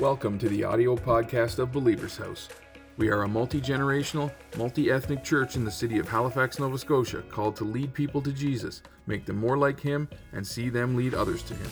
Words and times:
Welcome 0.00 0.38
to 0.38 0.48
the 0.48 0.64
audio 0.64 0.96
podcast 0.96 1.58
of 1.58 1.72
Believer's 1.72 2.16
House. 2.16 2.48
We 2.96 3.10
are 3.10 3.24
a 3.24 3.28
multi 3.28 3.60
generational, 3.60 4.32
multi 4.56 4.90
ethnic 4.90 5.22
church 5.22 5.56
in 5.56 5.64
the 5.66 5.70
city 5.70 5.98
of 5.98 6.08
Halifax, 6.08 6.58
Nova 6.58 6.78
Scotia, 6.78 7.20
called 7.28 7.54
to 7.56 7.64
lead 7.64 7.92
people 7.92 8.22
to 8.22 8.32
Jesus, 8.32 8.80
make 9.06 9.26
them 9.26 9.36
more 9.36 9.58
like 9.58 9.78
Him, 9.78 10.08
and 10.32 10.44
see 10.44 10.70
them 10.70 10.96
lead 10.96 11.12
others 11.12 11.42
to 11.42 11.54
Him. 11.54 11.70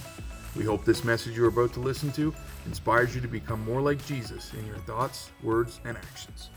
We 0.54 0.62
hope 0.62 0.85
this 0.85 1.04
message 1.04 1.39
you're 1.39 1.49
about 1.49 1.72
to 1.72 1.80
listen 1.80 2.12
to 2.12 2.35
inspires 2.67 3.14
you 3.14 3.22
to 3.22 3.29
become 3.29 3.64
more 3.64 3.80
like 3.80 4.04
Jesus 4.04 4.53
in 4.53 4.67
your 4.67 4.76
thoughts, 4.81 5.31
words, 5.43 5.81
and 5.86 5.96
actions. 5.96 6.50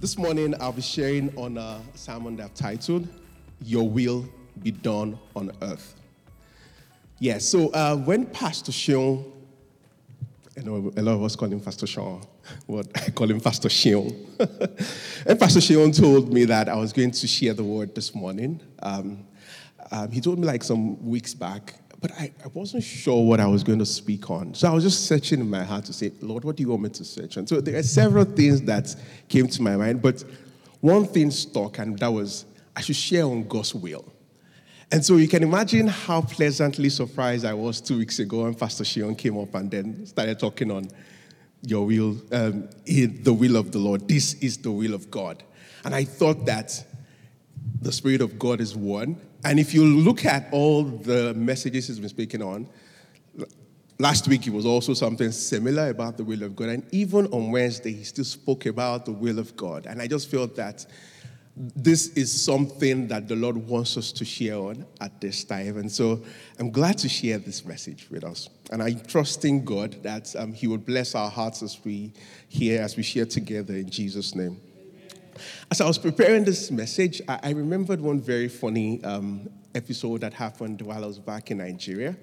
This 0.00 0.18
morning, 0.18 0.56
I'll 0.60 0.72
be 0.72 0.82
sharing 0.82 1.32
on 1.38 1.56
a 1.56 1.80
sermon 1.94 2.34
that 2.38 2.46
I've 2.46 2.54
titled, 2.54 3.06
Your 3.62 3.88
Will 3.88 4.28
Be 4.60 4.72
Done 4.72 5.20
on 5.36 5.52
Earth. 5.62 5.94
Yeah, 7.20 7.38
so 7.38 7.68
uh, 7.68 7.94
when 7.94 8.26
Pastor 8.26 8.72
Sean, 8.72 9.39
I 10.60 10.62
know 10.62 10.92
a 10.94 11.00
lot 11.00 11.12
of 11.12 11.22
us 11.22 11.36
call 11.36 11.48
him 11.48 11.60
Pastor 11.60 11.86
Sean, 11.86 12.22
but 12.68 12.86
I 12.94 13.10
call 13.10 13.30
him 13.30 13.40
Pastor 13.40 13.70
Sean. 13.70 14.12
and 15.26 15.40
Pastor 15.40 15.58
Sean 15.58 15.90
told 15.90 16.30
me 16.30 16.44
that 16.44 16.68
I 16.68 16.76
was 16.76 16.92
going 16.92 17.12
to 17.12 17.26
share 17.26 17.54
the 17.54 17.64
word 17.64 17.94
this 17.94 18.14
morning. 18.14 18.60
Um, 18.82 19.26
um, 19.90 20.10
he 20.10 20.20
told 20.20 20.38
me 20.38 20.46
like 20.46 20.62
some 20.62 21.02
weeks 21.02 21.32
back, 21.32 21.76
but 21.98 22.12
I, 22.12 22.30
I 22.44 22.48
wasn't 22.48 22.84
sure 22.84 23.24
what 23.24 23.40
I 23.40 23.46
was 23.46 23.64
going 23.64 23.78
to 23.78 23.86
speak 23.86 24.28
on. 24.28 24.52
So 24.52 24.68
I 24.68 24.74
was 24.74 24.84
just 24.84 25.06
searching 25.06 25.40
in 25.40 25.48
my 25.48 25.64
heart 25.64 25.86
to 25.86 25.94
say, 25.94 26.12
Lord, 26.20 26.44
what 26.44 26.56
do 26.56 26.62
you 26.62 26.68
want 26.68 26.82
me 26.82 26.90
to 26.90 27.04
search 27.06 27.38
on? 27.38 27.46
So 27.46 27.62
there 27.62 27.78
are 27.78 27.82
several 27.82 28.26
things 28.26 28.60
that 28.62 28.94
came 29.28 29.46
to 29.46 29.62
my 29.62 29.76
mind, 29.76 30.02
but 30.02 30.22
one 30.80 31.06
thing 31.06 31.30
stuck, 31.30 31.78
and 31.78 31.98
that 32.00 32.12
was 32.12 32.44
I 32.76 32.82
should 32.82 32.96
share 32.96 33.24
on 33.24 33.48
God's 33.48 33.74
will. 33.74 34.12
And 34.92 35.04
so 35.04 35.16
you 35.16 35.28
can 35.28 35.44
imagine 35.44 35.86
how 35.86 36.22
pleasantly 36.22 36.88
surprised 36.88 37.44
I 37.44 37.54
was 37.54 37.80
two 37.80 37.98
weeks 37.98 38.18
ago 38.18 38.42
when 38.42 38.54
Pastor 38.54 38.84
Sean 38.84 39.14
came 39.14 39.38
up 39.38 39.54
and 39.54 39.70
then 39.70 40.04
started 40.04 40.40
talking 40.40 40.70
on 40.70 40.88
your 41.62 41.86
will, 41.86 42.20
um, 42.32 42.68
the 42.86 43.32
will 43.32 43.56
of 43.56 43.70
the 43.70 43.78
Lord. 43.78 44.08
This 44.08 44.34
is 44.34 44.58
the 44.58 44.72
will 44.72 44.94
of 44.94 45.08
God. 45.08 45.44
And 45.84 45.94
I 45.94 46.02
thought 46.04 46.44
that 46.46 46.84
the 47.80 47.92
Spirit 47.92 48.20
of 48.20 48.36
God 48.36 48.60
is 48.60 48.76
one. 48.76 49.20
And 49.44 49.60
if 49.60 49.72
you 49.74 49.84
look 49.84 50.24
at 50.24 50.48
all 50.50 50.82
the 50.82 51.34
messages 51.34 51.86
he's 51.86 52.00
been 52.00 52.08
speaking 52.08 52.42
on, 52.42 52.68
last 54.00 54.26
week 54.26 54.46
it 54.48 54.52
was 54.52 54.66
also 54.66 54.92
something 54.92 55.30
similar 55.30 55.90
about 55.90 56.16
the 56.16 56.24
will 56.24 56.42
of 56.42 56.56
God. 56.56 56.68
And 56.68 56.86
even 56.90 57.26
on 57.26 57.52
Wednesday, 57.52 57.92
he 57.92 58.02
still 58.02 58.24
spoke 58.24 58.66
about 58.66 59.06
the 59.06 59.12
will 59.12 59.38
of 59.38 59.56
God. 59.56 59.86
And 59.86 60.02
I 60.02 60.08
just 60.08 60.28
felt 60.28 60.56
that 60.56 60.84
this 61.56 62.08
is 62.08 62.44
something 62.44 63.08
that 63.08 63.28
the 63.28 63.36
Lord 63.36 63.56
wants 63.56 63.96
us 63.96 64.12
to 64.12 64.24
share 64.24 64.56
on 64.56 64.86
at 65.00 65.20
this 65.20 65.44
time. 65.44 65.78
And 65.78 65.90
so 65.90 66.22
I'm 66.58 66.70
glad 66.70 66.96
to 66.98 67.08
share 67.08 67.38
this 67.38 67.64
message 67.64 68.06
with 68.10 68.24
us. 68.24 68.48
And 68.70 68.82
I'm 68.82 69.00
trusting 69.00 69.64
God 69.64 70.02
that 70.02 70.34
um, 70.36 70.52
He 70.52 70.66
will 70.66 70.78
bless 70.78 71.14
our 71.14 71.30
hearts 71.30 71.62
as 71.62 71.78
we 71.84 72.12
hear, 72.48 72.80
as 72.80 72.96
we 72.96 73.02
share 73.02 73.26
together 73.26 73.74
in 73.74 73.90
Jesus' 73.90 74.34
name. 74.34 74.60
As 75.70 75.80
I 75.80 75.86
was 75.86 75.98
preparing 75.98 76.44
this 76.44 76.70
message, 76.70 77.20
I, 77.28 77.40
I 77.42 77.50
remembered 77.50 78.00
one 78.00 78.20
very 78.20 78.48
funny 78.48 79.02
um, 79.04 79.48
episode 79.74 80.20
that 80.20 80.34
happened 80.34 80.80
while 80.82 81.02
I 81.02 81.06
was 81.06 81.18
back 81.18 81.50
in 81.50 81.58
Nigeria. 81.58 82.16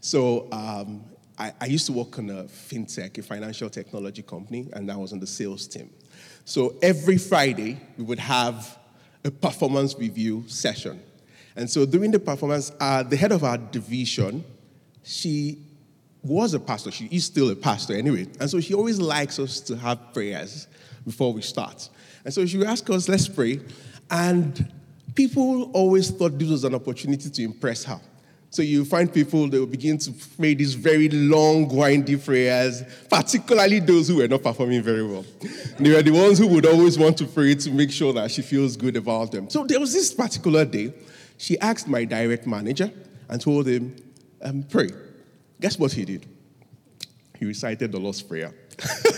So 0.00 0.48
um, 0.52 1.04
I, 1.38 1.52
I 1.60 1.66
used 1.66 1.86
to 1.86 1.92
work 1.92 2.18
on 2.18 2.30
a 2.30 2.44
fintech, 2.44 3.18
a 3.18 3.22
financial 3.22 3.70
technology 3.70 4.22
company, 4.22 4.68
and 4.72 4.90
I 4.90 4.96
was 4.96 5.12
on 5.12 5.20
the 5.20 5.26
sales 5.26 5.66
team. 5.66 5.90
So 6.48 6.76
every 6.80 7.18
Friday, 7.18 7.78
we 7.98 8.04
would 8.04 8.18
have 8.20 8.78
a 9.22 9.30
performance 9.30 9.94
review 9.98 10.44
session. 10.46 10.98
And 11.56 11.68
so 11.68 11.84
during 11.84 12.10
the 12.10 12.18
performance, 12.18 12.72
uh, 12.80 13.02
the 13.02 13.18
head 13.18 13.32
of 13.32 13.44
our 13.44 13.58
division, 13.58 14.42
she 15.02 15.58
was 16.22 16.54
a 16.54 16.58
pastor. 16.58 16.90
She 16.90 17.04
is 17.12 17.26
still 17.26 17.50
a 17.50 17.54
pastor 17.54 17.94
anyway. 17.94 18.28
And 18.40 18.48
so 18.48 18.60
she 18.60 18.72
always 18.72 18.98
likes 18.98 19.38
us 19.38 19.60
to 19.60 19.76
have 19.76 20.14
prayers 20.14 20.68
before 21.04 21.34
we 21.34 21.42
start. 21.42 21.90
And 22.24 22.32
so 22.32 22.46
she 22.46 22.56
would 22.56 22.66
ask 22.66 22.88
us, 22.88 23.10
let's 23.10 23.28
pray. 23.28 23.60
And 24.10 24.72
people 25.14 25.70
always 25.72 26.10
thought 26.10 26.38
this 26.38 26.48
was 26.48 26.64
an 26.64 26.74
opportunity 26.74 27.28
to 27.28 27.44
impress 27.44 27.84
her. 27.84 28.00
So 28.50 28.62
you 28.62 28.84
find 28.84 29.12
people, 29.12 29.46
they 29.48 29.58
will 29.58 29.66
begin 29.66 29.98
to 29.98 30.12
pray 30.36 30.54
these 30.54 30.72
very 30.74 31.08
long, 31.10 31.68
windy 31.68 32.16
prayers, 32.16 32.82
particularly 33.10 33.80
those 33.80 34.08
who 34.08 34.16
were 34.16 34.28
not 34.28 34.42
performing 34.42 34.82
very 34.82 35.06
well. 35.06 35.24
they 35.78 35.90
were 35.92 36.02
the 36.02 36.10
ones 36.10 36.38
who 36.38 36.46
would 36.48 36.64
always 36.64 36.98
want 36.98 37.18
to 37.18 37.26
pray 37.26 37.54
to 37.54 37.70
make 37.70 37.90
sure 37.90 38.12
that 38.14 38.30
she 38.30 38.40
feels 38.40 38.76
good 38.76 38.96
about 38.96 39.32
them. 39.32 39.50
So 39.50 39.64
there 39.64 39.78
was 39.78 39.92
this 39.92 40.14
particular 40.14 40.64
day, 40.64 40.94
she 41.36 41.58
asked 41.58 41.88
my 41.88 42.04
direct 42.04 42.46
manager 42.46 42.90
and 43.28 43.40
told 43.40 43.68
him, 43.68 43.94
um, 44.42 44.62
pray. 44.62 44.88
Guess 45.60 45.78
what 45.78 45.92
he 45.92 46.04
did? 46.04 46.26
He 47.38 47.44
recited 47.44 47.92
the 47.92 47.98
Lord's 47.98 48.22
Prayer. 48.22 48.54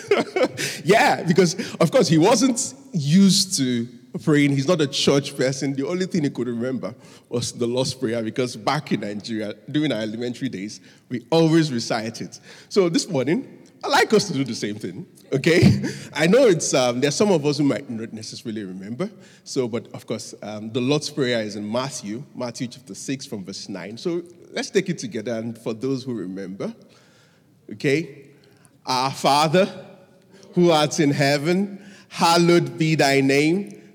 yeah, 0.85 1.23
because 1.23 1.55
of 1.77 1.91
course 1.91 2.09
he 2.09 2.19
wasn't 2.19 2.75
used 2.93 3.57
to 3.59 3.87
praying. 4.23 4.53
He's 4.53 4.69
not 4.69 4.81
a 4.81 4.87
church 4.87 5.37
person. 5.37 5.73
The 5.75 5.87
only 5.87 6.07
thing 6.07 6.25
he 6.25 6.31
could 6.31 6.49
remember 6.49 6.95
was 7.29 7.53
the 7.53 7.67
Lord's 7.67 7.95
Prayer 7.95 8.23
because 8.23 8.57
back 8.57 8.93
in 8.93 9.01
Nigeria, 9.01 9.55
during 9.71 9.93
our 9.93 10.01
elementary 10.01 10.49
days, 10.49 10.81
we 11.09 11.25
always 11.31 11.73
recite 11.73 12.21
it. 12.21 12.41
So 12.69 12.89
this 12.89 13.09
morning, 13.09 13.61
i 13.83 13.89
like 13.89 14.13
us 14.13 14.27
to 14.27 14.35
do 14.35 14.45
the 14.45 14.55
same 14.55 14.75
thing, 14.75 15.07
okay? 15.33 15.83
I 16.13 16.27
know 16.27 16.47
it's, 16.47 16.75
um, 16.75 17.01
there's 17.01 17.15
some 17.15 17.31
of 17.31 17.47
us 17.47 17.59
who 17.59 17.65
might 17.65 17.89
not 17.89 18.13
necessarily 18.13 18.63
remember. 18.65 19.11
So, 19.45 19.69
but 19.69 19.87
of 19.95 20.07
course, 20.07 20.35
um, 20.43 20.71
the 20.71 20.81
Lord's 20.81 21.09
Prayer 21.09 21.41
is 21.43 21.57
in 21.57 21.71
Matthew, 21.71 22.23
Matthew 22.35 22.67
chapter 22.67 22.95
6 22.95 23.27
from 23.27 23.45
verse 23.45 23.69
9. 23.69 23.97
So 23.97 24.23
let's 24.51 24.69
take 24.71 24.91
it 24.91 24.99
together. 24.99 25.33
And 25.33 25.57
for 25.57 25.73
those 25.73 26.05
who 26.05 26.15
remember, 26.15 26.75
okay? 27.73 28.27
Our 28.85 29.13
Father, 29.13 29.67
who 30.55 30.71
art 30.71 31.01
in 31.01 31.11
heaven, 31.11 31.83
hallowed 32.09 32.77
be 32.77 32.97
thy 32.97 33.23
name. 33.23 33.80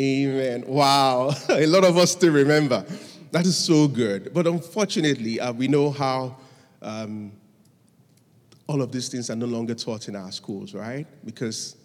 Amen. 0.00 0.64
Wow. 0.66 1.34
A 1.50 1.66
lot 1.66 1.84
of 1.84 1.98
us 1.98 2.12
still 2.12 2.32
remember. 2.32 2.86
That 3.32 3.44
is 3.44 3.58
so 3.58 3.86
good. 3.86 4.32
But 4.32 4.46
unfortunately, 4.46 5.38
uh, 5.38 5.52
we 5.52 5.68
know 5.68 5.90
how 5.90 6.38
um, 6.80 7.32
all 8.66 8.80
of 8.80 8.92
these 8.92 9.10
things 9.10 9.28
are 9.28 9.36
no 9.36 9.44
longer 9.44 9.74
taught 9.74 10.08
in 10.08 10.16
our 10.16 10.32
schools, 10.32 10.72
right? 10.72 11.06
Because 11.22 11.76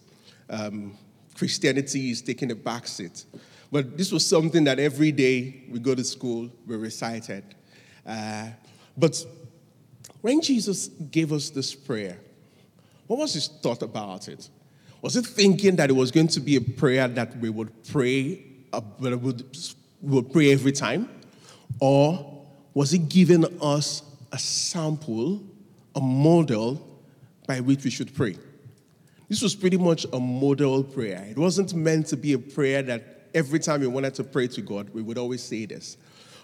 um, 0.48 0.96
Christianity 1.34 2.10
is 2.10 2.22
taking 2.22 2.50
a 2.52 2.54
back 2.54 2.86
seat. 2.86 3.26
But 3.70 3.98
this 3.98 4.10
was 4.10 4.24
something 4.24 4.64
that 4.64 4.78
every 4.78 5.12
day 5.12 5.64
we 5.68 5.78
go 5.78 5.94
to 5.94 6.02
school, 6.02 6.50
we 6.66 6.76
recited. 6.76 7.44
Uh, 8.06 8.48
but 8.96 9.22
when 10.22 10.40
Jesus 10.40 10.88
gave 10.88 11.34
us 11.34 11.50
this 11.50 11.74
prayer, 11.74 12.16
what 13.08 13.18
was 13.18 13.34
his 13.34 13.48
thought 13.48 13.82
about 13.82 14.28
it? 14.28 14.48
Was 15.06 15.14
it 15.14 15.24
thinking 15.24 15.76
that 15.76 15.88
it 15.88 15.92
was 15.92 16.10
going 16.10 16.26
to 16.26 16.40
be 16.40 16.56
a 16.56 16.60
prayer 16.60 17.06
that 17.06 17.38
we 17.38 17.48
would 17.48 17.70
pray, 17.84 18.42
uh, 18.72 18.80
we 18.98 19.14
would, 19.14 19.56
would 20.02 20.32
pray 20.32 20.50
every 20.50 20.72
time? 20.72 21.08
Or 21.78 22.44
was 22.74 22.92
it 22.92 23.08
giving 23.08 23.44
us 23.62 24.02
a 24.32 24.38
sample, 24.40 25.44
a 25.94 26.00
model 26.00 27.00
by 27.46 27.60
which 27.60 27.84
we 27.84 27.90
should 27.90 28.16
pray? 28.16 28.36
This 29.28 29.42
was 29.42 29.54
pretty 29.54 29.76
much 29.76 30.06
a 30.12 30.18
model 30.18 30.82
prayer. 30.82 31.24
It 31.30 31.38
wasn't 31.38 31.72
meant 31.72 32.08
to 32.08 32.16
be 32.16 32.32
a 32.32 32.38
prayer 32.40 32.82
that 32.82 33.28
every 33.32 33.60
time 33.60 33.82
we 33.82 33.86
wanted 33.86 34.14
to 34.14 34.24
pray 34.24 34.48
to 34.48 34.60
God, 34.60 34.90
we 34.90 35.02
would 35.02 35.18
always 35.18 35.40
say 35.40 35.66
this. 35.66 35.98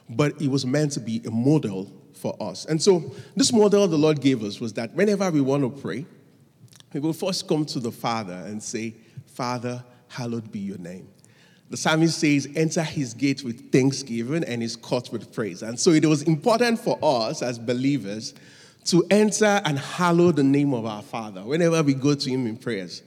But 0.09 0.41
it 0.41 0.47
was 0.47 0.65
meant 0.65 0.93
to 0.93 1.01
be 1.01 1.21
a 1.27 1.33
model 1.33 1.91
for 2.15 2.41
us. 2.41 2.67
And 2.67 2.81
so, 2.81 3.13
this 3.35 3.53
model 3.53 3.89
the 3.89 3.99
Lord 3.99 4.21
gave 4.21 4.45
us 4.45 4.61
was 4.61 4.73
that 4.75 4.95
whenever 4.95 5.29
we 5.33 5.41
want 5.41 5.65
to 5.65 5.83
pray, 5.83 6.07
we 6.93 7.01
will 7.01 7.13
first 7.13 7.49
come 7.49 7.65
to 7.67 7.81
the 7.81 7.93
Father 7.93 8.35
and 8.47 8.63
say, 8.63 8.95
Father, 9.27 9.83
hallowed 10.09 10.53
be 10.53 10.59
your 10.59 10.79
name. 10.79 11.09
The 11.71 11.77
psalmist 11.79 12.19
says, 12.19 12.49
enter 12.55 12.83
his 12.83 13.15
gate 13.15 13.43
with 13.43 13.73
thanksgiving 13.73 14.45
and 14.45 14.61
his 14.61 14.77
court 14.77 15.11
with 15.11 15.33
praise. 15.33 15.63
And 15.63 15.81
so 15.81 15.93
it 15.93 16.05
was 16.05 16.23
important 16.23 16.79
for 16.79 16.99
us 17.03 17.41
as 17.41 17.59
believers 17.59 18.35
to 18.85 19.07
enter 19.11 19.63
and 19.65 19.79
hallow 19.79 20.33
the 20.33 20.43
name 20.43 20.75
of 20.75 20.85
our 20.85 21.03
Father 21.03 21.43
whenever 21.43 21.83
we 21.83 21.95
go 21.95 22.15
to 22.15 22.29
him 22.29 22.47
in 22.47 22.59
prayers. 22.59 23.03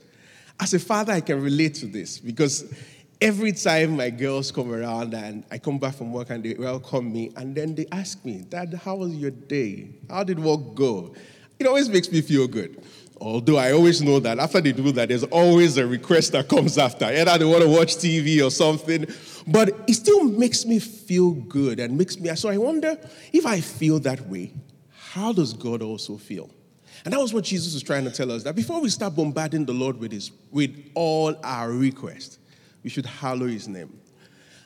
As 0.58 0.74
a 0.74 0.80
father, 0.80 1.12
I 1.12 1.20
can 1.20 1.40
relate 1.40 1.74
to 1.76 1.86
this 1.86 2.18
because 2.18 2.74
every 3.20 3.52
time 3.52 3.96
my 3.96 4.10
girls 4.10 4.50
come 4.50 4.72
around 4.72 5.14
and 5.14 5.44
I 5.50 5.58
come 5.58 5.78
back 5.78 5.94
from 5.94 6.12
work 6.12 6.30
and 6.30 6.42
they 6.42 6.54
welcome 6.54 7.12
me, 7.12 7.30
and 7.36 7.54
then 7.54 7.74
they 7.74 7.86
ask 7.92 8.24
me, 8.24 8.42
Dad, 8.48 8.74
how 8.84 8.96
was 8.96 9.14
your 9.14 9.30
day? 9.30 9.90
How 10.10 10.24
did 10.24 10.38
work 10.38 10.74
go? 10.74 11.14
It 11.58 11.66
always 11.66 11.88
makes 11.88 12.10
me 12.10 12.20
feel 12.20 12.48
good 12.48 12.82
Although 13.18 13.56
I 13.56 13.72
always 13.72 14.02
know 14.02 14.20
that 14.20 14.38
after 14.38 14.60
they 14.60 14.72
do 14.72 14.92
that, 14.92 15.08
there's 15.08 15.24
always 15.24 15.78
a 15.78 15.86
request 15.86 16.32
that 16.32 16.48
comes 16.48 16.76
after. 16.76 17.06
Either 17.06 17.38
they 17.38 17.44
want 17.44 17.62
to 17.62 17.68
watch 17.68 17.96
TV 17.96 18.44
or 18.44 18.50
something. 18.50 19.06
But 19.46 19.70
it 19.88 19.94
still 19.94 20.24
makes 20.24 20.66
me 20.66 20.78
feel 20.78 21.30
good 21.32 21.80
and 21.80 21.96
makes 21.96 22.18
me. 22.18 22.34
So 22.36 22.48
I 22.48 22.58
wonder 22.58 22.98
if 23.32 23.46
I 23.46 23.60
feel 23.60 23.98
that 24.00 24.28
way, 24.28 24.52
how 24.90 25.32
does 25.32 25.54
God 25.54 25.82
also 25.82 26.16
feel? 26.18 26.50
And 27.04 27.14
that 27.14 27.20
was 27.20 27.32
what 27.32 27.44
Jesus 27.44 27.72
was 27.72 27.82
trying 27.82 28.04
to 28.04 28.10
tell 28.10 28.30
us 28.32 28.42
that 28.42 28.54
before 28.54 28.80
we 28.80 28.88
start 28.90 29.14
bombarding 29.14 29.64
the 29.64 29.72
Lord 29.72 29.98
with, 29.98 30.12
his, 30.12 30.32
with 30.50 30.90
all 30.94 31.36
our 31.42 31.70
requests, 31.70 32.38
we 32.82 32.90
should 32.90 33.06
hallow 33.06 33.46
his 33.46 33.68
name. 33.68 33.98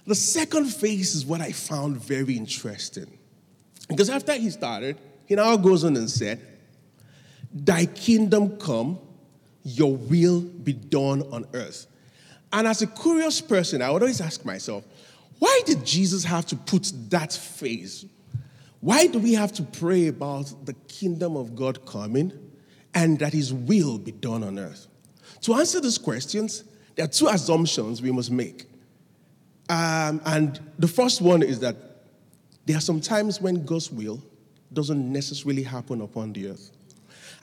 The 0.06 0.14
second 0.14 0.66
phase 0.66 1.14
is 1.14 1.24
what 1.24 1.40
I 1.40 1.52
found 1.52 1.98
very 1.98 2.36
interesting. 2.36 3.18
Because 3.88 4.08
after 4.08 4.32
he 4.32 4.50
started, 4.50 4.98
he 5.26 5.34
now 5.34 5.56
goes 5.56 5.84
on 5.84 5.96
and 5.96 6.10
said, 6.10 6.40
Thy 7.52 7.86
kingdom 7.86 8.58
come, 8.58 8.98
your 9.62 9.96
will 9.96 10.40
be 10.40 10.72
done 10.72 11.22
on 11.32 11.46
earth. 11.54 11.86
And 12.52 12.66
as 12.66 12.82
a 12.82 12.86
curious 12.86 13.40
person, 13.40 13.82
I 13.82 13.90
would 13.90 14.02
always 14.02 14.20
ask 14.20 14.44
myself, 14.44 14.84
why 15.38 15.62
did 15.64 15.84
Jesus 15.84 16.24
have 16.24 16.46
to 16.46 16.56
put 16.56 16.92
that 17.10 17.32
phrase? 17.32 18.04
Why 18.80 19.06
do 19.06 19.18
we 19.18 19.34
have 19.34 19.52
to 19.52 19.62
pray 19.62 20.08
about 20.08 20.66
the 20.66 20.74
kingdom 20.88 21.36
of 21.36 21.54
God 21.54 21.84
coming 21.86 22.32
and 22.94 23.18
that 23.18 23.32
his 23.32 23.52
will 23.52 23.98
be 23.98 24.12
done 24.12 24.42
on 24.42 24.58
earth? 24.58 24.86
To 25.42 25.54
answer 25.54 25.80
these 25.80 25.98
questions, 25.98 26.64
there 26.94 27.04
are 27.04 27.08
two 27.08 27.28
assumptions 27.28 28.02
we 28.02 28.10
must 28.10 28.30
make. 28.30 28.66
Um, 29.68 30.20
and 30.24 30.60
the 30.78 30.88
first 30.88 31.20
one 31.20 31.42
is 31.42 31.60
that 31.60 31.76
there 32.66 32.76
are 32.76 32.80
some 32.80 33.00
times 33.00 33.40
when 33.40 33.64
God's 33.64 33.90
will 33.90 34.22
doesn't 34.72 35.12
necessarily 35.12 35.62
happen 35.62 36.00
upon 36.00 36.32
the 36.32 36.48
earth. 36.48 36.70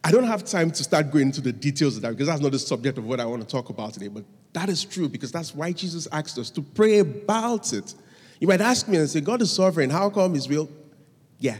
I 0.03 0.11
don't 0.11 0.25
have 0.25 0.45
time 0.45 0.71
to 0.71 0.83
start 0.83 1.11
going 1.11 1.27
into 1.27 1.41
the 1.41 1.51
details 1.51 1.95
of 1.97 2.03
that 2.03 2.11
because 2.11 2.27
that's 2.27 2.41
not 2.41 2.51
the 2.51 2.59
subject 2.59 2.97
of 2.97 3.05
what 3.05 3.19
I 3.19 3.25
want 3.25 3.41
to 3.41 3.47
talk 3.47 3.69
about 3.69 3.93
today, 3.93 4.07
but 4.07 4.23
that 4.53 4.69
is 4.69 4.85
true 4.85 5.09
because 5.09 5.31
that's 5.31 5.53
why 5.53 5.71
Jesus 5.71 6.07
asked 6.11 6.37
us 6.37 6.49
to 6.51 6.61
pray 6.61 6.99
about 6.99 7.73
it. 7.73 7.93
You 8.39 8.47
might 8.47 8.61
ask 8.61 8.87
me 8.87 8.97
and 8.97 9.09
say, 9.09 9.21
God 9.21 9.41
is 9.41 9.51
sovereign. 9.51 9.89
How 9.89 10.09
come 10.09 10.33
His 10.33 10.47
will? 10.47 10.69
Yeah. 11.39 11.57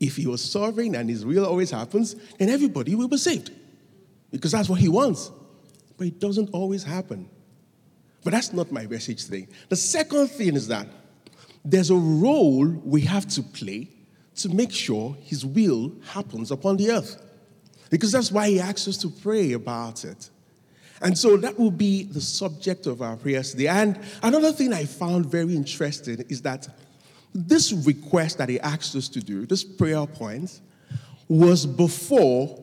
If 0.00 0.16
He 0.16 0.26
was 0.26 0.42
sovereign 0.42 0.94
and 0.94 1.08
His 1.08 1.24
will 1.24 1.46
always 1.46 1.70
happens, 1.70 2.16
then 2.38 2.48
everybody 2.48 2.94
will 2.94 3.08
be 3.08 3.16
saved 3.16 3.50
because 4.30 4.52
that's 4.52 4.68
what 4.68 4.80
He 4.80 4.88
wants. 4.88 5.30
But 5.96 6.08
it 6.08 6.18
doesn't 6.18 6.50
always 6.50 6.82
happen. 6.82 7.28
But 8.24 8.32
that's 8.32 8.52
not 8.52 8.72
my 8.72 8.86
message 8.86 9.26
today. 9.26 9.46
The 9.68 9.76
second 9.76 10.28
thing 10.28 10.56
is 10.56 10.68
that 10.68 10.88
there's 11.64 11.90
a 11.90 11.96
role 11.96 12.66
we 12.66 13.02
have 13.02 13.26
to 13.28 13.42
play 13.42 13.88
to 14.36 14.48
make 14.48 14.72
sure 14.72 15.16
His 15.20 15.46
will 15.46 15.92
happens 16.06 16.50
upon 16.50 16.78
the 16.78 16.90
earth. 16.90 17.20
Because 17.94 18.10
that's 18.10 18.32
why 18.32 18.48
He 18.48 18.58
asks 18.58 18.88
us 18.88 18.96
to 18.96 19.08
pray 19.08 19.52
about 19.52 20.04
it. 20.04 20.28
And 21.00 21.16
so 21.16 21.36
that 21.36 21.56
will 21.56 21.70
be 21.70 22.02
the 22.02 22.20
subject 22.20 22.88
of 22.88 23.00
our 23.00 23.16
prayers 23.16 23.52
today. 23.52 23.68
And 23.68 24.00
another 24.20 24.50
thing 24.50 24.72
I 24.72 24.84
found 24.84 25.26
very 25.26 25.54
interesting 25.54 26.24
is 26.28 26.42
that 26.42 26.66
this 27.32 27.72
request 27.72 28.38
that 28.38 28.48
He 28.48 28.58
asked 28.58 28.96
us 28.96 29.08
to 29.10 29.20
do, 29.20 29.46
this 29.46 29.62
prayer 29.62 30.04
point, 30.06 30.60
was 31.28 31.66
before 31.66 32.60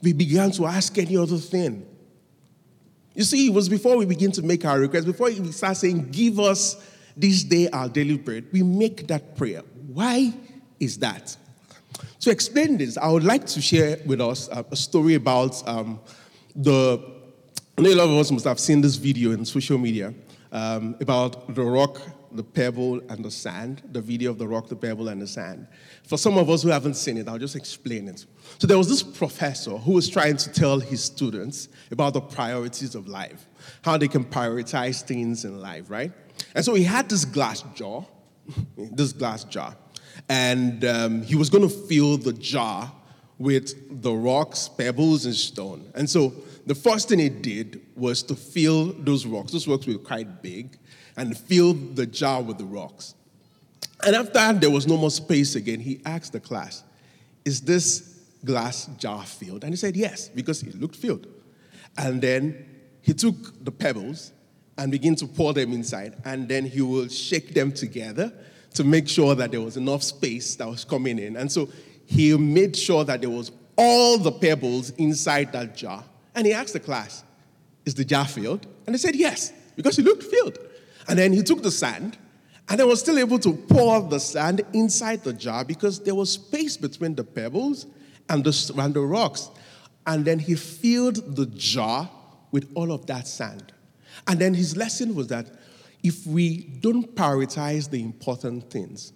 we 0.00 0.14
began 0.14 0.50
to 0.52 0.64
ask 0.64 0.96
any 0.96 1.18
other 1.18 1.36
thing. 1.36 1.86
You 3.14 3.24
see, 3.24 3.48
it 3.48 3.52
was 3.52 3.68
before 3.68 3.98
we 3.98 4.06
begin 4.06 4.32
to 4.32 4.42
make 4.42 4.64
our 4.64 4.80
request, 4.80 5.04
before 5.04 5.26
we 5.26 5.52
start 5.52 5.76
saying, 5.76 6.12
Give 6.12 6.40
us 6.40 6.82
this 7.14 7.44
day 7.44 7.68
our 7.68 7.90
daily 7.90 8.16
bread, 8.16 8.46
we 8.50 8.62
make 8.62 9.06
that 9.08 9.36
prayer. 9.36 9.60
Why 9.88 10.32
is 10.80 10.96
that? 11.00 11.36
To 12.22 12.30
explain 12.30 12.76
this, 12.76 12.96
I 12.96 13.08
would 13.08 13.24
like 13.24 13.46
to 13.46 13.60
share 13.60 13.98
with 14.06 14.20
us 14.20 14.48
a, 14.52 14.76
story 14.76 15.16
about 15.16 15.60
um, 15.68 15.98
the. 16.54 17.04
I 17.76 17.82
know 17.82 17.90
a 17.90 17.96
lot 17.96 18.04
of 18.04 18.16
us 18.16 18.30
must 18.30 18.44
have 18.44 18.60
seen 18.60 18.80
this 18.80 18.94
video 18.94 19.32
in 19.32 19.44
social 19.44 19.76
media 19.76 20.14
um, 20.52 20.94
about 21.00 21.52
the 21.52 21.64
rock, 21.64 22.00
the 22.30 22.44
pebble, 22.44 23.00
and 23.08 23.24
the 23.24 23.30
sand. 23.30 23.82
The 23.90 24.00
video 24.00 24.30
of 24.30 24.38
the 24.38 24.46
rock, 24.46 24.68
the 24.68 24.76
pebble, 24.76 25.08
and 25.08 25.20
the 25.20 25.26
sand. 25.26 25.66
For 26.04 26.16
some 26.16 26.38
of 26.38 26.48
us 26.48 26.62
who 26.62 26.68
haven't 26.68 26.94
seen 26.94 27.16
it, 27.16 27.26
I'll 27.26 27.38
just 27.38 27.56
explain 27.56 28.06
it. 28.06 28.24
So 28.60 28.68
there 28.68 28.78
was 28.78 28.88
this 28.88 29.02
professor 29.02 29.76
who 29.76 29.94
was 29.94 30.08
trying 30.08 30.36
to 30.36 30.52
tell 30.52 30.78
his 30.78 31.02
students 31.02 31.70
about 31.90 32.12
the 32.12 32.20
priorities 32.20 32.94
of 32.94 33.08
life, 33.08 33.48
how 33.82 33.96
they 33.96 34.06
can 34.06 34.24
prioritize 34.24 35.02
things 35.02 35.44
in 35.44 35.60
life, 35.60 35.90
right? 35.90 36.12
And 36.54 36.64
so 36.64 36.74
he 36.74 36.84
had 36.84 37.08
this 37.08 37.24
glass 37.24 37.62
jar, 37.74 38.06
this 38.76 39.12
glass 39.12 39.42
jar, 39.42 39.76
and 40.28 40.84
um, 40.84 41.22
he 41.22 41.34
was 41.34 41.50
going 41.50 41.68
to 41.68 41.74
fill 41.74 42.16
the 42.16 42.32
jar 42.32 42.92
with 43.38 44.02
the 44.02 44.12
rocks, 44.12 44.68
pebbles, 44.68 45.26
and 45.26 45.34
stone. 45.34 45.90
And 45.94 46.08
so 46.08 46.32
the 46.66 46.74
first 46.74 47.08
thing 47.08 47.18
he 47.18 47.28
did 47.28 47.80
was 47.96 48.22
to 48.24 48.36
fill 48.36 48.92
those 48.92 49.26
rocks. 49.26 49.52
Those 49.52 49.66
rocks 49.66 49.86
were 49.86 49.98
quite 49.98 50.42
big, 50.42 50.78
and 51.16 51.36
fill 51.36 51.74
the 51.74 52.06
jar 52.06 52.42
with 52.42 52.58
the 52.58 52.64
rocks. 52.64 53.14
And 54.04 54.16
after 54.16 54.52
there 54.52 54.70
was 54.70 54.86
no 54.86 54.96
more 54.96 55.10
space 55.10 55.54
again, 55.54 55.80
he 55.80 56.00
asked 56.04 56.32
the 56.32 56.40
class, 56.40 56.84
Is 57.44 57.60
this 57.60 58.20
glass 58.44 58.86
jar 58.98 59.24
filled? 59.24 59.64
And 59.64 59.72
he 59.72 59.76
said, 59.76 59.96
Yes, 59.96 60.28
because 60.28 60.62
it 60.62 60.80
looked 60.80 60.96
filled. 60.96 61.26
And 61.98 62.22
then 62.22 62.66
he 63.02 63.12
took 63.12 63.64
the 63.64 63.70
pebbles 63.70 64.32
and 64.78 64.90
began 64.90 65.14
to 65.16 65.26
pour 65.26 65.52
them 65.52 65.72
inside, 65.72 66.16
and 66.24 66.48
then 66.48 66.64
he 66.64 66.80
will 66.80 67.08
shake 67.08 67.54
them 67.54 67.72
together 67.72 68.32
to 68.72 68.84
make 68.84 69.08
sure 69.08 69.34
that 69.34 69.50
there 69.50 69.60
was 69.60 69.76
enough 69.76 70.02
space 70.02 70.56
that 70.56 70.68
was 70.68 70.84
coming 70.84 71.18
in. 71.18 71.36
And 71.36 71.50
so 71.50 71.68
he 72.06 72.36
made 72.36 72.76
sure 72.76 73.04
that 73.04 73.20
there 73.20 73.30
was 73.30 73.52
all 73.76 74.18
the 74.18 74.32
pebbles 74.32 74.90
inside 74.90 75.52
that 75.52 75.76
jar. 75.76 76.04
And 76.34 76.46
he 76.46 76.52
asked 76.52 76.72
the 76.72 76.80
class, 76.80 77.24
Is 77.84 77.94
the 77.94 78.04
jar 78.04 78.26
filled? 78.26 78.66
And 78.86 78.94
they 78.94 78.98
said, 78.98 79.16
Yes, 79.16 79.52
because 79.76 79.98
it 79.98 80.04
looked 80.04 80.22
filled. 80.22 80.58
And 81.08 81.18
then 81.18 81.32
he 81.32 81.42
took 81.42 81.62
the 81.62 81.70
sand 81.70 82.16
and 82.68 82.78
they 82.78 82.84
were 82.84 82.96
still 82.96 83.18
able 83.18 83.38
to 83.40 83.52
pour 83.52 84.00
the 84.02 84.20
sand 84.20 84.62
inside 84.72 85.24
the 85.24 85.32
jar 85.32 85.64
because 85.64 86.00
there 86.00 86.14
was 86.14 86.30
space 86.30 86.76
between 86.76 87.14
the 87.14 87.24
pebbles 87.24 87.86
and 88.28 88.44
the, 88.44 88.74
and 88.78 88.94
the 88.94 89.00
rocks. 89.00 89.50
And 90.06 90.24
then 90.24 90.38
he 90.38 90.54
filled 90.54 91.36
the 91.36 91.46
jar 91.46 92.08
with 92.50 92.70
all 92.74 92.92
of 92.92 93.06
that 93.06 93.26
sand. 93.26 93.72
And 94.26 94.38
then 94.38 94.54
his 94.54 94.76
lesson 94.76 95.14
was 95.14 95.28
that 95.28 95.46
if 96.02 96.26
we 96.26 96.64
don't 96.80 97.14
prioritize 97.14 97.88
the 97.88 98.02
important 98.02 98.70
things, 98.70 99.12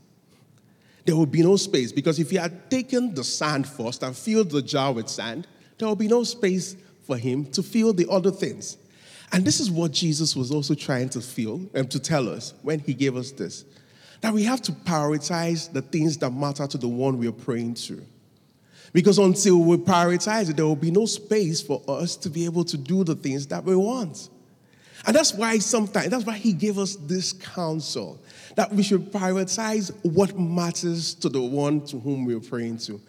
there 1.04 1.16
will 1.16 1.26
be 1.26 1.42
no 1.42 1.56
space. 1.56 1.92
Because 1.92 2.18
if 2.18 2.30
he 2.30 2.36
had 2.36 2.70
taken 2.70 3.14
the 3.14 3.24
sand 3.24 3.66
first 3.66 4.02
and 4.02 4.16
filled 4.16 4.50
the 4.50 4.62
jar 4.62 4.92
with 4.92 5.08
sand, 5.08 5.46
there 5.78 5.88
will 5.88 5.96
be 5.96 6.08
no 6.08 6.24
space 6.24 6.76
for 7.04 7.16
him 7.16 7.44
to 7.52 7.62
fill 7.62 7.92
the 7.92 8.08
other 8.10 8.30
things. 8.30 8.78
And 9.32 9.44
this 9.44 9.60
is 9.60 9.70
what 9.70 9.92
Jesus 9.92 10.36
was 10.36 10.50
also 10.50 10.74
trying 10.74 11.08
to 11.10 11.20
feel 11.20 11.60
and 11.74 11.90
to 11.90 11.98
tell 11.98 12.28
us 12.28 12.54
when 12.62 12.78
he 12.80 12.94
gave 12.94 13.16
us 13.16 13.32
this 13.32 13.64
that 14.22 14.32
we 14.32 14.42
have 14.42 14.62
to 14.62 14.72
prioritize 14.72 15.70
the 15.70 15.82
things 15.82 16.16
that 16.16 16.30
matter 16.30 16.66
to 16.66 16.78
the 16.78 16.88
one 16.88 17.18
we 17.18 17.28
are 17.28 17.32
praying 17.32 17.74
to. 17.74 18.02
Because 18.92 19.18
until 19.18 19.58
we 19.58 19.76
prioritize 19.76 20.48
it, 20.48 20.56
there 20.56 20.64
will 20.64 20.74
be 20.74 20.90
no 20.90 21.04
space 21.04 21.60
for 21.60 21.82
us 21.86 22.16
to 22.16 22.30
be 22.30 22.46
able 22.46 22.64
to 22.64 22.78
do 22.78 23.04
the 23.04 23.14
things 23.14 23.46
that 23.48 23.62
we 23.62 23.76
want. 23.76 24.30
And 25.06 25.14
that's 25.14 25.32
why 25.32 25.58
sometimes, 25.58 26.08
that's 26.08 26.26
why 26.26 26.36
he 26.36 26.52
gave 26.52 26.78
us 26.78 26.96
this 26.96 27.32
counsel 27.32 28.20
that 28.56 28.72
we 28.72 28.82
should 28.82 29.12
prioritize 29.12 29.94
what 30.02 30.36
matters 30.38 31.14
to 31.14 31.28
the 31.28 31.40
one 31.40 31.86
to 31.86 32.00
whom 32.00 32.24
we're 32.24 32.40
praying 32.40 32.78
to 32.78 33.00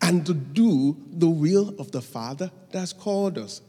and 0.00 0.24
to 0.26 0.34
do 0.34 0.96
the 1.10 1.28
will 1.28 1.74
of 1.78 1.90
the 1.90 2.00
Father 2.00 2.50
that's 2.70 2.92
called 2.92 3.38
us. 3.38 3.62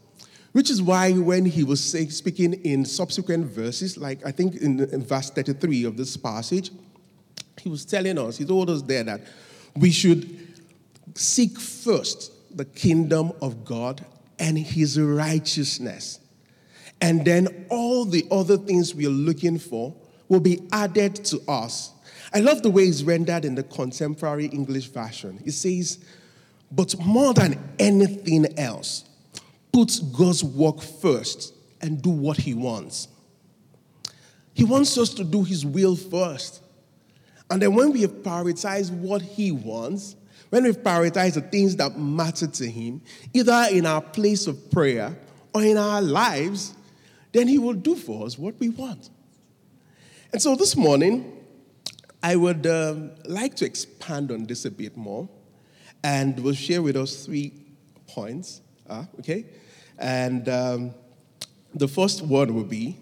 Which 0.52 0.70
is 0.70 0.80
why 0.80 1.12
when 1.12 1.44
he 1.44 1.64
was 1.64 1.82
speaking 1.82 2.54
in 2.64 2.84
subsequent 2.84 3.46
verses, 3.46 3.98
like 3.98 4.24
I 4.24 4.30
think 4.30 4.56
in, 4.56 4.80
in 4.80 5.04
verse 5.04 5.30
33 5.30 5.84
of 5.84 5.96
this 5.96 6.16
passage, 6.16 6.70
he 7.60 7.68
was 7.68 7.84
telling 7.84 8.18
us, 8.18 8.38
he 8.38 8.44
told 8.44 8.70
us 8.70 8.80
there 8.82 9.04
that 9.04 9.22
we 9.76 9.90
should 9.90 10.60
seek 11.14 11.58
first 11.58 12.32
the 12.56 12.64
kingdom 12.64 13.32
of 13.42 13.64
God 13.64 14.04
and 14.38 14.56
his 14.56 14.98
righteousness. 14.98 16.20
And 17.00 17.24
then 17.24 17.66
all 17.68 18.04
the 18.04 18.26
other 18.30 18.56
things 18.56 18.94
we 18.94 19.06
are 19.06 19.10
looking 19.10 19.58
for 19.58 19.94
will 20.28 20.40
be 20.40 20.62
added 20.72 21.14
to 21.26 21.40
us. 21.48 21.92
I 22.32 22.40
love 22.40 22.62
the 22.62 22.70
way 22.70 22.84
it's 22.84 23.02
rendered 23.02 23.44
in 23.44 23.54
the 23.54 23.62
contemporary 23.62 24.46
English 24.46 24.86
version. 24.86 25.40
It 25.44 25.52
says, 25.52 25.98
but 26.70 26.98
more 26.98 27.32
than 27.32 27.58
anything 27.78 28.58
else, 28.58 29.04
put 29.72 30.00
God's 30.16 30.42
work 30.42 30.80
first 30.80 31.54
and 31.80 32.02
do 32.02 32.10
what 32.10 32.38
He 32.38 32.54
wants. 32.54 33.08
He 34.54 34.64
wants 34.64 34.96
us 34.98 35.14
to 35.14 35.24
do 35.24 35.44
His 35.44 35.64
will 35.64 35.96
first. 35.96 36.62
And 37.50 37.62
then 37.62 37.74
when 37.74 37.92
we 37.92 38.00
have 38.02 38.22
prioritized 38.22 38.90
what 38.90 39.22
He 39.22 39.52
wants, 39.52 40.16
when 40.50 40.64
we've 40.64 40.78
prioritized 40.78 41.34
the 41.34 41.40
things 41.42 41.76
that 41.76 41.98
matter 41.98 42.46
to 42.46 42.66
Him, 42.66 43.02
either 43.32 43.66
in 43.70 43.86
our 43.86 44.00
place 44.00 44.46
of 44.46 44.70
prayer 44.70 45.16
or 45.54 45.62
in 45.62 45.76
our 45.76 46.02
lives, 46.02 46.74
then 47.36 47.48
He 47.48 47.58
will 47.58 47.74
do 47.74 47.94
for 47.94 48.26
us 48.26 48.38
what 48.38 48.58
we 48.58 48.68
want. 48.68 49.10
And 50.32 50.40
so 50.40 50.56
this 50.56 50.76
morning, 50.76 51.32
I 52.22 52.36
would 52.36 52.66
um, 52.66 53.10
like 53.24 53.54
to 53.56 53.64
expand 53.64 54.30
on 54.30 54.46
this 54.46 54.64
a 54.64 54.70
bit 54.70 54.96
more 54.96 55.28
and 56.02 56.38
will 56.40 56.54
share 56.54 56.82
with 56.82 56.96
us 56.96 57.26
three 57.26 57.52
points 58.06 58.60
Uh, 58.88 59.04
okay? 59.18 59.44
And 59.98 60.48
um, 60.48 60.94
the 61.74 61.88
first 61.88 62.22
word 62.22 62.50
will 62.50 62.64
be 62.64 62.98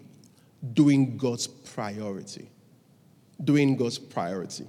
doing 0.73 1.17
God's 1.17 1.47
priority. 1.47 2.49
Doing 3.43 3.75
God's 3.77 3.99
priority. 3.99 4.65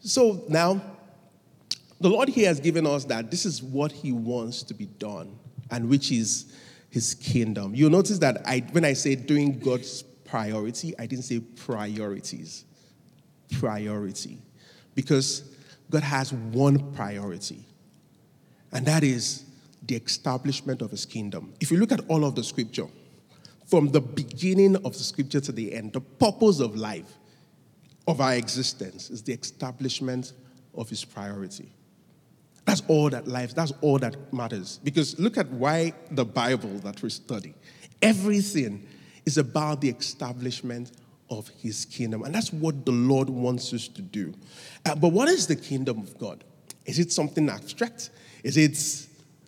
So 0.00 0.44
now, 0.48 0.80
the 2.00 2.08
Lord 2.08 2.30
here 2.30 2.48
has 2.48 2.60
given 2.60 2.86
us 2.86 3.04
that 3.06 3.30
this 3.30 3.44
is 3.44 3.62
what 3.62 3.92
He 3.92 4.12
wants 4.12 4.62
to 4.62 4.74
be 4.74 4.86
done, 4.86 5.38
and 5.70 5.90
which 5.90 6.10
is 6.10 6.46
His 6.90 7.14
kingdom. 7.14 7.74
You'll 7.74 7.90
notice 7.90 8.18
that 8.18 8.42
I, 8.46 8.64
when 8.72 8.84
I 8.84 8.92
say 8.92 9.14
doing 9.14 9.58
God's 9.58 10.02
priority, 10.02 10.94
I 10.98 11.06
didn't 11.06 11.24
say 11.24 11.40
priorities. 11.40 12.64
Priority. 13.58 14.42
Because 14.94 15.44
God 15.88 16.02
has 16.02 16.32
one 16.32 16.92
priority, 16.92 17.64
and 18.72 18.86
that 18.86 19.02
is 19.02 19.44
the 19.86 19.96
establishment 19.96 20.82
of 20.82 20.90
His 20.90 21.04
kingdom. 21.04 21.52
If 21.60 21.70
you 21.70 21.78
look 21.78 21.92
at 21.92 22.00
all 22.08 22.24
of 22.24 22.34
the 22.34 22.44
scripture, 22.44 22.86
from 23.66 23.88
the 23.88 24.00
beginning 24.00 24.76
of 24.76 24.92
the 24.92 25.04
scripture 25.04 25.40
to 25.40 25.52
the 25.52 25.72
end, 25.72 25.92
the 25.92 26.00
purpose 26.00 26.60
of 26.60 26.76
life, 26.76 27.18
of 28.06 28.20
our 28.20 28.34
existence, 28.34 29.10
is 29.10 29.22
the 29.22 29.32
establishment 29.32 30.32
of 30.74 30.88
His 30.88 31.04
priority. 31.04 31.72
That's 32.64 32.82
all 32.88 33.10
that 33.10 33.26
life, 33.26 33.54
that's 33.54 33.72
all 33.80 33.98
that 33.98 34.32
matters. 34.32 34.80
Because 34.82 35.18
look 35.18 35.38
at 35.38 35.48
why 35.48 35.94
the 36.10 36.24
Bible 36.24 36.78
that 36.80 37.02
we 37.02 37.10
study, 37.10 37.54
everything 38.02 38.86
is 39.24 39.38
about 39.38 39.80
the 39.80 39.88
establishment 39.88 40.92
of 41.30 41.48
his 41.48 41.84
kingdom. 41.84 42.22
And 42.24 42.34
that's 42.34 42.52
what 42.52 42.84
the 42.84 42.92
Lord 42.92 43.30
wants 43.30 43.72
us 43.72 43.88
to 43.88 44.02
do. 44.02 44.34
Uh, 44.84 44.94
but 44.94 45.08
what 45.08 45.28
is 45.28 45.46
the 45.46 45.56
kingdom 45.56 45.98
of 45.98 46.18
God? 46.18 46.44
Is 46.86 46.98
it 46.98 47.12
something 47.12 47.48
abstract? 47.48 48.10
Is 48.42 48.56
it 48.56 48.76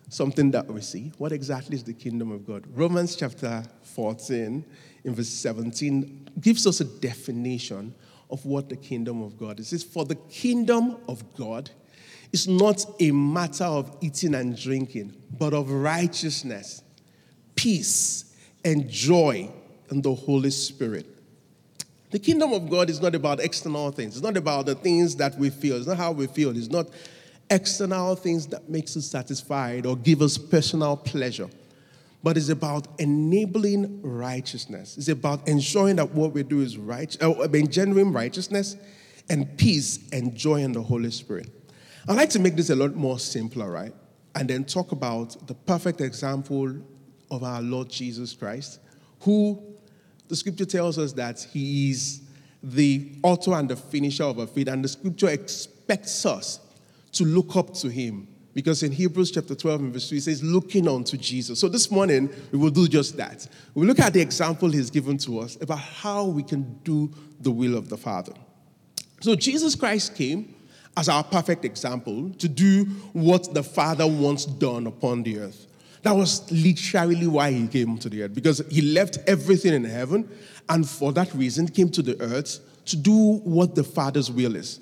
something 0.09 0.51
that 0.51 0.67
we 0.67 0.81
see? 0.81 1.11
What 1.17 1.31
exactly 1.31 1.75
is 1.75 1.83
the 1.83 1.93
kingdom 1.93 2.31
of 2.31 2.45
God? 2.47 2.63
Romans 2.73 3.15
chapter 3.15 3.63
14, 3.81 4.63
in 5.03 5.15
verse 5.15 5.29
17, 5.29 6.29
gives 6.39 6.65
us 6.65 6.79
a 6.79 6.85
definition 6.85 7.93
of 8.29 8.45
what 8.45 8.69
the 8.69 8.77
kingdom 8.77 9.21
of 9.21 9.37
God 9.37 9.59
is. 9.59 9.67
It 9.73 9.79
says, 9.79 9.83
For 9.83 10.05
the 10.05 10.15
kingdom 10.15 10.97
of 11.07 11.35
God 11.35 11.69
it's 12.33 12.47
not 12.47 12.83
a 12.99 13.11
matter 13.11 13.63
of 13.63 13.95
eating 14.01 14.33
and 14.33 14.59
drinking, 14.59 15.13
but 15.37 15.53
of 15.53 15.69
righteousness, 15.69 16.81
peace, 17.55 18.35
and 18.65 18.89
joy 18.89 19.49
in 19.91 20.01
the 20.01 20.13
Holy 20.13 20.49
Spirit. 20.49 21.05
The 22.09 22.17
kingdom 22.17 22.51
of 22.51 22.69
God 22.71 22.89
is 22.89 23.01
not 23.01 23.13
about 23.13 23.39
external 23.39 23.91
things. 23.91 24.15
It's 24.15 24.23
not 24.23 24.35
about 24.35 24.65
the 24.65 24.73
things 24.73 25.15
that 25.17 25.37
we 25.37 25.51
feel. 25.51 25.77
It's 25.77 25.85
not 25.85 25.97
how 25.97 26.11
we 26.11 26.25
feel. 26.25 26.55
It's 26.57 26.69
not 26.69 26.87
external 27.51 28.15
things 28.15 28.47
that 28.47 28.67
makes 28.67 28.97
us 28.97 29.05
satisfied 29.05 29.85
or 29.85 29.95
give 29.95 30.23
us 30.23 30.37
personal 30.37 30.97
pleasure. 30.97 31.49
But 32.23 32.37
it's 32.37 32.49
about 32.49 32.87
enabling 32.99 34.01
righteousness. 34.01 34.97
It's 34.97 35.09
about 35.09 35.47
ensuring 35.47 35.97
that 35.97 36.11
what 36.11 36.33
we 36.33 36.41
do 36.41 36.61
is 36.61 36.77
right, 36.77 37.15
uh, 37.21 37.47
genuine 37.47 38.11
righteousness 38.11 38.75
and 39.29 39.55
peace 39.57 39.99
and 40.11 40.33
joy 40.35 40.61
in 40.61 40.71
the 40.71 40.81
Holy 40.81 41.11
Spirit. 41.11 41.62
I'd 42.07 42.15
like 42.15 42.29
to 42.31 42.39
make 42.39 42.55
this 42.55 42.69
a 42.69 42.75
lot 42.75 42.95
more 42.95 43.17
simpler, 43.19 43.71
right? 43.71 43.93
And 44.35 44.49
then 44.49 44.65
talk 44.65 44.91
about 44.91 45.47
the 45.47 45.53
perfect 45.53 46.01
example 46.01 46.75
of 47.31 47.43
our 47.43 47.61
Lord 47.61 47.89
Jesus 47.89 48.33
Christ, 48.33 48.79
who 49.21 49.61
the 50.27 50.35
scripture 50.35 50.65
tells 50.65 50.97
us 50.97 51.13
that 51.13 51.45
he 51.51 51.91
is 51.91 52.21
the 52.61 53.11
author 53.23 53.53
and 53.53 53.69
the 53.69 53.75
finisher 53.75 54.23
of 54.23 54.39
our 54.39 54.47
faith, 54.47 54.67
and 54.67 54.83
the 54.83 54.87
scripture 54.87 55.29
expects 55.29 56.25
us 56.25 56.59
to 57.13 57.25
look 57.25 57.55
up 57.55 57.73
to 57.75 57.89
him. 57.89 58.27
Because 58.53 58.83
in 58.83 58.91
Hebrews 58.91 59.31
chapter 59.31 59.55
12 59.55 59.81
and 59.81 59.93
verse 59.93 60.09
3, 60.09 60.17
it 60.19 60.21
says, 60.21 60.43
looking 60.43 60.87
unto 60.87 61.17
Jesus. 61.17 61.59
So 61.59 61.67
this 61.67 61.89
morning, 61.89 62.29
we 62.51 62.59
will 62.59 62.69
do 62.69 62.87
just 62.87 63.17
that. 63.17 63.47
We'll 63.73 63.87
look 63.87 63.99
at 63.99 64.13
the 64.13 64.21
example 64.21 64.69
he's 64.69 64.91
given 64.91 65.17
to 65.19 65.39
us 65.39 65.57
about 65.59 65.79
how 65.79 66.25
we 66.25 66.43
can 66.43 66.79
do 66.83 67.11
the 67.39 67.49
will 67.49 67.75
of 67.75 67.89
the 67.89 67.97
Father. 67.97 68.33
So 69.21 69.35
Jesus 69.35 69.73
Christ 69.73 70.15
came 70.15 70.52
as 70.95 71.09
our 71.09 71.23
perfect 71.23 71.65
example 71.65 72.29
to 72.37 72.47
do 72.47 72.85
what 73.13 73.53
the 73.53 73.63
Father 73.63 74.07
wants 74.07 74.45
done 74.45 74.87
upon 74.87 75.23
the 75.23 75.39
earth. 75.39 75.67
That 76.03 76.11
was 76.11 76.51
literally 76.51 77.27
why 77.27 77.51
he 77.51 77.67
came 77.67 77.97
to 77.99 78.09
the 78.09 78.23
earth, 78.23 78.35
because 78.35 78.61
he 78.69 78.81
left 78.81 79.17
everything 79.25 79.73
in 79.73 79.85
heaven 79.85 80.29
and 80.69 80.87
for 80.87 81.11
that 81.13 81.33
reason 81.33 81.67
came 81.67 81.89
to 81.89 82.01
the 82.01 82.19
earth 82.21 82.59
to 82.85 82.97
do 82.97 83.37
what 83.43 83.75
the 83.75 83.83
Father's 83.83 84.29
will 84.29 84.55
is. 84.55 84.81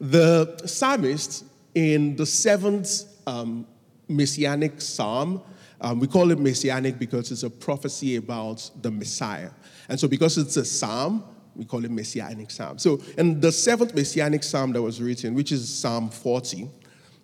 The 0.00 0.60
psalmist 0.66 1.44
in 1.74 2.16
the 2.16 2.26
seventh 2.26 3.04
um, 3.26 3.66
messianic 4.08 4.80
psalm, 4.80 5.42
um, 5.80 6.00
we 6.00 6.06
call 6.06 6.30
it 6.30 6.38
messianic 6.38 6.98
because 6.98 7.30
it's 7.30 7.42
a 7.42 7.50
prophecy 7.50 8.16
about 8.16 8.70
the 8.82 8.90
Messiah. 8.90 9.50
And 9.88 9.98
so, 9.98 10.08
because 10.08 10.36
it's 10.36 10.56
a 10.56 10.64
psalm, 10.64 11.24
we 11.54 11.64
call 11.64 11.84
it 11.84 11.90
Messianic 11.90 12.50
Psalm. 12.50 12.78
So, 12.78 13.00
in 13.18 13.40
the 13.40 13.52
seventh 13.52 13.94
Messianic 13.94 14.42
Psalm 14.42 14.72
that 14.72 14.82
was 14.82 15.00
written, 15.00 15.34
which 15.34 15.52
is 15.52 15.68
Psalm 15.68 16.10
40, 16.10 16.68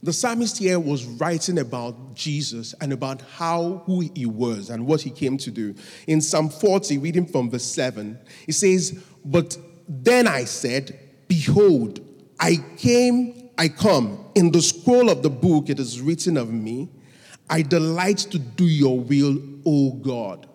the 0.02 0.12
psalmist 0.12 0.58
here 0.58 0.78
was 0.78 1.04
writing 1.04 1.58
about 1.58 2.14
Jesus 2.14 2.74
and 2.80 2.92
about 2.92 3.22
how 3.22 3.82
who 3.86 4.08
he 4.14 4.26
was 4.26 4.70
and 4.70 4.86
what 4.86 5.00
he 5.00 5.10
came 5.10 5.38
to 5.38 5.50
do. 5.50 5.74
In 6.06 6.20
Psalm 6.20 6.48
40, 6.48 6.98
reading 6.98 7.26
from 7.26 7.50
verse 7.50 7.64
7, 7.64 8.18
he 8.44 8.52
says, 8.52 9.02
But 9.24 9.56
then 9.88 10.28
I 10.28 10.44
said, 10.44 10.98
Behold, 11.28 12.00
I 12.38 12.56
came, 12.76 13.50
I 13.58 13.68
come. 13.68 14.24
In 14.34 14.52
the 14.52 14.62
scroll 14.62 15.08
of 15.08 15.22
the 15.22 15.30
book 15.30 15.70
it 15.70 15.80
is 15.80 16.00
written 16.00 16.36
of 16.36 16.52
me, 16.52 16.90
I 17.48 17.62
delight 17.62 18.18
to 18.18 18.38
do 18.38 18.66
your 18.66 18.98
will, 19.00 19.38
O 19.64 19.92
God, 19.92 20.48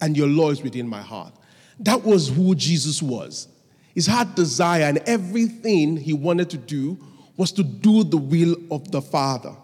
and 0.00 0.16
your 0.16 0.28
law 0.28 0.50
is 0.50 0.62
within 0.62 0.88
my 0.88 1.00
heart. 1.00 1.34
That 1.82 2.04
was 2.04 2.28
who 2.28 2.54
Jesus 2.54 3.02
was. 3.02 3.48
His 3.94 4.06
heart 4.06 4.34
desire 4.34 4.84
and 4.84 4.98
everything 4.98 5.96
he 5.96 6.12
wanted 6.12 6.48
to 6.50 6.56
do 6.56 6.98
was 7.36 7.52
to 7.52 7.62
do 7.62 8.04
the 8.04 8.16
will 8.16 8.56
of 8.70 8.90
the 8.90 9.02
Father. 9.02 9.54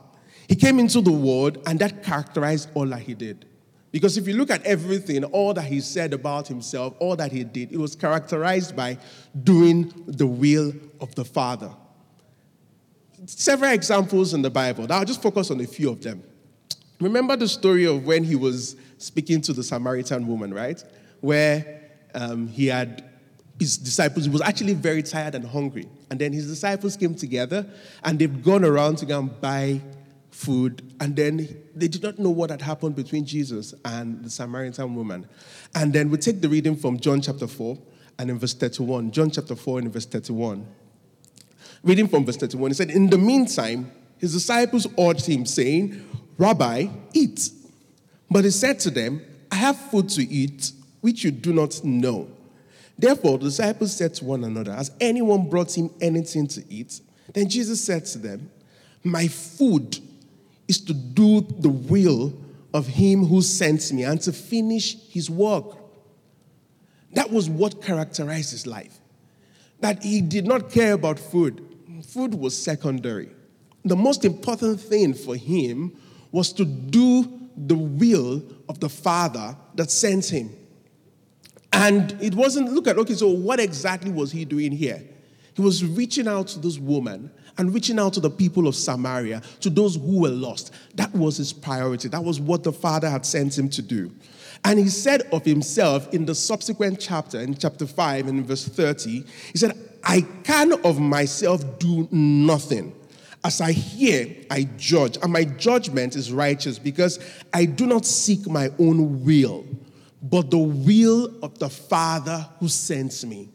He 0.49 0.55
came 0.55 0.79
into 0.79 1.01
the 1.01 1.13
world, 1.13 1.59
and 1.67 1.79
that 1.79 2.03
characterized 2.03 2.71
all 2.75 2.87
that 2.87 3.01
he 3.01 3.15
did. 3.15 3.45
Because 3.93 4.17
if 4.17 4.27
you 4.27 4.35
look 4.35 4.51
at 4.51 4.65
everything, 4.65 5.25
all 5.25 5.55
that 5.55 5.65
he 5.65 5.81
said 5.81 6.13
about 6.13 6.49
himself, 6.49 6.95
all 6.99 7.17
that 7.17 7.33
he 7.33 7.45
did, 7.45 7.73
it 7.73 7.79
was 7.79 7.95
characterized 7.95 8.75
by 8.75 8.99
doing 9.45 9.93
the 10.07 10.27
will 10.27 10.73
of 11.01 11.15
the 11.15 11.25
Father. 11.25 11.71
Several 13.27 13.73
examples 13.73 14.35
in 14.35 14.43
the 14.43 14.51
Bible. 14.51 14.91
I'll 14.91 15.05
just 15.05 15.23
focus 15.23 15.51
on 15.51 15.61
a 15.61 15.67
few 15.67 15.91
of 15.91 16.03
them. 16.03 16.23
Remember 17.01 17.37
the 17.37 17.49
story 17.49 17.85
of 17.85 18.07
when 18.07 18.25
he 18.25 18.35
was 18.35 18.77
speaking 18.99 19.41
to 19.43 19.53
the 19.53 19.63
Samaritan 19.63 20.27
woman, 20.27 20.53
right? 20.53 20.83
Where 21.21 21.78
um, 22.15 22.49
he 22.49 22.67
had 22.67 23.05
his 23.59 23.77
disciples, 23.77 24.25
he 24.25 24.31
was 24.31 24.43
actually 24.43 24.75
very 24.75 25.03
tired 25.03 25.35
and 25.35 25.45
hungry. 25.45 25.89
And 26.11 26.21
then 26.21 26.33
his 26.33 26.47
disciples 26.47 26.97
came 26.97 27.15
together 27.15 27.67
and 28.05 28.19
they've 28.19 28.43
gone 28.43 28.65
around 28.65 28.99
to 28.99 29.07
go 29.07 29.19
and 29.19 29.41
buy 29.41 29.81
food. 30.31 30.83
And 31.01 31.17
then 31.17 31.49
they 31.75 31.89
did 31.89 32.03
not 32.03 32.19
know 32.19 32.31
what 32.31 32.51
had 32.51 32.63
happened 32.63 32.95
between 32.95 33.25
Jesus 33.25 33.75
and 33.85 34.25
the 34.25 34.31
Samaritan 34.31 34.95
woman. 34.95 35.29
And 35.75 35.93
then 35.93 36.11
we 36.11 36.19
take 36.19 36.41
the 36.41 36.49
reading 36.49 36.77
from 36.77 37.01
John 37.01 37.21
chapter 37.21 37.47
4 37.47 37.77
and 38.19 38.31
in 38.31 38.39
verse 38.39 38.55
31. 38.55 39.11
John 39.11 39.31
chapter 39.31 39.57
4 39.57 39.81
and 39.81 39.93
verse 39.93 40.07
31. 40.07 40.67
Reading 41.83 42.09
from 42.09 42.25
verse 42.25 42.37
31, 42.37 42.71
he 42.71 42.75
said, 42.75 42.91
In 42.91 43.09
the 43.09 43.19
meantime, 43.19 43.91
his 44.19 44.33
disciples 44.33 44.87
urged 44.99 45.27
him, 45.27 45.47
saying, 45.47 46.05
Rabbi, 46.37 46.89
eat. 47.13 47.51
But 48.31 48.45
he 48.45 48.51
said 48.51 48.81
to 48.81 48.91
them, 48.91 49.23
I 49.51 49.57
have 49.57 49.77
food 49.77 50.09
to 50.11 50.23
eat 50.23 50.73
which 51.01 51.25
you 51.25 51.31
do 51.31 51.53
not 51.53 51.83
know. 51.85 52.29
Therefore, 52.99 53.39
the 53.39 53.45
disciples 53.45 53.95
said 53.97 54.15
to 54.15 54.25
one 54.25 54.45
another, 54.45 54.75
Has 54.75 54.91
anyone 55.01 55.49
brought 55.49 55.77
him 55.77 55.91
anything 56.01 56.47
to 56.49 56.65
eat? 56.69 57.01
Then 57.33 57.49
Jesus 57.49 57.83
said 57.83 58.07
to 58.07 58.19
them, 58.19 58.51
My 59.05 59.29
food 59.29 59.99
is 60.67 60.81
to 60.83 60.95
do 60.95 61.41
the 61.41 61.69
will 61.69 62.33
of 62.75 62.87
him 62.87 63.25
who 63.25 63.41
sent 63.41 63.93
me 63.93 64.03
and 64.03 64.21
to 64.23 64.33
finish 64.33 64.97
his 65.09 65.31
work. 65.31 65.77
That 67.13 67.31
was 67.31 67.49
what 67.49 67.83
characterized 67.83 68.51
his 68.51 68.67
life. 68.67 68.99
That 69.81 70.03
he 70.03 70.21
did 70.21 70.47
not 70.47 70.71
care 70.71 70.93
about 70.93 71.19
food, 71.19 71.65
food 72.05 72.35
was 72.35 72.61
secondary. 72.61 73.31
The 73.85 73.97
most 73.97 74.25
important 74.25 74.81
thing 74.81 75.15
for 75.15 75.37
him 75.37 75.97
was 76.33 76.53
to 76.55 76.65
do 76.65 77.41
the 77.57 77.77
will 77.77 78.43
of 78.69 78.81
the 78.81 78.89
Father 78.89 79.57
that 79.77 79.91
sent 79.91 80.27
him. 80.27 80.51
And 81.73 82.17
it 82.21 82.35
wasn't, 82.35 82.73
look 82.73 82.87
at, 82.87 82.99
okay, 82.99 83.15
so 83.15 83.29
what 83.29 83.61
exactly 83.61 84.11
was 84.11 84.33
he 84.33 84.45
doing 84.45 84.73
here? 84.73 85.03
He 85.55 85.63
was 85.63 85.85
reaching 85.85 86.29
out 86.29 86.49
to 86.49 86.59
this 86.61 86.79
woman 86.79 87.31
and 87.59 87.75
reaching 87.75 87.99
out 87.99 88.13
to 88.15 88.21
the 88.21 88.31
people 88.31 88.69
of 88.69 88.77
Samaria, 88.77 89.43
to 89.61 89.71
those 89.71 89.97
who 89.97 90.21
were 90.21 90.29
lost. 90.29 90.73
That 90.95 91.13
was 91.13 91.37
his 91.37 91.53
priority. 91.53 92.09
That 92.09 92.23
was 92.23 92.41
what 92.41 92.63
the 92.63 92.73
Father 92.73 93.11
had 93.11 93.27
sent 93.27 93.59
him 93.59 93.69
to 93.71 93.83
do. 93.83 94.13
And 94.65 94.79
he 94.79 94.89
said 94.89 95.23
of 95.33 95.45
himself 95.45 96.13
in 96.15 96.25
the 96.25 96.35
subsequent 96.35 97.01
chapter, 97.01 97.41
in 97.41 97.55
chapter 97.55 97.87
5 97.87 98.29
and 98.29 98.47
verse 98.47 98.67
30, 98.67 99.25
he 99.53 99.59
said, 99.59 99.77
I 100.05 100.23
can 100.45 100.73
of 100.85 101.01
myself 101.01 101.79
do 101.81 102.09
nothing. 102.13 102.95
as 103.45 103.61
I 103.61 103.73
hear, 103.73 104.35
I 104.51 104.69
judge, 104.77 105.17
and 105.23 105.33
my 105.33 105.45
judgment 105.45 106.17
is 106.17 106.33
righteous 106.33 106.79
because 106.79 107.19
I 107.53 107.65
do 107.65 107.87
not 107.87 108.05
seek 108.05 108.47
my 108.47 108.71
own 108.79 109.25
will, 109.25 109.65
but 110.23 110.51
the 110.51 110.59
will 110.59 111.35
of 111.43 111.59
the 111.59 111.69
Father 111.69 112.49
who 112.59 112.69
sends 112.69 113.25
me. 113.25 113.49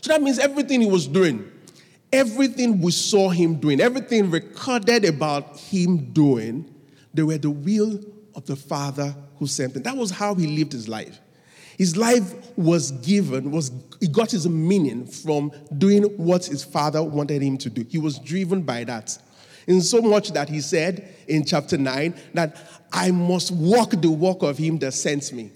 So 0.00 0.12
that 0.12 0.22
means 0.22 0.38
everything 0.38 0.80
he 0.80 0.90
was 0.90 1.06
doing, 1.06 1.50
everything 2.12 2.80
we 2.80 2.92
saw 2.92 3.28
him 3.28 3.56
doing, 3.56 3.80
everything 3.80 4.30
recorded 4.30 5.04
about 5.04 5.58
him 5.58 6.12
doing, 6.12 6.72
they 7.12 7.22
were 7.22 7.38
the 7.38 7.50
will 7.50 8.00
of 8.34 8.46
the 8.46 8.56
Father 8.56 9.14
who 9.38 9.46
sent 9.46 9.76
him. 9.76 9.82
That 9.82 9.96
was 9.96 10.10
how 10.10 10.34
he 10.34 10.46
lived 10.46 10.72
his 10.72 10.88
life. 10.88 11.20
His 11.76 11.96
life 11.96 12.34
was 12.56 12.92
given, 12.92 13.50
was 13.50 13.72
he 14.00 14.06
got 14.06 14.30
his 14.30 14.48
meaning 14.48 15.06
from 15.06 15.50
doing 15.76 16.04
what 16.16 16.44
his 16.44 16.62
father 16.62 17.02
wanted 17.02 17.42
him 17.42 17.58
to 17.58 17.70
do. 17.70 17.84
He 17.88 17.98
was 17.98 18.18
driven 18.18 18.62
by 18.62 18.84
that. 18.84 19.18
In 19.66 19.80
so 19.80 20.00
much 20.00 20.30
that 20.32 20.48
he 20.48 20.60
said 20.60 21.13
in 21.28 21.44
chapter 21.44 21.76
9 21.76 22.14
that 22.34 22.56
I 22.92 23.10
must 23.10 23.50
walk 23.50 23.90
the 23.90 24.10
walk 24.10 24.42
of 24.42 24.58
him 24.58 24.78
that 24.78 24.92
sent 24.92 25.32
me. 25.32 25.50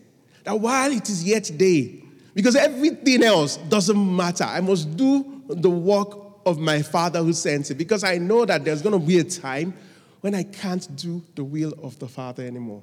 That 0.44 0.58
while 0.58 0.90
it 0.90 1.08
is 1.08 1.24
yet 1.24 1.50
day, 1.56 2.02
because 2.34 2.56
everything 2.56 3.22
else 3.22 3.56
doesn't 3.56 4.16
matter, 4.16 4.44
I 4.44 4.60
must 4.60 4.96
do 4.96 5.42
the 5.48 5.70
work 5.70 6.16
of 6.46 6.58
my 6.58 6.82
father 6.82 7.22
who 7.22 7.32
sent 7.32 7.70
me. 7.70 7.76
Because 7.76 8.04
I 8.04 8.18
know 8.18 8.44
that 8.44 8.64
there's 8.64 8.82
going 8.82 8.98
to 8.98 9.04
be 9.04 9.18
a 9.18 9.24
time 9.24 9.74
when 10.20 10.34
I 10.34 10.42
can't 10.42 10.96
do 10.96 11.22
the 11.34 11.44
will 11.44 11.74
of 11.82 11.98
the 11.98 12.08
father 12.08 12.44
anymore. 12.44 12.82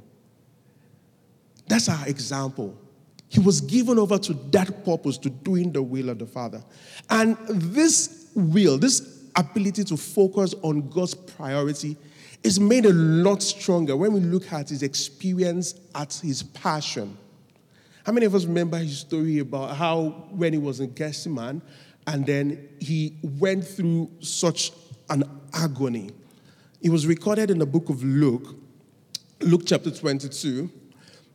That's 1.68 1.90
our 1.90 2.08
example. 2.08 2.78
He 3.28 3.40
was 3.40 3.62
given 3.62 3.98
over 3.98 4.18
to 4.20 4.34
that 4.52 4.86
purpose, 4.86 5.18
to 5.20 5.30
doing 5.30 5.72
the 5.72 5.82
will 5.82 6.10
of 6.10 6.20
the 6.20 6.26
Father. 6.26 6.64
And 7.10 7.38
this 7.48 8.30
will, 8.36 8.78
this 8.78 9.24
ability 9.36 9.84
to 9.86 9.98
focus 9.98 10.54
on 10.62 10.90
God's 10.90 11.16
priority, 11.16 11.98
is 12.46 12.60
made 12.60 12.86
a 12.86 12.94
lot 12.94 13.42
stronger 13.42 13.98
when 13.98 14.14
we 14.14 14.20
look 14.20 14.54
at 14.54 14.70
his 14.70 14.84
experience 14.84 15.74
at 15.96 16.14
his 16.14 16.44
passion. 16.44 17.18
How 18.06 18.12
many 18.12 18.28
of 18.28 18.36
us 18.36 18.46
remember 18.46 18.78
his 18.78 19.00
story 19.00 19.40
about 19.40 19.76
how 19.76 20.28
when 20.30 20.54
he 20.54 20.60
was 20.60 20.80
in 20.80 20.94
Gethsemane 20.94 21.64
and 22.06 22.24
then 22.24 22.70
he 22.80 23.18
went 23.24 23.66
through 23.66 24.12
such 24.20 24.74
an 25.10 25.24
agony? 25.54 26.12
It 26.84 26.92
was 26.92 27.08
recorded 27.08 27.50
in 27.50 27.58
the 27.58 27.66
book 27.66 27.90
of 27.90 28.04
Luke, 28.04 28.56
Luke 29.42 29.64
chapter 29.66 29.90
22. 29.90 30.70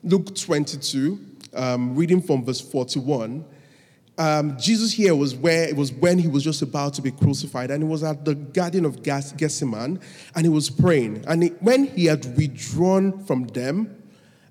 Luke 0.05 0.33
22, 0.37 1.19
um, 1.55 1.97
reading 1.97 2.23
from 2.23 2.45
verse 2.45 2.61
41, 2.61 3.45
um, 4.21 4.59
Jesus 4.59 4.93
here 4.93 5.15
was 5.15 5.35
where 5.35 5.67
it 5.67 5.75
was 5.75 5.93
when 5.93 6.19
he 6.19 6.29
was 6.29 6.45
just 6.45 6.61
about 6.61 6.93
to 6.95 7.03
be 7.03 7.11
crucified, 7.11 7.71
and 7.71 7.83
he 7.83 7.89
was 7.89 8.03
at 8.03 8.27
the 8.27 8.35
Garden 8.35 8.85
of 8.85 9.03
Gethsemane, 9.03 9.99
and 10.35 10.45
he 10.45 10.51
was 10.51 10.69
praying. 10.69 11.25
And 11.27 11.45
he, 11.45 11.49
when 11.61 11.87
he 11.87 12.05
had 12.05 12.37
withdrawn 12.37 13.25
from 13.25 13.47
them, 13.47 13.97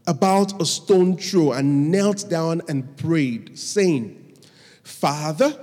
about 0.08 0.60
a 0.60 0.66
stone 0.66 1.18
throw, 1.18 1.52
and 1.52 1.92
knelt 1.92 2.28
down 2.32 2.64
and 2.68 2.98
prayed, 2.98 3.60
saying, 3.60 4.34
Father, 4.82 5.56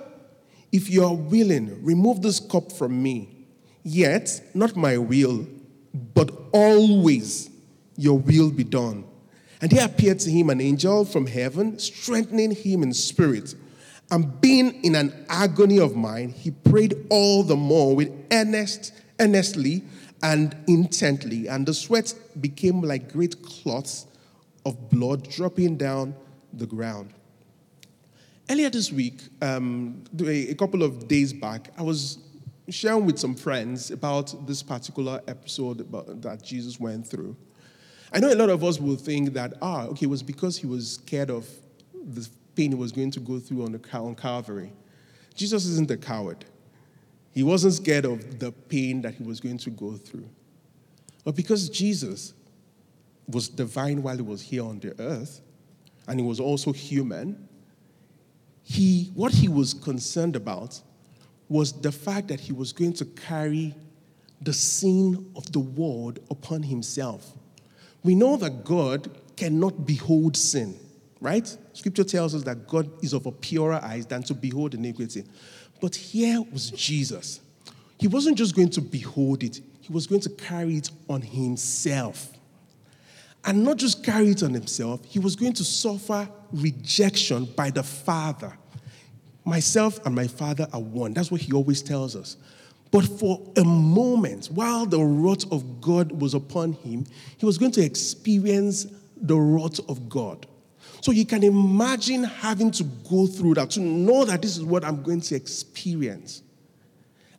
if 0.71 0.89
you 0.89 1.05
are 1.05 1.15
willing, 1.15 1.85
remove 1.85 2.23
this 2.23 2.39
cup 2.39 2.71
from 2.71 3.03
me. 3.03 3.49
Yet, 3.83 4.41
not 4.55 4.77
my 4.77 4.99
will, 4.99 5.49
but 6.15 6.31
always 6.53 7.51
your 7.97 8.19
will 8.19 8.53
be 8.53 8.63
done. 8.63 9.05
And 9.61 9.69
there 9.69 9.85
appeared 9.85 10.21
to 10.21 10.31
him 10.31 10.51
an 10.51 10.61
angel 10.61 11.05
from 11.05 11.27
heaven, 11.27 11.81
strengthening 11.81 12.53
him 12.53 12.85
in 12.85 12.93
spirit. 12.93 13.57
And 14.11 14.41
being 14.41 14.85
in 14.85 14.95
an 14.95 15.27
agony 15.29 15.79
of 15.79 15.97
mind, 15.97 16.33
he 16.33 16.53
prayed 16.53 17.07
all 17.11 17.43
the 17.43 17.57
more 17.57 17.97
with 17.97 18.13
earnest, 18.31 18.93
earnestly 19.19 19.83
and 20.23 20.57
intently. 20.69 21.49
And 21.49 21.67
the 21.67 21.75
sweat 21.75 22.15
became 22.41 22.83
like 22.83 23.13
great 23.13 23.43
clots 23.43 24.07
of 24.65 24.91
blood 24.91 25.28
dropping 25.28 25.76
down 25.76 26.15
the 26.52 26.67
ground. 26.67 27.13
Earlier 28.49 28.71
this 28.71 28.93
week, 28.93 29.23
um, 29.43 30.04
a 30.25 30.54
couple 30.54 30.85
of 30.85 31.09
days 31.09 31.33
back, 31.33 31.71
I 31.76 31.83
was 31.83 32.19
sharing 32.69 33.07
with 33.07 33.19
some 33.19 33.35
friends 33.35 33.91
about 33.91 34.47
this 34.47 34.63
particular 34.63 35.21
episode 35.26 35.91
that 36.23 36.43
Jesus 36.43 36.78
went 36.78 37.07
through. 37.07 37.37
I 38.13 38.21
know 38.21 38.33
a 38.33 38.37
lot 38.37 38.50
of 38.50 38.63
us 38.63 38.78
will 38.80 38.97
think 38.97 39.33
that, 39.33 39.54
ah, 39.61 39.87
okay, 39.87 40.07
it 40.07 40.09
was 40.09 40.23
because 40.23 40.57
he 40.57 40.67
was 40.67 40.93
scared 40.93 41.30
of 41.30 41.49
the 41.93 42.28
pain 42.56 42.73
he 42.73 42.76
was 42.76 42.92
going 42.92 43.10
to 43.12 43.21
go 43.21 43.38
through 43.38 43.64
on, 43.64 43.73
the, 43.73 43.99
on 43.99 44.14
Calvary. 44.14 44.73
Jesus 45.34 45.66
isn't 45.66 45.90
a 45.90 45.97
coward. 45.97 46.45
He 47.32 47.42
wasn't 47.42 47.75
scared 47.75 48.06
of 48.06 48.38
the 48.38 48.50
pain 48.50 49.02
that 49.02 49.14
he 49.14 49.23
was 49.23 49.40
going 49.40 49.58
to 49.58 49.71
go 49.71 49.92
through. 49.92 50.28
But 51.25 51.36
because 51.36 51.69
Jesus 51.69 52.32
was 53.28 53.49
divine 53.49 54.02
while 54.02 54.16
he 54.16 54.23
was 54.23 54.40
here 54.40 54.64
on 54.64 54.78
the 54.78 54.99
earth, 55.00 55.40
and 56.08 56.19
he 56.19 56.25
was 56.25 56.40
also 56.40 56.73
human, 56.73 57.49
he, 58.62 59.10
what 59.14 59.32
he 59.32 59.49
was 59.49 59.75
concerned 59.75 60.36
about 60.36 60.80
was 61.49 61.73
the 61.80 61.92
fact 61.92 62.28
that 62.28 62.40
he 62.40 62.52
was 62.52 62.73
going 62.73 62.95
to 62.95 63.04
carry 63.04 63.75
the 64.40 64.52
sin 64.52 65.30
of 65.36 65.50
the 65.52 65.60
world 65.60 66.19
upon 66.30 66.62
himself 66.62 67.32
we 68.06 68.14
know 68.14 68.36
that 68.36 68.64
God 68.64 69.10
cannot 69.36 69.84
behold 69.84 70.36
sin, 70.36 70.78
right? 71.21 71.57
Scripture 71.73 72.05
tells 72.05 72.35
us 72.35 72.43
that 72.45 72.69
God 72.69 72.91
is 73.02 73.13
of 73.13 73.26
a 73.26 73.33
purer 73.33 73.81
eyes 73.83 74.07
than 74.07 74.23
to 74.25 74.35
behold 74.35 74.75
iniquity. 74.75 75.25
But 75.81 75.95
here 75.95 76.43
was 76.52 76.71
Jesus. 76.71 77.41
He 77.99 78.09
wasn't 78.09 78.39
just 78.39 78.55
going 78.55 78.71
to 78.71 78.81
behold 78.81 79.43
it, 79.43 79.61
he 79.81 79.93
was 79.93 80.07
going 80.07 80.21
to 80.23 80.31
carry 80.31 80.76
it 80.76 80.91
on 81.09 81.23
himself. 81.23 82.33
And 83.45 83.63
not 83.63 83.76
just 83.76 84.02
carry 84.02 84.31
it 84.31 84.43
on 84.43 84.52
himself, 84.52 85.05
he 85.05 85.21
was 85.21 85.37
going 85.37 85.52
to 85.52 85.65
suffer 85.65 86.29
rejection 86.52 87.45
by 87.45 87.71
the 87.71 87.83
Father. 87.83 88.52
Myself 89.45 90.05
and 90.05 90.15
my 90.15 90.26
Father 90.26 90.67
are 90.73 90.81
one. 90.81 91.15
That's 91.15 91.31
what 91.31 91.41
he 91.41 91.52
always 91.52 91.81
tells 91.81 92.17
us. 92.17 92.37
But 92.91 93.05
for 93.05 93.41
a 93.57 93.63
moment, 93.63 94.47
while 94.47 94.85
the 94.87 95.00
wrath 95.00 95.50
of 95.52 95.81
God 95.81 96.11
was 96.13 96.35
upon 96.35 96.73
him, 96.73 97.07
he 97.37 97.47
was 97.47 97.57
going 97.57 97.73
to 97.73 97.85
experience 97.85 98.87
the 99.17 99.37
wrath 99.37 99.79
of 99.89 100.09
God. 100.09 100.47
So 101.06 101.12
you 101.12 101.25
can 101.25 101.45
imagine 101.45 102.25
having 102.25 102.73
to 102.73 102.82
go 102.82 103.28
through 103.28 103.54
that, 103.54 103.71
to 103.71 103.80
know 103.80 104.25
that 104.25 104.42
this 104.42 104.56
is 104.56 104.64
what 104.64 104.84
I'm 104.84 105.04
going 105.04 105.21
to 105.21 105.36
experience. 105.36 106.42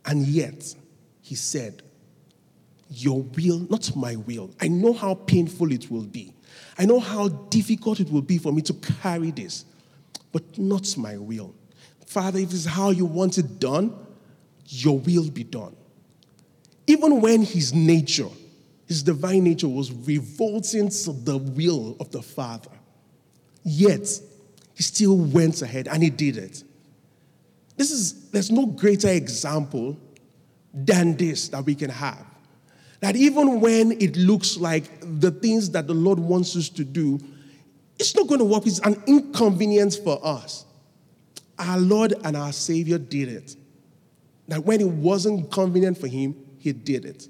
And 0.06 0.26
yet, 0.26 0.74
he 1.20 1.36
said, 1.36 1.84
Your 2.90 3.24
will, 3.24 3.68
not 3.70 3.94
my 3.94 4.16
will. 4.16 4.52
I 4.62 4.70
know 4.70 4.94
how 4.94 5.16
painful 5.16 5.74
it 5.74 5.92
will 5.92 6.06
be. 6.06 6.34
I 6.80 6.86
know 6.86 7.02
how 7.02 7.28
difficult 7.28 8.00
it 8.00 8.10
will 8.10 8.22
be 8.22 8.38
for 8.38 8.54
me 8.54 8.62
to 8.62 8.74
carry 9.02 9.32
this, 9.32 9.66
but 10.32 10.58
not 10.58 10.96
my 10.96 11.18
will. 11.18 11.54
Father, 12.06 12.40
if 12.40 12.54
it's 12.54 12.64
how 12.64 12.92
you 12.92 13.04
want 13.04 13.38
it 13.38 13.60
done, 13.60 13.94
your 14.64 14.98
will 14.98 15.30
be 15.30 15.44
done. 15.44 15.76
Even 16.88 17.20
when 17.20 17.42
his 17.42 17.74
nature, 17.74 18.30
his 18.88 19.04
divine 19.04 19.44
nature, 19.44 19.68
was 19.68 19.92
revolting 19.92 20.88
to 20.88 21.12
the 21.12 21.38
will 21.38 21.98
of 22.00 22.10
the 22.12 22.22
Father, 22.22 22.72
yet 23.68 24.08
he 24.76 24.84
still 24.84 25.18
went 25.18 25.62
ahead 25.62 25.88
and 25.88 26.02
he 26.02 26.10
did 26.10 26.38
it. 26.38 26.64
This 27.76 27.92
is, 27.92 28.30
there's 28.32 28.50
no 28.50 28.66
greater 28.66 29.10
example 29.10 29.98
than 30.74 31.18
this 31.18 31.50
that 31.50 31.66
we 31.66 31.76
can 31.76 31.90
have. 31.90 32.26
That 33.02 33.16
even 33.16 33.60
when 33.60 33.92
it 33.92 34.16
looks 34.16 34.58
like 34.58 34.90
the 35.02 35.32
things 35.32 35.70
that 35.72 35.86
the 35.86 35.94
Lord 35.94 36.18
wants 36.18 36.56
us 36.56 36.70
to 36.70 36.84
do, 36.84 37.20
it's 38.00 38.16
not 38.16 38.28
going 38.28 38.40
to 38.40 38.46
work, 38.46 38.66
it's 38.66 38.80
an 38.80 39.02
inconvenience 39.06 39.98
for 39.98 40.20
us. 40.24 40.66
Our 41.60 41.78
Lord 41.78 42.14
and 42.24 42.38
our 42.38 42.52
Savior 42.54 42.98
did 42.98 43.28
it 43.30 43.56
that 44.48 44.64
when 44.64 44.80
it 44.80 44.88
wasn't 44.88 45.52
convenient 45.52 45.98
for 45.98 46.08
him, 46.08 46.36
he 46.58 46.72
did 46.72 47.04
it. 47.04 47.28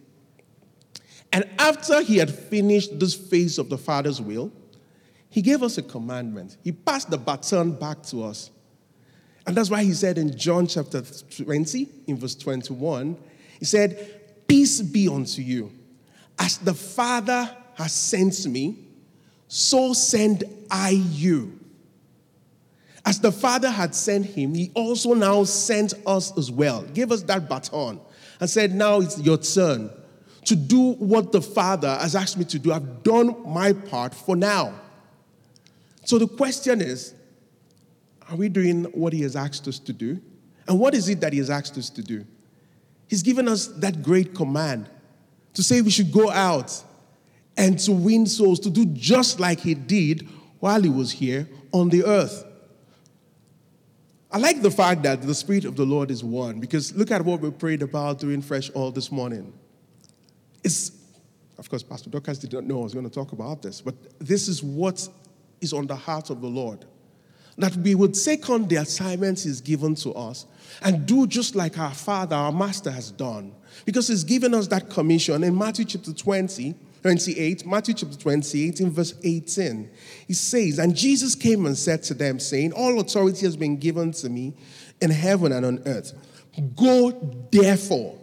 And 1.33 1.45
after 1.57 2.01
he 2.01 2.17
had 2.17 2.29
finished 2.29 2.99
this 2.99 3.13
phase 3.15 3.57
of 3.57 3.69
the 3.69 3.77
Father's 3.77 4.21
will, 4.21 4.51
he 5.29 5.41
gave 5.41 5.63
us 5.63 5.77
a 5.77 5.83
commandment. 5.83 6.57
He 6.63 6.71
passed 6.71 7.09
the 7.09 7.17
baton 7.17 7.71
back 7.73 8.03
to 8.03 8.23
us. 8.23 8.51
And 9.45 9.55
that's 9.55 9.69
why 9.69 9.83
he 9.83 9.93
said 9.93 10.17
in 10.17 10.37
John 10.37 10.67
chapter 10.67 11.01
20, 11.01 11.87
in 12.07 12.17
verse 12.17 12.35
21, 12.35 13.17
he 13.59 13.65
said, 13.65 14.45
Peace 14.47 14.81
be 14.81 15.07
unto 15.07 15.41
you. 15.41 15.71
As 16.39 16.57
the 16.57 16.73
Father 16.73 17.49
has 17.75 17.93
sent 17.93 18.45
me, 18.45 18.77
so 19.47 19.93
send 19.93 20.43
I 20.69 20.89
you. 20.89 21.59
As 23.05 23.21
the 23.21 23.31
Father 23.31 23.69
had 23.69 23.95
sent 23.95 24.25
him, 24.25 24.53
he 24.53 24.71
also 24.73 25.13
now 25.13 25.45
sent 25.45 25.93
us 26.05 26.37
as 26.37 26.51
well, 26.51 26.81
gave 26.83 27.11
us 27.11 27.23
that 27.23 27.47
baton, 27.47 28.01
and 28.39 28.49
said, 28.49 28.75
Now 28.75 28.99
it's 28.99 29.17
your 29.19 29.37
turn 29.37 29.89
to 30.43 30.55
do 30.55 30.93
what 30.93 31.31
the 31.31 31.41
Father 31.41 31.89
has 31.89 32.15
asked 32.15 32.37
me 32.37 32.43
to 32.45 32.59
do. 32.59 32.73
I've 32.73 33.03
done 33.03 33.49
my 33.49 33.73
part 33.73 34.13
for 34.13 34.35
now. 34.35 34.73
So 36.07 36.17
the 36.17 36.27
question 36.27 36.79
is 36.79 37.13
are 38.29 38.37
we 38.37 38.47
doing 38.47 38.85
what 38.85 39.11
he 39.11 39.23
has 39.23 39.35
asked 39.35 39.67
us 39.67 39.77
to 39.79 39.91
do? 39.91 40.21
And 40.65 40.79
what 40.79 40.95
is 40.95 41.09
it 41.09 41.19
that 41.19 41.33
he 41.33 41.39
has 41.39 41.49
asked 41.49 41.77
us 41.77 41.89
to 41.91 42.01
do? 42.01 42.25
He's 43.09 43.21
given 43.21 43.49
us 43.49 43.67
that 43.67 44.01
great 44.01 44.33
command 44.33 44.89
to 45.53 45.61
say 45.61 45.81
we 45.81 45.89
should 45.89 46.13
go 46.13 46.29
out 46.29 46.81
and 47.57 47.77
to 47.79 47.91
win 47.91 48.25
souls, 48.25 48.61
to 48.61 48.69
do 48.69 48.85
just 48.85 49.41
like 49.41 49.59
He 49.59 49.73
did 49.73 50.29
while 50.61 50.81
He 50.81 50.89
was 50.89 51.11
here 51.11 51.45
on 51.73 51.89
the 51.89 52.05
earth. 52.05 52.45
I 54.31 54.37
like 54.37 54.61
the 54.61 54.71
fact 54.71 55.03
that 55.03 55.21
the 55.21 55.35
Spirit 55.35 55.65
of 55.65 55.75
the 55.75 55.85
Lord 55.85 56.09
is 56.09 56.23
one 56.23 56.61
because 56.61 56.95
look 56.95 57.11
at 57.11 57.23
what 57.25 57.41
we 57.41 57.51
prayed 57.51 57.81
about 57.81 58.19
during 58.19 58.41
Fresh 58.41 58.71
Oil 58.77 58.91
this 58.91 59.11
morning. 59.11 59.51
It's, 60.63 60.91
of 61.57 61.69
course, 61.69 61.83
Pastor 61.83 62.09
Dorcas 62.09 62.37
did 62.37 62.53
not 62.53 62.63
know 62.63 62.79
I 62.79 62.83
was 62.83 62.93
going 62.93 63.09
to 63.09 63.13
talk 63.13 63.33
about 63.33 63.61
this, 63.61 63.81
but 63.81 63.95
this 64.19 64.47
is 64.47 64.63
what 64.63 65.09
is 65.61 65.73
on 65.73 65.87
the 65.87 65.95
heart 65.95 66.29
of 66.29 66.41
the 66.41 66.47
Lord. 66.47 66.85
That 67.57 67.75
we 67.77 67.95
would 67.95 68.13
take 68.13 68.49
on 68.49 68.67
the 68.67 68.75
assignments 68.75 69.43
He's 69.43 69.61
given 69.61 69.95
to 69.95 70.13
us 70.13 70.45
and 70.83 71.05
do 71.05 71.25
just 71.25 71.55
like 71.55 71.79
our 71.79 71.93
Father, 71.93 72.35
our 72.35 72.51
Master, 72.51 72.91
has 72.91 73.11
done. 73.11 73.53
Because 73.85 74.07
He's 74.07 74.23
given 74.23 74.53
us 74.53 74.67
that 74.67 74.89
commission 74.89 75.43
in 75.43 75.57
Matthew 75.57 75.85
chapter 75.85 76.13
20, 76.13 76.75
28, 77.01 77.65
Matthew 77.65 77.93
chapter 77.95 78.17
28, 78.17 78.81
in 78.81 78.91
verse 78.91 79.15
18. 79.23 79.89
He 80.27 80.33
says, 80.33 80.77
And 80.77 80.95
Jesus 80.95 81.35
came 81.35 81.65
and 81.65 81.77
said 81.77 82.03
to 82.03 82.13
them, 82.13 82.39
saying, 82.39 82.73
All 82.73 82.99
authority 82.99 83.45
has 83.45 83.57
been 83.57 83.77
given 83.77 84.11
to 84.13 84.29
me 84.29 84.53
in 85.01 85.09
heaven 85.09 85.51
and 85.51 85.65
on 85.65 85.81
earth. 85.85 86.13
Go 86.75 87.11
therefore. 87.51 88.16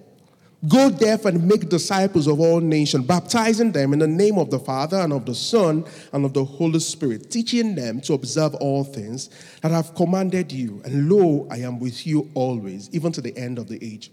Go 0.69 0.89
therefore 0.89 1.33
and 1.33 1.47
make 1.47 1.69
disciples 1.69 2.27
of 2.27 2.41
all 2.41 2.61
nations, 2.61 3.07
baptizing 3.07 3.73
them 3.73 3.93
in 3.93 3.99
the 3.99 4.07
name 4.07 4.39
of 4.39 4.51
the 4.51 4.59
Father 4.59 4.99
and 4.99 5.13
of 5.13 5.27
the 5.27 5.35
Son 5.35 5.85
and 6.13 6.25
of 6.25 6.33
the 6.33 6.45
Holy 6.45 6.79
Spirit, 6.79 7.31
teaching 7.31 7.75
them 7.75 8.01
to 8.03 8.15
observe 8.15 8.55
all 8.55 8.85
things 8.85 9.31
that 9.61 9.73
I 9.73 9.77
have 9.77 9.95
commanded 9.95 10.53
you. 10.53 10.81
And 10.85 11.11
lo, 11.11 11.47
I 11.51 11.59
am 11.59 11.81
with 11.81 12.07
you 12.07 12.31
always, 12.35 12.89
even 12.93 13.13
to 13.13 13.21
the 13.21 13.37
end 13.37 13.59
of 13.59 13.69
the 13.69 13.79
age. 13.85 14.11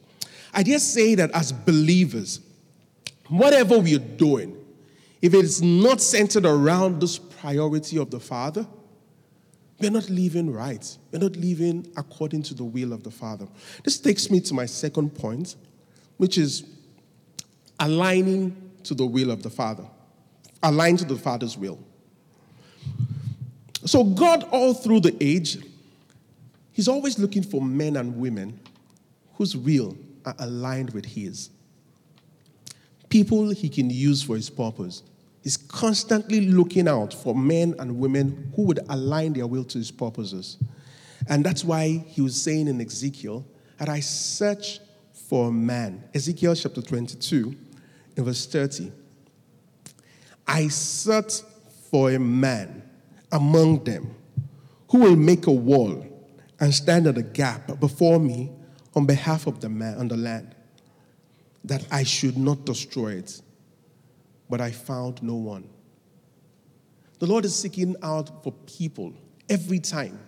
I 0.53 0.63
dare 0.63 0.79
say 0.79 1.15
that 1.15 1.31
as 1.31 1.53
believers, 1.53 2.41
whatever 3.29 3.79
we 3.79 3.95
are 3.95 3.99
doing, 3.99 4.57
if 5.21 5.33
it 5.33 5.45
is 5.45 5.61
not 5.61 6.01
centered 6.01 6.45
around 6.45 6.99
this 6.99 7.17
priority 7.17 7.97
of 7.97 8.11
the 8.11 8.19
Father, 8.19 8.65
we're 9.79 9.91
not 9.91 10.09
living 10.09 10.51
right. 10.51 10.97
We're 11.11 11.19
not 11.19 11.35
living 11.37 11.91
according 11.95 12.43
to 12.43 12.53
the 12.53 12.63
will 12.63 12.93
of 12.93 13.03
the 13.03 13.11
Father. 13.11 13.47
This 13.83 13.99
takes 13.99 14.29
me 14.29 14.39
to 14.41 14.53
my 14.53 14.65
second 14.65 15.15
point, 15.15 15.55
which 16.21 16.37
is 16.37 16.63
aligning 17.79 18.55
to 18.83 18.93
the 18.93 19.03
will 19.03 19.31
of 19.31 19.41
the 19.41 19.49
Father, 19.49 19.83
align 20.61 20.95
to 20.95 21.03
the 21.03 21.15
Father's 21.15 21.57
will. 21.57 21.79
So, 23.85 24.03
God, 24.03 24.43
all 24.51 24.75
through 24.75 24.99
the 24.99 25.17
age, 25.19 25.57
He's 26.73 26.87
always 26.87 27.17
looking 27.17 27.41
for 27.41 27.59
men 27.59 27.95
and 27.95 28.17
women 28.17 28.59
whose 29.33 29.57
will 29.57 29.97
are 30.23 30.35
aligned 30.37 30.91
with 30.91 31.05
His. 31.05 31.49
People 33.09 33.49
He 33.49 33.67
can 33.67 33.89
use 33.89 34.21
for 34.21 34.35
His 34.35 34.51
purpose. 34.51 35.01
He's 35.41 35.57
constantly 35.57 36.41
looking 36.41 36.87
out 36.87 37.15
for 37.15 37.33
men 37.33 37.73
and 37.79 37.97
women 37.97 38.53
who 38.55 38.61
would 38.65 38.81
align 38.89 39.33
their 39.33 39.47
will 39.47 39.63
to 39.63 39.79
His 39.79 39.89
purposes. 39.89 40.59
And 41.27 41.43
that's 41.43 41.63
why 41.63 42.05
He 42.05 42.21
was 42.21 42.39
saying 42.39 42.67
in 42.67 42.79
Ezekiel 42.79 43.43
that 43.79 43.89
I 43.89 44.01
search 44.01 44.81
for 45.31 45.47
a 45.47 45.51
man. 45.51 46.03
Ezekiel 46.13 46.53
chapter 46.55 46.81
22, 46.81 47.55
in 48.17 48.23
verse 48.25 48.45
30. 48.47 48.91
I 50.45 50.67
search 50.67 51.35
for 51.89 52.11
a 52.11 52.19
man 52.19 52.83
among 53.31 53.85
them 53.85 54.13
who 54.89 54.97
will 54.97 55.15
make 55.15 55.47
a 55.47 55.51
wall 55.51 56.05
and 56.59 56.75
stand 56.75 57.07
at 57.07 57.15
the 57.15 57.23
gap 57.23 57.79
before 57.79 58.19
me 58.19 58.51
on 58.93 59.05
behalf 59.05 59.47
of 59.47 59.61
the 59.61 59.69
man 59.69 59.99
on 59.99 60.09
the 60.09 60.17
land, 60.17 60.53
that 61.63 61.87
I 61.89 62.03
should 62.03 62.37
not 62.37 62.65
destroy 62.65 63.13
it. 63.13 63.41
But 64.49 64.59
I 64.59 64.71
found 64.71 65.23
no 65.23 65.35
one. 65.35 65.69
The 67.19 67.27
Lord 67.27 67.45
is 67.45 67.55
seeking 67.55 67.95
out 68.03 68.43
for 68.43 68.51
people 68.51 69.13
every 69.49 69.79
time. 69.79 70.19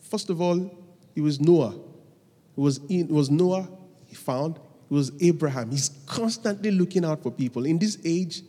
First 0.00 0.30
of 0.30 0.40
all, 0.40 0.68
it 1.14 1.20
was 1.20 1.38
Noah. 1.38 1.76
It 1.76 2.60
was, 2.60 2.78
in, 2.88 3.02
it 3.02 3.12
was 3.12 3.30
Noah 3.30 3.68
he 4.10 4.14
found. 4.14 4.58
Was 4.90 5.12
Abraham. 5.20 5.70
He's 5.70 5.90
constantly 6.04 6.72
looking 6.72 7.04
out 7.04 7.22
for 7.22 7.30
people. 7.30 7.64
In 7.64 7.78
this 7.78 7.96
age, 8.04 8.42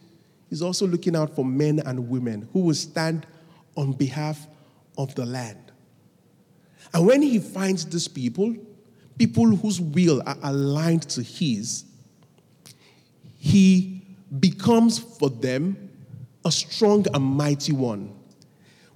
he's 0.49 0.63
also 0.63 0.87
looking 0.87 1.15
out 1.15 1.35
for 1.35 1.45
men 1.45 1.79
and 1.85 2.09
women 2.09 2.49
who 2.51 2.61
will 2.61 2.73
stand 2.73 3.27
on 3.77 3.93
behalf 3.93 4.47
of 4.97 5.13
the 5.13 5.23
land. 5.23 5.71
And 6.95 7.05
when 7.05 7.21
he 7.21 7.37
finds 7.37 7.85
these 7.85 8.07
people, 8.07 8.55
people 9.19 9.55
whose 9.55 9.79
will 9.79 10.23
are 10.25 10.37
aligned 10.41 11.03
to 11.09 11.21
his, 11.21 11.85
he 13.37 14.01
becomes 14.39 14.97
for 14.97 15.29
them 15.29 15.91
a 16.43 16.51
strong 16.51 17.05
and 17.13 17.23
mighty 17.23 17.71
one. 17.71 18.13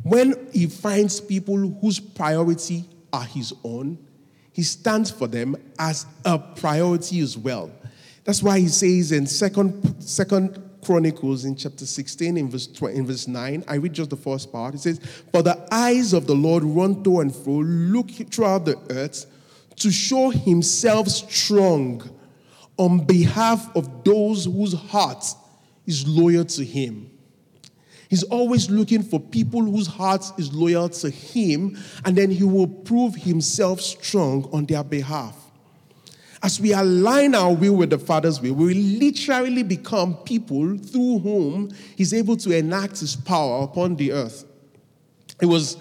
When 0.01 0.47
he 0.51 0.65
finds 0.65 1.21
people 1.21 1.57
whose 1.57 1.99
priority 1.99 2.85
are 3.13 3.23
his 3.23 3.53
own, 3.63 3.99
he 4.55 4.63
stands 4.63 5.11
for 5.11 5.27
them 5.27 5.57
as 5.77 6.05
a 6.23 6.39
priority 6.39 7.19
as 7.19 7.37
well. 7.37 7.69
That's 8.23 8.41
why 8.41 8.57
he 8.57 8.69
says 8.69 9.11
in 9.11 9.27
second, 9.27 10.01
second 10.01 10.63
Chronicles 10.81 11.43
in 11.43 11.57
chapter 11.57 11.85
16 11.85 12.37
in 12.37 12.49
verse, 12.49 12.65
20, 12.65 12.95
in 12.95 13.05
verse 13.05 13.27
9, 13.27 13.65
I 13.67 13.75
read 13.75 13.91
just 13.91 14.11
the 14.11 14.15
first 14.15 14.53
part. 14.53 14.73
It 14.73 14.79
says, 14.79 14.99
For 15.33 15.43
the 15.43 15.67
eyes 15.71 16.13
of 16.13 16.25
the 16.25 16.35
Lord 16.35 16.63
run 16.63 17.03
to 17.03 17.19
and 17.19 17.35
fro, 17.35 17.55
look 17.55 18.09
throughout 18.11 18.63
the 18.63 18.79
earth 18.91 19.25
to 19.75 19.91
show 19.91 20.29
himself 20.29 21.09
strong 21.09 22.09
on 22.77 23.05
behalf 23.05 23.75
of 23.75 24.05
those 24.05 24.45
whose 24.45 24.73
heart 24.73 25.25
is 25.85 26.07
loyal 26.07 26.45
to 26.45 26.63
him. 26.63 27.11
He's 28.09 28.23
always 28.23 28.69
looking 28.69 29.03
for 29.03 29.19
people 29.19 29.61
whose 29.61 29.87
heart 29.87 30.23
is 30.37 30.53
loyal 30.53 30.89
to 30.89 31.09
him, 31.09 31.77
and 32.05 32.15
then 32.15 32.29
he 32.31 32.43
will 32.43 32.67
prove 32.67 33.15
himself 33.15 33.81
strong 33.81 34.49
on 34.51 34.65
their 34.65 34.83
behalf. 34.83 35.35
As 36.43 36.59
we 36.61 36.73
align 36.73 37.33
our 37.33 37.53
will 37.53 37.75
with 37.75 37.89
the 37.89 37.97
Father's 37.97 38.39
will, 38.39 38.53
we 38.53 38.75
literally 38.75 39.63
become 39.63 40.15
people 40.17 40.77
through 40.77 41.19
whom 41.19 41.71
He's 41.95 42.13
able 42.13 42.37
to 42.37 42.55
enact 42.55 42.99
His 42.99 43.15
power 43.15 43.63
upon 43.63 43.95
the 43.95 44.11
earth. 44.11 44.45
It 45.41 45.47
was 45.47 45.77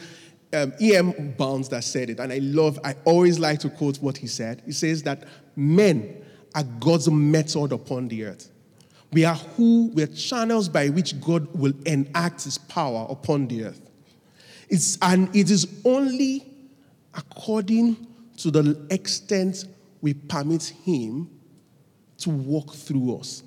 um, 0.54 0.72
E.M. 0.80 1.34
Bounds 1.36 1.68
that 1.68 1.84
said 1.84 2.08
it, 2.10 2.18
and 2.18 2.32
I 2.32 2.38
love, 2.38 2.78
I 2.82 2.94
always 3.04 3.38
like 3.38 3.58
to 3.60 3.68
quote 3.68 3.98
what 3.98 4.16
he 4.16 4.26
said. 4.26 4.62
He 4.64 4.72
says 4.72 5.02
that 5.02 5.24
men 5.56 6.24
are 6.54 6.62
God's 6.62 7.10
method 7.10 7.72
upon 7.72 8.08
the 8.08 8.24
earth. 8.24 8.50
We 9.14 9.24
are 9.24 9.36
who, 9.36 9.92
we 9.94 10.02
are 10.02 10.08
channels 10.08 10.68
by 10.68 10.88
which 10.88 11.20
God 11.20 11.46
will 11.54 11.72
enact 11.86 12.42
His 12.42 12.58
power 12.58 13.06
upon 13.08 13.46
the 13.46 13.66
earth. 13.66 13.80
It's, 14.68 14.98
and 15.00 15.34
it 15.36 15.52
is 15.52 15.68
only 15.84 16.44
according 17.14 18.08
to 18.38 18.50
the 18.50 18.84
extent 18.90 19.66
we 20.00 20.14
permit 20.14 20.64
Him 20.64 21.30
to 22.18 22.30
walk 22.30 22.74
through 22.74 23.18
us. 23.18 23.44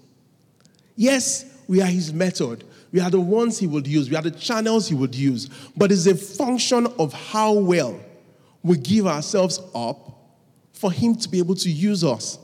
Yes, 0.95 1.43
we 1.67 1.81
are 1.81 1.87
His 1.87 2.13
method. 2.13 2.63
We 2.93 3.01
are 3.01 3.09
the 3.09 3.19
ones 3.19 3.59
He 3.59 3.67
would 3.67 3.87
use. 3.87 4.09
We 4.09 4.15
are 4.15 4.21
the 4.21 4.31
channels 4.31 4.87
He 4.87 4.95
would 4.95 5.15
use. 5.15 5.49
But 5.75 5.91
it's 5.91 6.05
a 6.05 6.15
function 6.15 6.87
of 6.97 7.11
how 7.11 7.51
well 7.51 7.99
we 8.63 8.77
give 8.77 9.05
ourselves 9.05 9.59
up 9.75 10.17
for 10.71 10.93
Him 10.93 11.15
to 11.15 11.27
be 11.27 11.39
able 11.39 11.55
to 11.55 11.69
use 11.69 12.05
us. 12.05 12.39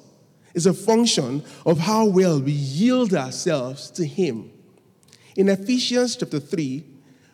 It's 0.54 0.66
a 0.66 0.74
function 0.74 1.44
of 1.66 1.80
how 1.80 2.06
well 2.06 2.40
we 2.40 2.52
yield 2.52 3.14
ourselves 3.14 3.90
to 3.92 4.06
Him. 4.06 4.52
In 5.36 5.50
Ephesians 5.50 6.16
chapter 6.16 6.40
3, 6.40 6.84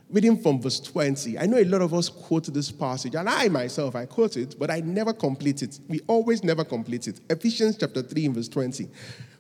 reading 0.10 0.42
from 0.42 0.62
verse 0.62 0.80
20. 0.80 1.38
I 1.38 1.46
know 1.46 1.58
a 1.58 1.66
lot 1.66 1.82
of 1.82 1.94
us 1.94 2.10
quote 2.10 2.46
this 2.46 2.72
passage, 2.72 3.16
and 3.16 3.30
I 3.30 3.48
myself, 3.50 3.96
I 3.96 4.06
quote 4.06 4.38
it, 4.38 4.56
but 4.58 4.72
I 4.72 4.80
never 4.80 5.14
complete 5.14 5.62
it. 5.62 5.80
We 5.88 6.00
always 6.08 6.44
never 6.44 6.64
complete 6.64 7.08
it. 7.08 7.20
Ephesians 7.30 7.78
chapter 7.78 8.02
3, 8.02 8.28
verse 8.30 8.48
20. 8.48 8.90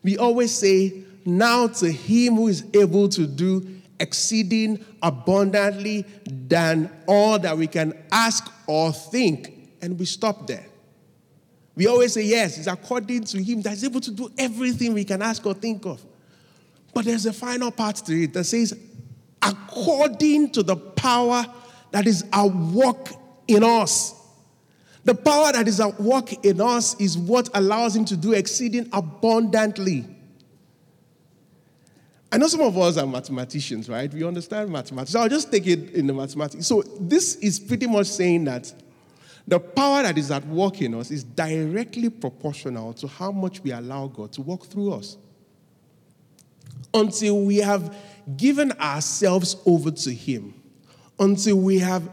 We 0.03 0.17
always 0.17 0.53
say, 0.53 1.03
Now 1.25 1.67
to 1.67 1.91
him 1.91 2.35
who 2.35 2.47
is 2.47 2.65
able 2.73 3.09
to 3.09 3.25
do 3.25 3.67
exceeding 3.99 4.85
abundantly 5.01 6.05
than 6.25 6.91
all 7.07 7.39
that 7.39 7.57
we 7.57 7.67
can 7.67 7.97
ask 8.11 8.51
or 8.67 8.91
think. 8.93 9.55
And 9.81 9.97
we 9.97 10.05
stop 10.05 10.47
there. 10.47 10.68
We 11.79 11.87
always 11.87 12.11
say, 12.11 12.23
Yes, 12.23 12.57
it's 12.57 12.67
according 12.67 13.23
to 13.23 13.41
him 13.41 13.61
that 13.61 13.71
is 13.71 13.85
able 13.85 14.01
to 14.01 14.11
do 14.11 14.29
everything 14.37 14.93
we 14.93 15.05
can 15.05 15.21
ask 15.21 15.45
or 15.45 15.53
think 15.53 15.85
of. 15.85 16.05
But 16.93 17.05
there's 17.05 17.25
a 17.25 17.31
final 17.31 17.71
part 17.71 17.95
to 17.95 18.21
it 18.21 18.33
that 18.33 18.43
says, 18.43 18.77
according 19.41 20.51
to 20.51 20.61
the 20.61 20.75
power 20.75 21.45
that 21.91 22.05
is 22.05 22.25
at 22.33 22.47
work 22.47 23.13
in 23.47 23.63
us. 23.63 24.13
The 25.05 25.15
power 25.15 25.53
that 25.53 25.69
is 25.69 25.79
at 25.79 25.97
work 26.01 26.45
in 26.45 26.59
us 26.59 26.99
is 26.99 27.17
what 27.17 27.47
allows 27.53 27.95
him 27.95 28.03
to 28.05 28.17
do 28.17 28.33
exceeding 28.33 28.89
abundantly. 28.91 30.05
I 32.29 32.37
know 32.39 32.47
some 32.47 32.59
of 32.59 32.77
us 32.77 32.97
are 32.97 33.07
mathematicians, 33.07 33.87
right? 33.87 34.13
We 34.13 34.25
understand 34.25 34.69
mathematics. 34.69 35.11
So 35.11 35.21
I'll 35.21 35.29
just 35.29 35.49
take 35.49 35.65
it 35.65 35.91
in 35.91 36.07
the 36.07 36.13
mathematics. 36.13 36.67
So 36.67 36.81
this 36.99 37.35
is 37.35 37.57
pretty 37.57 37.87
much 37.87 38.07
saying 38.07 38.43
that 38.43 38.73
The 39.49 39.59
power 39.59 40.03
that 40.03 40.15
is 40.15 40.29
at 40.29 40.45
work 40.45 40.79
in 40.79 40.93
us 40.93 41.09
is 41.09 41.23
directly 41.23 42.11
proportional 42.11 42.93
to 42.93 43.07
how 43.07 43.31
much 43.31 43.61
we 43.61 43.71
allow 43.71 44.05
God 44.05 44.31
to 44.33 44.43
work 44.43 44.63
through 44.67 44.93
us. 44.93 45.17
Until 46.93 47.41
we 47.41 47.57
have 47.57 47.95
given 48.37 48.71
ourselves 48.73 49.55
over 49.65 49.89
to 49.89 50.13
Him, 50.13 50.53
until 51.17 51.55
we 51.55 51.79
have 51.79 52.07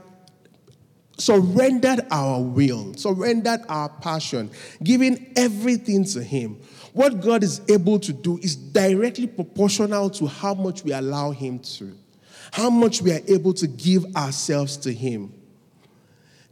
surrendered 1.19 2.07
our 2.11 2.41
will, 2.41 2.95
surrendered 2.95 3.61
our 3.69 3.91
passion, 3.91 4.51
giving 4.83 5.31
everything 5.37 6.05
to 6.05 6.23
Him, 6.23 6.59
what 6.95 7.21
God 7.21 7.43
is 7.43 7.61
able 7.69 8.01
to 8.01 8.15
do 8.15 8.39
is 8.39 8.57
directly 8.57 9.27
proportional 9.27 10.09
to 10.09 10.27
how 10.27 10.55
much 10.55 10.85
we 10.85 10.93
allow 10.93 11.33
Him 11.33 11.59
to, 11.59 11.95
how 12.53 12.71
much 12.71 13.03
we 13.03 13.13
are 13.13 13.21
able 13.29 13.53
to 13.53 13.67
give 13.67 14.07
ourselves 14.17 14.79
to 14.79 14.95
Him. 14.95 15.35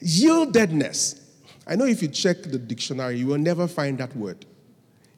Yieldedness. 0.03 1.21
I 1.67 1.77
know 1.77 1.87
if 1.87 2.03
you 2.03 2.09
check 2.09 2.43
the 2.43 2.59
dictionary, 2.59 3.19
you 3.19 3.29
will 3.29 3.39
never 3.39 3.67
find 3.67 3.99
that 3.99 4.15
word. 4.17 4.45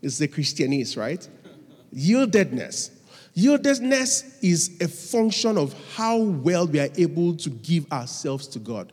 It's 0.02 0.18
the 0.18 0.28
Christianese, 0.28 0.96
right? 0.96 1.26
Yieldedness. 1.94 2.90
Yieldedness 3.36 4.42
is 4.42 4.80
a 4.80 4.88
function 4.88 5.58
of 5.58 5.74
how 5.94 6.16
well 6.16 6.66
we 6.66 6.80
are 6.80 6.88
able 6.96 7.36
to 7.36 7.50
give 7.50 7.90
ourselves 7.92 8.46
to 8.48 8.58
God, 8.58 8.92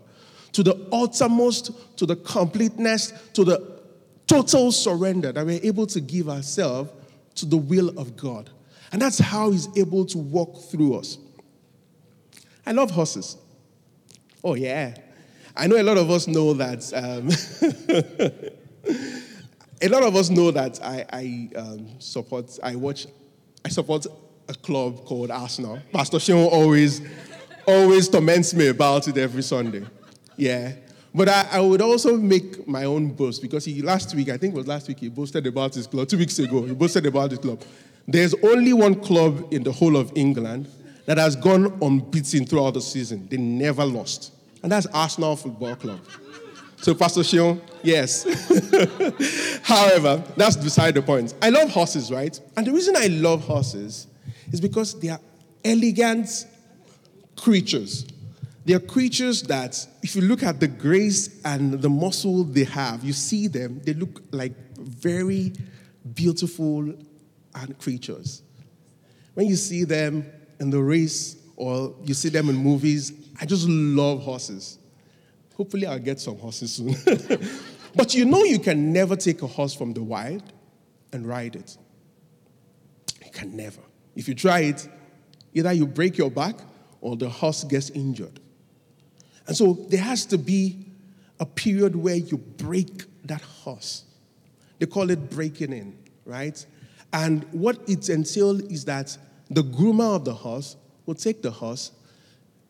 to 0.51 0.63
the 0.63 0.87
uttermost, 0.91 1.71
to 1.97 2.05
the 2.05 2.15
completeness, 2.17 3.13
to 3.33 3.43
the 3.43 3.79
total 4.27 4.71
surrender 4.71 5.31
that 5.31 5.45
we're 5.45 5.63
able 5.63 5.87
to 5.87 6.01
give 6.01 6.29
ourselves 6.29 6.91
to 7.35 7.45
the 7.45 7.57
will 7.57 7.89
of 7.99 8.17
God. 8.17 8.49
And 8.91 9.01
that's 9.01 9.19
how 9.19 9.51
He's 9.51 9.67
able 9.77 10.05
to 10.07 10.17
walk 10.17 10.61
through 10.69 10.95
us. 10.95 11.17
I 12.65 12.71
love 12.71 12.91
horses. 12.91 13.37
Oh, 14.43 14.55
yeah. 14.55 14.95
I 15.55 15.67
know 15.67 15.79
a 15.79 15.83
lot 15.83 15.97
of 15.97 16.09
us 16.09 16.27
know 16.27 16.53
that. 16.53 16.91
Um, 16.93 17.29
a 19.81 19.87
lot 19.87 20.03
of 20.03 20.15
us 20.15 20.29
know 20.29 20.49
that 20.51 20.83
I, 20.83 21.05
I 21.11 21.49
um, 21.55 21.99
support, 21.99 22.57
I 22.63 22.75
watch, 22.75 23.05
I 23.63 23.69
support 23.69 24.07
a 24.49 24.53
club 24.53 25.05
called 25.05 25.29
Arsenal. 25.29 25.79
Pastor 25.91 26.19
Sean 26.19 26.45
always, 26.45 27.01
always 27.67 28.09
torments 28.09 28.53
me 28.53 28.67
about 28.67 29.07
it 29.07 29.17
every 29.17 29.43
Sunday. 29.43 29.85
Yeah. 30.37 30.73
But 31.13 31.29
I, 31.29 31.47
I, 31.51 31.59
would 31.59 31.81
also 31.81 32.17
make 32.17 32.67
my 32.67 32.85
own 32.85 33.09
boast 33.09 33.41
because 33.41 33.65
he 33.65 33.83
last 33.83 34.15
week, 34.15 34.29
I 34.29 34.37
think 34.37 34.55
it 34.55 34.57
was 34.57 34.67
last 34.67 34.87
week, 34.87 34.99
he 34.99 35.09
boasted 35.09 35.45
about 35.45 35.75
his 35.75 35.85
club. 35.85 36.07
Two 36.07 36.17
weeks 36.17 36.39
ago, 36.39 36.63
he 36.63 36.73
boasted 36.73 37.05
about 37.05 37.29
his 37.29 37.39
club. 37.39 37.61
There's 38.07 38.33
only 38.43 38.73
one 38.73 38.95
club 38.95 39.53
in 39.53 39.63
the 39.63 39.71
whole 39.71 39.95
of 39.95 40.11
England 40.15 40.67
that 41.05 41.19
has 41.19 41.35
gone 41.35 41.77
unbeaten 41.81 42.45
throughout 42.45 42.73
the 42.73 42.81
season. 42.81 43.27
They 43.29 43.37
never 43.37 43.85
lost. 43.85 44.32
And 44.63 44.71
that's 44.71 44.87
Arsenal 44.87 45.35
Football 45.35 45.75
Club. 45.75 45.99
So, 46.77 46.93
Pastor 46.93 47.23
Sean, 47.23 47.61
yes. 47.81 48.23
However, 49.63 50.23
that's 50.35 50.57
beside 50.57 50.95
the 50.95 51.01
point. 51.01 51.33
I 51.41 51.49
love 51.49 51.69
horses, 51.69 52.11
right? 52.11 52.37
And 52.57 52.65
the 52.67 52.71
reason 52.71 52.95
I 52.97 53.07
love 53.07 53.43
horses 53.43 54.07
is 54.51 54.59
because 54.59 54.99
they 54.99 55.09
are 55.09 55.19
elegant 55.63 56.45
creatures. 57.37 58.05
They 58.65 58.73
are 58.73 58.79
creatures 58.79 59.43
that, 59.43 59.85
if 60.01 60.15
you 60.15 60.23
look 60.23 60.43
at 60.43 60.59
the 60.59 60.67
grace 60.67 61.41
and 61.43 61.81
the 61.81 61.89
muscle 61.89 62.43
they 62.43 62.63
have, 62.63 63.03
you 63.03 63.13
see 63.13 63.47
them, 63.47 63.81
they 63.83 63.93
look 63.93 64.21
like 64.31 64.53
very 64.77 65.53
beautiful 66.13 66.93
creatures. 67.79 68.41
When 69.33 69.47
you 69.47 69.55
see 69.55 69.83
them 69.83 70.29
in 70.59 70.69
the 70.69 70.81
race 70.81 71.37
or 71.55 71.95
you 72.03 72.13
see 72.13 72.29
them 72.29 72.49
in 72.49 72.55
movies, 72.55 73.11
I 73.39 73.45
just 73.45 73.67
love 73.67 74.21
horses. 74.21 74.79
Hopefully, 75.55 75.85
I'll 75.85 75.99
get 75.99 76.19
some 76.19 76.37
horses 76.37 76.73
soon. 76.73 76.95
but 77.95 78.13
you 78.15 78.25
know, 78.25 78.43
you 78.43 78.59
can 78.59 78.91
never 78.91 79.15
take 79.15 79.41
a 79.41 79.47
horse 79.47 79.73
from 79.73 79.93
the 79.93 80.01
wild 80.01 80.43
and 81.11 81.27
ride 81.27 81.55
it. 81.55 81.77
You 83.23 83.31
can 83.31 83.55
never. 83.55 83.81
If 84.15 84.27
you 84.27 84.35
try 84.35 84.61
it, 84.61 84.87
either 85.53 85.71
you 85.73 85.85
break 85.85 86.17
your 86.17 86.31
back 86.31 86.55
or 87.01 87.15
the 87.15 87.29
horse 87.29 87.63
gets 87.63 87.89
injured. 87.91 88.39
And 89.47 89.55
so 89.55 89.73
there 89.89 90.01
has 90.01 90.25
to 90.27 90.37
be 90.37 90.85
a 91.39 91.45
period 91.45 91.95
where 91.95 92.15
you 92.15 92.37
break 92.37 93.03
that 93.25 93.41
horse. 93.41 94.05
They 94.79 94.85
call 94.85 95.09
it 95.09 95.29
breaking 95.29 95.73
in, 95.73 95.97
right? 96.25 96.65
And 97.11 97.45
what 97.51 97.77
it 97.87 98.09
entails 98.09 98.61
is 98.63 98.85
that 98.85 99.17
the 99.49 99.63
groomer 99.63 100.15
of 100.15 100.25
the 100.25 100.33
horse 100.33 100.77
will 101.05 101.15
take 101.15 101.41
the 101.41 101.51
horse 101.51 101.91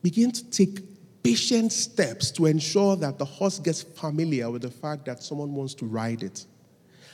begin 0.04 0.32
to 0.32 0.44
take 0.52 0.82
patient 1.24 1.72
steps 1.72 2.30
to 2.30 2.46
ensure 2.46 2.98
that 2.98 3.18
the 3.18 3.26
horse 3.26 3.58
gets 3.58 3.82
familiar 3.82 4.52
with 4.52 4.62
the 4.62 4.70
fact 4.70 5.06
that 5.06 5.24
someone 5.24 5.54
wants 5.54 5.74
to 5.74 5.86
ride 5.86 6.22
it. 6.22 6.46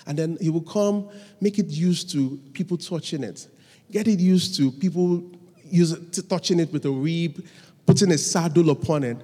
And 0.08 0.18
then 0.18 0.38
he 0.42 0.50
will 0.50 0.62
come, 0.62 1.08
make 1.40 1.60
it 1.60 1.68
used 1.68 2.10
to 2.12 2.40
people 2.54 2.76
touching 2.76 3.24
it, 3.24 3.48
get 3.92 4.08
it 4.08 4.20
used 4.20 4.56
to 4.58 4.72
people 4.72 5.24
use 5.64 5.92
it, 5.92 6.28
touching 6.28 6.60
it 6.60 6.74
with 6.74 6.86
a 6.86 6.92
rib, 6.92 7.46
putting 7.86 8.12
a 8.12 8.18
saddle 8.18 8.72
upon 8.72 9.04
it 9.04 9.18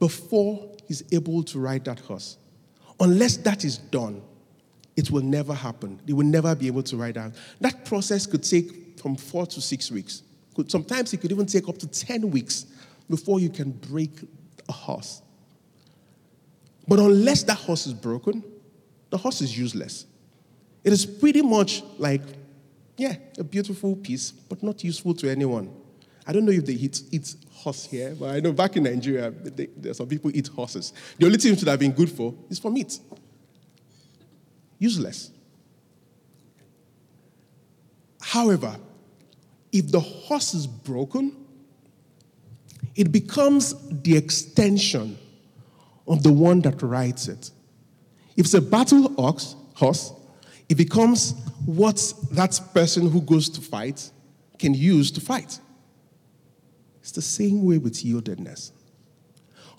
before 0.00 0.68
he's 0.88 1.04
able 1.12 1.44
to 1.44 1.60
ride 1.60 1.84
that 1.84 2.00
horse. 2.00 2.36
Unless 2.98 3.38
that 3.38 3.64
is 3.64 3.78
done, 3.78 4.20
it 4.96 5.10
will 5.12 5.22
never 5.22 5.54
happen. 5.54 6.00
They 6.04 6.12
will 6.12 6.26
never 6.26 6.54
be 6.56 6.66
able 6.66 6.82
to 6.84 6.96
ride 6.96 7.16
out. 7.16 7.32
That 7.60 7.84
process 7.84 8.26
could 8.26 8.42
take 8.42 8.98
from 8.98 9.14
four 9.14 9.46
to 9.46 9.60
six 9.60 9.90
weeks. 9.92 10.23
Sometimes 10.68 11.12
it 11.12 11.20
could 11.20 11.32
even 11.32 11.46
take 11.46 11.68
up 11.68 11.78
to 11.78 11.86
10 11.86 12.30
weeks 12.30 12.66
before 13.08 13.40
you 13.40 13.50
can 13.50 13.70
break 13.70 14.10
a 14.68 14.72
horse. 14.72 15.22
But 16.86 16.98
unless 16.98 17.42
that 17.44 17.56
horse 17.56 17.86
is 17.86 17.94
broken, 17.94 18.42
the 19.10 19.18
horse 19.18 19.40
is 19.40 19.56
useless. 19.56 20.06
It 20.82 20.92
is 20.92 21.06
pretty 21.06 21.42
much 21.42 21.82
like, 21.98 22.22
yeah, 22.96 23.16
a 23.38 23.44
beautiful 23.44 23.96
piece, 23.96 24.30
but 24.30 24.62
not 24.62 24.84
useful 24.84 25.14
to 25.14 25.30
anyone. 25.30 25.74
I 26.26 26.32
don't 26.32 26.44
know 26.44 26.52
if 26.52 26.64
they 26.64 26.74
eat, 26.74 27.02
eat 27.10 27.34
horse 27.52 27.84
here, 27.84 28.14
but 28.18 28.30
I 28.30 28.40
know 28.40 28.52
back 28.52 28.76
in 28.76 28.84
Nigeria, 28.84 29.30
they, 29.30 29.66
there 29.76 29.94
some 29.94 30.06
people 30.06 30.30
eat 30.34 30.48
horses. 30.48 30.92
The 31.18 31.26
only 31.26 31.38
thing 31.38 31.52
it 31.52 31.58
should 31.58 31.68
have 31.68 31.78
been 31.78 31.92
good 31.92 32.10
for 32.10 32.34
is 32.48 32.58
for 32.58 32.70
meat. 32.70 32.98
Useless. 34.78 35.30
However, 38.20 38.76
if 39.74 39.90
the 39.90 39.98
horse 39.98 40.54
is 40.54 40.68
broken, 40.68 41.36
it 42.94 43.10
becomes 43.10 43.74
the 43.90 44.16
extension 44.16 45.18
of 46.06 46.22
the 46.22 46.32
one 46.32 46.60
that 46.60 46.80
rides 46.80 47.28
it. 47.28 47.50
If 48.36 48.46
it's 48.46 48.54
a 48.54 48.60
battle 48.60 49.12
ox, 49.18 49.56
horse, 49.74 50.12
it 50.68 50.76
becomes 50.76 51.34
what 51.66 52.14
that 52.30 52.60
person 52.72 53.10
who 53.10 53.20
goes 53.20 53.48
to 53.50 53.60
fight 53.60 54.12
can 54.60 54.74
use 54.74 55.10
to 55.10 55.20
fight. 55.20 55.58
It's 57.00 57.10
the 57.10 57.22
same 57.22 57.64
way 57.64 57.78
with 57.78 57.94
yieldedness. 57.94 58.70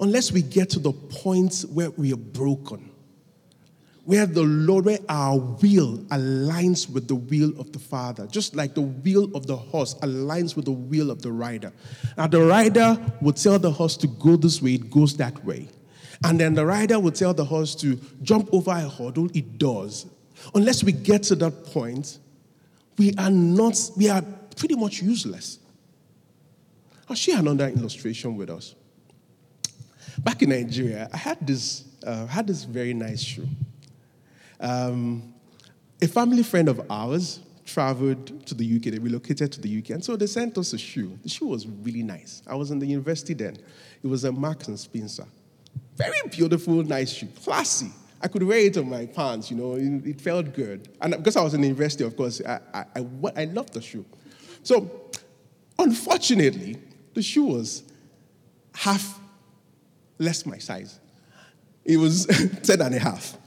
Unless 0.02 0.34
we 0.34 0.42
get 0.42 0.70
to 0.72 0.80
the 0.80 0.92
point 0.92 1.64
where 1.72 1.92
we 1.92 2.12
are 2.12 2.18
broken, 2.18 2.92
where 4.06 4.28
the 4.28 4.44
Lord, 4.44 4.86
where 4.86 5.00
our 5.10 5.38
will 5.38 5.98
aligns 6.10 6.88
with 6.90 7.08
the 7.08 7.16
will 7.16 7.60
of 7.60 7.72
the 7.74 7.80
Father, 7.80 8.28
just 8.28 8.56
like 8.56 8.76
the 8.76 8.82
will 8.82 9.36
of 9.36 9.48
the 9.48 9.56
horse 9.58 9.96
aligns 9.96 10.56
with 10.56 10.66
the 10.66 10.72
will 10.72 11.10
of 11.10 11.24
the 11.24 11.32
rider. 11.32 11.74
Now, 12.16 12.28
the 12.28 12.42
rider 12.42 12.98
would 13.22 13.36
tell 13.36 13.58
the 13.58 13.72
horse 13.72 13.98
to 13.98 14.08
go 14.08 14.36
this 14.36 14.62
way, 14.62 14.76
it 14.76 14.92
goes 14.92 15.18
that 15.18 15.44
way. 15.44 15.68
And 16.24 16.40
then 16.40 16.54
the 16.54 16.66
rider 16.66 17.00
would 17.00 17.16
tell 17.16 17.34
the 17.34 17.46
horse 17.46 17.74
to 17.76 18.00
jump 18.22 18.50
over 18.54 18.72
a 18.72 18.88
hurdle, 18.88 19.30
it 19.34 19.58
does. 19.58 20.06
Unless 20.54 20.84
we 20.84 20.92
get 20.92 21.24
to 21.24 21.36
that 21.38 21.66
point, 21.66 22.20
we 22.98 23.14
are 23.18 23.32
not, 23.32 23.76
we 23.98 24.10
are 24.10 24.22
pretty 24.56 24.76
much 24.76 25.02
useless. 25.02 25.58
I'll 27.10 27.16
share 27.16 27.40
another 27.40 27.70
illustration 27.70 28.38
with 28.38 28.52
us. 28.52 28.76
Back 30.20 30.44
in 30.44 30.50
Nigeria, 30.50 31.10
I 31.12 31.18
had 31.18 31.46
this, 31.46 31.86
uh, 32.06 32.28
had 32.28 32.48
this 32.48 32.64
very 32.64 32.94
nice 32.94 33.22
shoe. 33.22 33.48
Um, 34.60 35.34
a 36.02 36.08
family 36.08 36.44
friend 36.44 36.70
of 36.70 36.86
ours 36.90 37.40
traveled 37.66 38.46
to 38.46 38.54
the 38.54 38.76
UK. 38.76 38.84
They 38.84 39.00
relocated 39.00 39.52
to 39.54 39.62
the 39.62 39.80
UK. 39.80 39.92
And 39.92 40.06
so 40.06 40.16
they 40.16 40.28
sent 40.28 40.58
us 40.58 40.74
a 40.74 40.78
shoe. 40.78 41.18
The 41.24 41.30
shoe 41.30 41.48
was 41.48 41.68
really 41.68 42.04
nice. 42.04 42.42
I 42.48 42.56
was 42.56 42.72
in 42.72 42.80
the 42.80 42.86
university 42.86 43.34
then. 43.34 43.58
It 44.04 44.08
was 44.08 44.24
a 44.24 44.32
Marks 44.32 44.68
and 44.68 44.80
Spencer. 44.80 45.26
Very 45.96 46.22
beautiful, 46.30 46.84
nice 46.84 47.12
shoe. 47.12 47.28
Classy. 47.44 47.92
I 48.22 48.28
could 48.28 48.44
wear 48.44 48.60
it 48.60 48.78
on 48.78 48.90
my 48.90 49.06
pants, 49.06 49.52
you 49.52 49.58
know, 49.58 49.76
it, 49.76 50.20
felt 50.20 50.54
good. 50.54 50.90
And 51.02 51.16
because 51.16 51.36
I 51.36 51.44
was 51.44 51.54
in 51.54 51.62
the 51.62 51.68
university, 51.68 52.04
of 52.04 52.16
course, 52.16 52.42
I, 52.46 52.60
I, 52.74 52.86
I, 52.96 53.06
I 53.36 53.46
loved 53.46 53.74
the 53.74 53.82
shoe. 53.82 54.06
So, 54.64 55.12
unfortunately, 55.78 56.78
the 57.14 57.22
shoe 57.22 57.44
was 57.44 57.84
half 58.74 59.20
less 60.18 60.46
my 60.46 60.58
size. 60.58 61.00
It 61.84 61.98
was 61.98 62.26
10 62.64 62.82
and 62.82 62.96
a 62.96 63.00
half. 63.00 63.38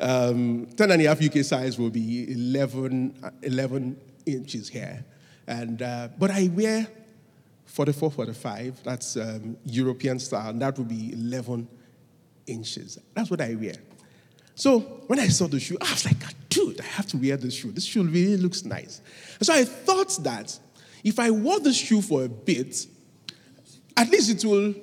Um, 0.00 0.66
10 0.76 0.90
and 0.90 1.02
a 1.02 1.08
half 1.08 1.22
UK 1.22 1.44
size 1.44 1.78
will 1.78 1.90
be 1.90 2.32
11, 2.32 3.32
11 3.42 4.00
inches 4.26 4.68
here. 4.68 5.04
And, 5.46 5.80
uh, 5.80 6.08
but 6.18 6.30
I 6.30 6.50
wear 6.52 6.86
44, 7.66 8.10
45, 8.10 8.82
that's 8.84 9.16
um, 9.16 9.56
European 9.64 10.18
style, 10.18 10.50
and 10.50 10.60
that 10.60 10.76
would 10.78 10.88
be 10.88 11.12
11 11.12 11.68
inches. 12.46 12.98
That's 13.14 13.30
what 13.30 13.40
I 13.40 13.54
wear. 13.54 13.74
So 14.54 14.80
when 15.06 15.18
I 15.18 15.28
saw 15.28 15.46
the 15.46 15.58
shoe, 15.58 15.78
I 15.80 15.90
was 15.90 16.04
like, 16.04 16.16
dude, 16.48 16.80
I 16.80 16.84
have 16.84 17.06
to 17.08 17.16
wear 17.16 17.36
this 17.36 17.54
shoe. 17.54 17.72
This 17.72 17.84
shoe 17.84 18.02
really 18.02 18.36
looks 18.36 18.64
nice. 18.64 19.00
And 19.38 19.46
so 19.46 19.54
I 19.54 19.64
thought 19.64 20.18
that 20.22 20.58
if 21.02 21.18
I 21.18 21.30
wore 21.30 21.60
this 21.60 21.76
shoe 21.76 22.02
for 22.02 22.24
a 22.24 22.28
bit, 22.28 22.86
at 23.96 24.10
least 24.10 24.30
it 24.30 24.46
will 24.46 24.74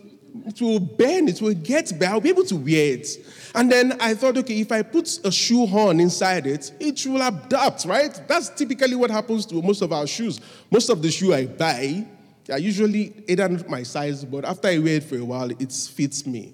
it 0.45 0.61
will 0.61 0.79
bend, 0.79 1.29
it 1.29 1.41
will 1.41 1.53
get 1.53 1.97
better. 1.99 2.13
I'll 2.13 2.21
be 2.21 2.29
able 2.29 2.45
to 2.45 2.55
wear 2.55 2.93
it. 2.93 3.07
And 3.55 3.71
then 3.71 3.97
I 3.99 4.13
thought, 4.13 4.37
okay, 4.37 4.59
if 4.59 4.71
I 4.71 4.81
put 4.81 5.19
a 5.23 5.31
shoe 5.31 5.65
horn 5.65 5.99
inside 5.99 6.47
it, 6.47 6.71
it 6.79 7.05
will 7.05 7.21
adapt, 7.21 7.85
right? 7.85 8.21
That's 8.27 8.49
typically 8.49 8.95
what 8.95 9.11
happens 9.11 9.45
to 9.47 9.61
most 9.61 9.81
of 9.81 9.91
our 9.91 10.07
shoes. 10.07 10.39
Most 10.71 10.89
of 10.89 11.01
the 11.01 11.11
shoe 11.11 11.33
I 11.33 11.45
buy 11.45 12.05
are 12.51 12.59
usually 12.59 13.13
either 13.27 13.47
not 13.47 13.69
my 13.69 13.83
size, 13.83 14.25
but 14.25 14.45
after 14.45 14.67
I 14.67 14.77
wear 14.79 14.95
it 14.95 15.03
for 15.03 15.17
a 15.17 15.25
while, 15.25 15.49
it 15.49 15.71
fits 15.71 16.25
me. 16.25 16.53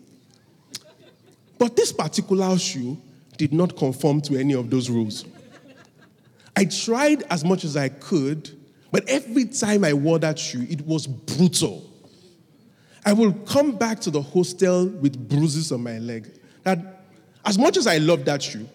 But 1.58 1.76
this 1.76 1.92
particular 1.92 2.58
shoe 2.58 2.98
did 3.38 3.54
not 3.54 3.76
conform 3.78 4.22
to 4.22 4.38
any 4.38 4.54
of 4.54 4.70
those 4.70 4.90
rules. 4.90 5.26
I 6.56 6.66
tried 6.66 7.24
as 7.24 7.44
much 7.44 7.64
as 7.64 7.76
I 7.76 7.90
could, 7.90 8.50
but 8.92 9.08
every 9.10 9.46
time 9.46 9.84
I 9.84 9.94
wore 9.94 10.20
that 10.20 10.40
shoe, 10.40 10.66
it 10.70 10.82
was 10.86 11.06
brutal. 11.08 11.90
I 13.06 13.14
will 13.14 13.32
come 13.32 13.78
back 13.78 14.00
to 14.02 14.12
the 14.12 14.22
hostel 14.22 14.88
with 14.88 15.30
bruises 15.30 15.72
on 15.72 15.84
my 15.84 16.00
leg. 16.00 16.32
That, 16.64 16.80
as 17.46 17.58
much 17.58 17.78
as 17.78 17.86
I 17.86 18.00
loved 18.00 18.26
that 18.26 18.42
shoe, 18.42 18.68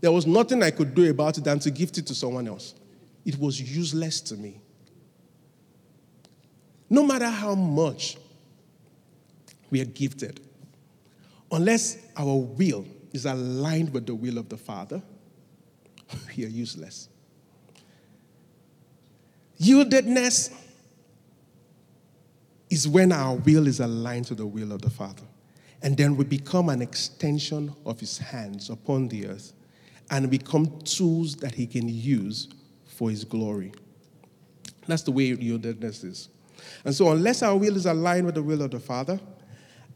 there 0.00 0.10
was 0.10 0.26
nothing 0.26 0.62
I 0.62 0.70
could 0.70 0.94
do 0.94 1.08
about 1.10 1.36
it 1.36 1.44
than 1.44 1.58
to 1.60 1.70
gift 1.70 1.98
it 1.98 2.06
to 2.06 2.14
someone 2.14 2.48
else. 2.48 2.74
It 3.26 3.38
was 3.38 3.60
useless 3.60 4.22
to 4.22 4.36
me. 4.36 4.60
No 6.88 7.04
matter 7.04 7.28
how 7.28 7.54
much 7.54 8.16
we 9.70 9.82
are 9.82 9.86
gifted, 9.86 10.40
unless 11.52 11.98
our 12.16 12.36
will 12.36 12.86
is 13.12 13.26
aligned 13.26 13.92
with 13.92 14.06
the 14.06 14.14
will 14.14 14.38
of 14.38 14.48
the 14.48 14.56
Father, 14.56 15.02
we 16.36 16.44
are 16.44 16.48
useless. 16.48 17.08
Yieldedness 19.60 20.50
is 22.70 22.88
when 22.88 23.12
our 23.12 23.36
will 23.36 23.66
is 23.66 23.80
aligned 23.80 24.26
to 24.26 24.34
the 24.34 24.46
will 24.46 24.72
of 24.72 24.82
the 24.82 24.90
Father. 24.90 25.22
And 25.82 25.96
then 25.96 26.16
we 26.16 26.24
become 26.24 26.68
an 26.70 26.80
extension 26.80 27.74
of 27.84 28.00
His 28.00 28.18
hands 28.18 28.70
upon 28.70 29.08
the 29.08 29.28
earth 29.28 29.52
and 30.10 30.30
become 30.30 30.78
tools 30.80 31.36
that 31.36 31.54
He 31.54 31.66
can 31.66 31.88
use 31.88 32.48
for 32.86 33.10
His 33.10 33.24
glory. 33.24 33.72
That's 34.86 35.02
the 35.02 35.12
way 35.12 35.24
your 35.24 35.36
yieldedness 35.36 36.04
is. 36.04 36.28
And 36.84 36.94
so, 36.94 37.10
unless 37.10 37.42
our 37.42 37.56
will 37.56 37.76
is 37.76 37.86
aligned 37.86 38.26
with 38.26 38.34
the 38.34 38.42
will 38.42 38.62
of 38.62 38.70
the 38.70 38.80
Father, 38.80 39.20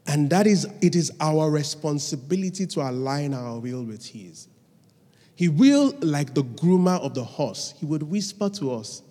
and 0.07 0.31
that 0.31 0.46
is, 0.46 0.66
it 0.81 0.94
is 0.94 1.12
our 1.20 1.50
responsibility 1.50 2.66
to 2.66 2.81
align 2.81 3.35
our 3.35 3.59
will 3.59 3.85
with 3.85 4.04
His. 4.07 4.48
He 5.35 5.48
will, 5.48 5.94
like 6.00 6.35
the 6.35 6.44
groomer 6.44 6.98
of 7.00 7.14
the 7.14 7.24
horse, 7.24 7.74
He 7.78 7.87
would 7.87 8.02
whisper 8.02 8.48
to 8.50 8.74
us. 8.74 9.02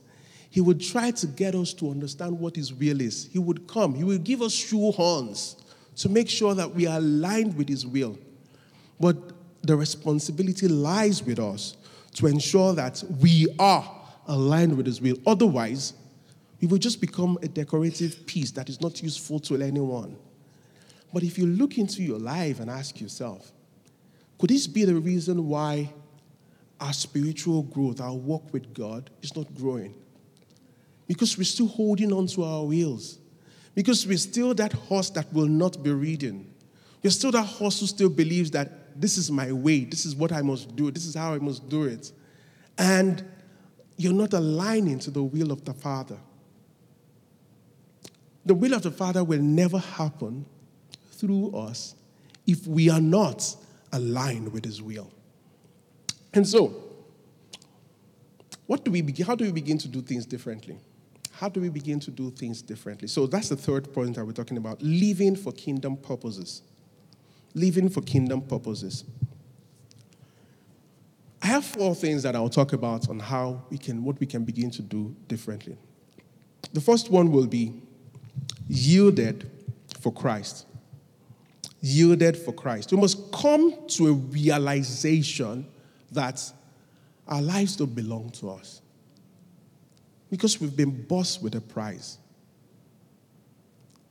He 0.57 0.61
would 0.61 0.81
try 0.81 1.11
to 1.11 1.27
get 1.27 1.53
us 1.53 1.71
to 1.73 1.91
understand 1.91 2.39
what 2.39 2.55
His 2.55 2.73
will 2.73 2.99
is. 2.99 3.29
He 3.31 3.37
would 3.37 3.67
come, 3.67 3.93
He 3.93 4.03
will 4.03 4.17
give 4.17 4.41
us 4.41 4.53
shoe 4.53 4.91
horns 4.91 5.55
to 5.97 6.09
make 6.09 6.27
sure 6.27 6.55
that 6.55 6.73
we 6.73 6.87
are 6.87 6.97
aligned 6.97 7.55
with 7.55 7.69
His 7.69 7.85
will. 7.85 8.17
But 8.99 9.17
the 9.61 9.75
responsibility 9.75 10.67
lies 10.67 11.21
with 11.21 11.37
us 11.37 11.77
to 12.15 12.25
ensure 12.25 12.73
that 12.73 13.03
we 13.21 13.45
are 13.59 13.87
aligned 14.27 14.75
with 14.75 14.87
His 14.87 14.99
will. 14.99 15.17
Otherwise, 15.27 15.93
we 16.59 16.67
will 16.67 16.79
just 16.79 17.01
become 17.01 17.37
a 17.43 17.47
decorative 17.47 18.25
piece 18.25 18.49
that 18.53 18.67
is 18.67 18.81
not 18.81 19.03
useful 19.03 19.39
to 19.41 19.61
anyone. 19.61 20.17
But 21.13 21.21
if 21.21 21.37
you 21.37 21.45
look 21.45 21.77
into 21.77 22.01
your 22.01 22.17
life 22.17 22.59
and 22.59 22.71
ask 22.71 22.99
yourself, 22.99 23.51
could 24.39 24.49
this 24.49 24.65
be 24.65 24.85
the 24.85 24.95
reason 24.95 25.49
why 25.49 25.93
our 26.79 26.93
spiritual 26.93 27.61
growth, 27.61 28.01
our 28.01 28.15
walk 28.15 28.51
with 28.51 28.73
God, 28.73 29.11
is 29.21 29.35
not 29.35 29.53
growing? 29.53 29.93
Because 31.07 31.37
we're 31.37 31.45
still 31.45 31.67
holding 31.67 32.11
on 32.11 32.27
to 32.27 32.43
our 32.43 32.63
wheels. 32.63 33.17
Because 33.73 34.05
we're 34.05 34.17
still 34.17 34.53
that 34.55 34.73
horse 34.73 35.09
that 35.11 35.31
will 35.33 35.47
not 35.47 35.81
be 35.83 35.91
ridden. 35.91 36.51
We're 37.03 37.11
still 37.11 37.31
that 37.31 37.45
horse 37.45 37.79
who 37.79 37.87
still 37.87 38.09
believes 38.09 38.51
that 38.51 38.99
this 38.99 39.17
is 39.17 39.31
my 39.31 39.51
way, 39.51 39.85
this 39.85 40.05
is 40.05 40.15
what 40.15 40.31
I 40.31 40.41
must 40.41 40.75
do, 40.75 40.91
this 40.91 41.05
is 41.05 41.15
how 41.15 41.33
I 41.33 41.39
must 41.39 41.69
do 41.69 41.83
it. 41.83 42.11
And 42.77 43.23
you're 43.97 44.13
not 44.13 44.33
aligning 44.33 44.99
to 44.99 45.11
the 45.11 45.23
will 45.23 45.51
of 45.51 45.63
the 45.65 45.73
Father. 45.73 46.17
The 48.45 48.55
will 48.55 48.73
of 48.73 48.81
the 48.81 48.91
Father 48.91 49.23
will 49.23 49.41
never 49.41 49.77
happen 49.77 50.45
through 51.11 51.55
us 51.55 51.95
if 52.45 52.65
we 52.65 52.89
are 52.89 53.01
not 53.01 53.55
aligned 53.91 54.51
with 54.51 54.65
His 54.65 54.81
will. 54.81 55.11
And 56.33 56.47
so, 56.47 56.83
what 58.67 58.83
do 58.83 58.91
we 58.91 59.01
how 59.25 59.35
do 59.35 59.45
we 59.45 59.51
begin 59.51 59.77
to 59.79 59.87
do 59.87 60.01
things 60.01 60.25
differently? 60.25 60.77
How 61.39 61.49
do 61.49 61.61
we 61.61 61.69
begin 61.69 61.99
to 62.01 62.11
do 62.11 62.31
things 62.31 62.61
differently? 62.61 63.07
So 63.07 63.27
that's 63.27 63.49
the 63.49 63.55
third 63.55 63.93
point 63.93 64.15
that 64.15 64.25
we're 64.25 64.31
talking 64.31 64.57
about 64.57 64.81
living 64.81 65.35
for 65.35 65.51
kingdom 65.51 65.97
purposes. 65.97 66.63
Living 67.53 67.89
for 67.89 68.01
kingdom 68.01 68.41
purposes. 68.41 69.03
I 71.41 71.47
have 71.47 71.65
four 71.65 71.95
things 71.95 72.23
that 72.23 72.35
I'll 72.35 72.49
talk 72.49 72.73
about 72.73 73.07
on 73.09 73.19
how 73.19 73.63
we 73.69 73.77
can, 73.77 74.03
what 74.03 74.19
we 74.19 74.25
can 74.25 74.43
begin 74.43 74.71
to 74.71 74.81
do 74.81 75.15
differently. 75.27 75.77
The 76.73 76.81
first 76.81 77.11
one 77.11 77.31
will 77.31 77.47
be 77.47 77.73
yielded 78.67 79.49
for 80.01 80.11
Christ 80.11 80.65
yielded 81.81 82.37
for 82.37 82.51
Christ. 82.51 82.91
We 82.91 82.97
must 82.97 83.31
come 83.31 83.73
to 83.89 84.07
a 84.07 84.13
realization 84.13 85.67
that 86.11 86.51
our 87.27 87.41
lives 87.41 87.75
don't 87.75 87.93
belong 87.93 88.29
to 88.31 88.49
us 88.49 88.81
because 90.29 90.59
we've 90.59 90.75
been 90.75 91.03
bought 91.03 91.37
with 91.41 91.55
a 91.55 91.61
price. 91.61 92.17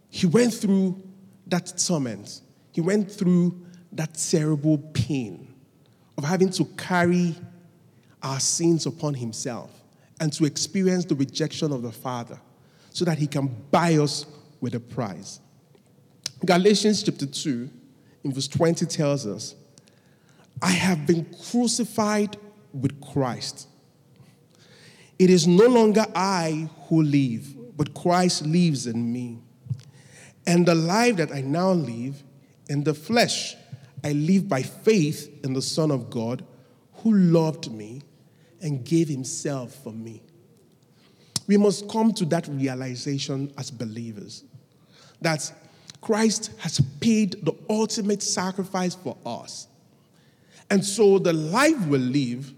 He 0.09 0.27
went 0.27 0.55
through 0.55 1.03
that 1.47 1.73
torment, 1.79 2.41
he 2.73 2.81
went 2.81 3.11
through 3.11 3.61
that 3.93 4.15
terrible 4.15 4.79
pain 4.93 5.55
of 6.19 6.25
having 6.25 6.51
to 6.51 6.65
carry 6.77 7.35
our 8.23 8.41
sins 8.41 8.87
upon 8.87 9.15
himself 9.15 9.71
and 10.21 10.33
to 10.33 10.45
experience 10.45 11.05
the 11.05 11.15
rejection 11.15 11.73
of 11.73 11.83
the 11.83 11.93
Father 11.93 12.41
so 12.91 13.05
that 13.05 13.19
he 13.19 13.27
can 13.27 13.55
buy 13.71 13.95
us 13.95 14.27
with 14.61 14.75
a 14.75 14.81
price. 14.81 15.41
Galatians 16.45 17.03
chapter 17.03 17.27
2, 17.27 17.71
in 18.25 18.33
verse 18.33 18.49
20, 18.49 18.87
tells 18.87 19.27
us, 19.27 19.55
I 20.63 20.71
have 20.71 21.07
been 21.07 21.27
crucified 21.51 22.37
with 22.73 23.01
Christ. 23.01 23.69
It 25.19 25.31
is 25.31 25.47
no 25.47 25.67
longer 25.67 26.05
I 26.15 26.69
who 26.89 27.03
live, 27.03 27.77
but 27.77 27.95
Christ 27.95 28.47
lives 28.47 28.87
in 28.87 29.13
me. 29.13 29.39
And 30.47 30.67
the 30.67 30.75
life 30.75 31.17
that 31.17 31.33
I 31.33 31.41
now 31.41 31.73
live 31.73 32.23
in 32.69 32.85
the 32.85 32.95
flesh, 32.95 33.57
I 34.05 34.13
live 34.13 34.49
by 34.49 34.63
faith 34.63 35.45
in 35.45 35.53
the 35.53 35.63
Son 35.63 35.91
of 35.91 36.11
God 36.11 36.45
who 36.99 37.15
loved 37.15 37.73
me 37.73 38.03
and 38.61 38.85
gave 38.85 39.09
himself 39.09 39.75
for 39.83 39.93
me. 39.93 40.23
We 41.47 41.57
must 41.57 41.89
come 41.89 42.13
to 42.15 42.25
that 42.27 42.49
realization 42.49 43.53
as 43.57 43.71
believers 43.71 44.45
that 45.21 45.53
Christ 46.01 46.51
has 46.59 46.81
paid 47.01 47.45
the 47.45 47.55
ultimate 47.69 48.23
sacrifice 48.23 48.95
for 48.95 49.17
us. 49.25 49.69
And 50.71 50.85
so 50.85 51.19
the 51.19 51.33
life 51.33 51.87
we 51.87 51.99
live 51.99 52.53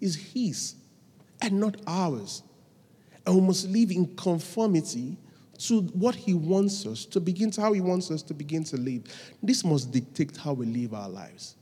is 0.00 0.16
His 0.16 0.74
and 1.40 1.60
not 1.60 1.76
ours. 1.86 2.42
And 3.26 3.36
we 3.36 3.40
must 3.42 3.68
live 3.68 3.90
in 3.90 4.14
conformity 4.16 5.16
to 5.58 5.82
what 5.82 6.14
He 6.14 6.34
wants 6.34 6.86
us 6.86 7.04
to 7.06 7.20
begin 7.20 7.50
to 7.52 7.60
how 7.60 7.72
He 7.72 7.80
wants 7.80 8.10
us 8.10 8.22
to 8.22 8.34
begin 8.34 8.64
to 8.64 8.76
live. 8.76 9.02
This 9.42 9.64
must 9.64 9.92
dictate 9.92 10.36
how 10.36 10.52
we 10.52 10.66
live 10.66 10.94
our 10.94 11.08
lives. 11.08 11.56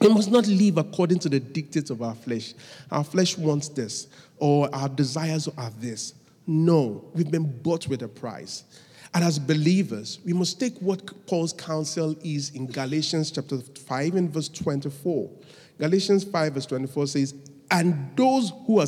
We 0.00 0.08
must 0.08 0.30
not 0.30 0.46
live 0.46 0.78
according 0.78 1.18
to 1.20 1.28
the 1.28 1.40
dictates 1.40 1.90
of 1.90 2.02
our 2.02 2.14
flesh. 2.14 2.54
Our 2.90 3.04
flesh 3.04 3.36
wants 3.36 3.68
this, 3.68 4.08
or 4.38 4.74
our 4.74 4.88
desires 4.88 5.48
are 5.58 5.70
this. 5.78 6.14
No, 6.46 7.04
we've 7.14 7.30
been 7.30 7.60
bought 7.62 7.86
with 7.86 8.02
a 8.02 8.08
price. 8.08 8.64
And 9.12 9.24
as 9.24 9.38
believers, 9.38 10.20
we 10.24 10.32
must 10.32 10.60
take 10.60 10.78
what 10.78 11.26
Paul's 11.26 11.52
counsel 11.52 12.16
is 12.22 12.50
in 12.50 12.66
Galatians 12.66 13.30
chapter 13.30 13.58
5 13.58 14.14
and 14.14 14.30
verse 14.30 14.48
24. 14.48 15.30
Galatians 15.78 16.24
5 16.24 16.54
verse 16.54 16.66
24 16.66 17.06
says, 17.08 17.34
And 17.70 18.10
those 18.16 18.52
who 18.66 18.80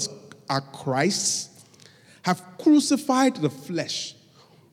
are 0.48 0.60
Christ's 0.60 1.64
have 2.22 2.42
crucified 2.58 3.36
the 3.36 3.50
flesh 3.50 4.14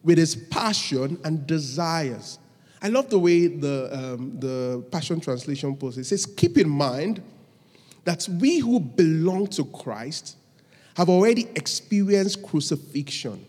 with 0.04 0.20
its 0.20 0.36
passion 0.36 1.20
and 1.24 1.46
desires. 1.46 2.40
I 2.82 2.88
love 2.88 3.10
the 3.10 3.20
way 3.20 3.48
the, 3.48 3.90
um, 3.92 4.40
the 4.40 4.86
Passion 4.92 5.20
Translation 5.20 5.76
puts 5.76 5.98
it. 5.98 6.02
It 6.02 6.06
says, 6.06 6.26
Keep 6.26 6.58
in 6.58 6.70
mind 6.70 7.22
that 8.06 8.28
we 8.40 8.60
who 8.60 8.80
belong 8.80 9.48
to 9.48 9.66
Christ 9.66 10.38
have 10.96 11.10
already 11.10 11.48
experienced 11.56 12.44
crucifixion 12.44 13.46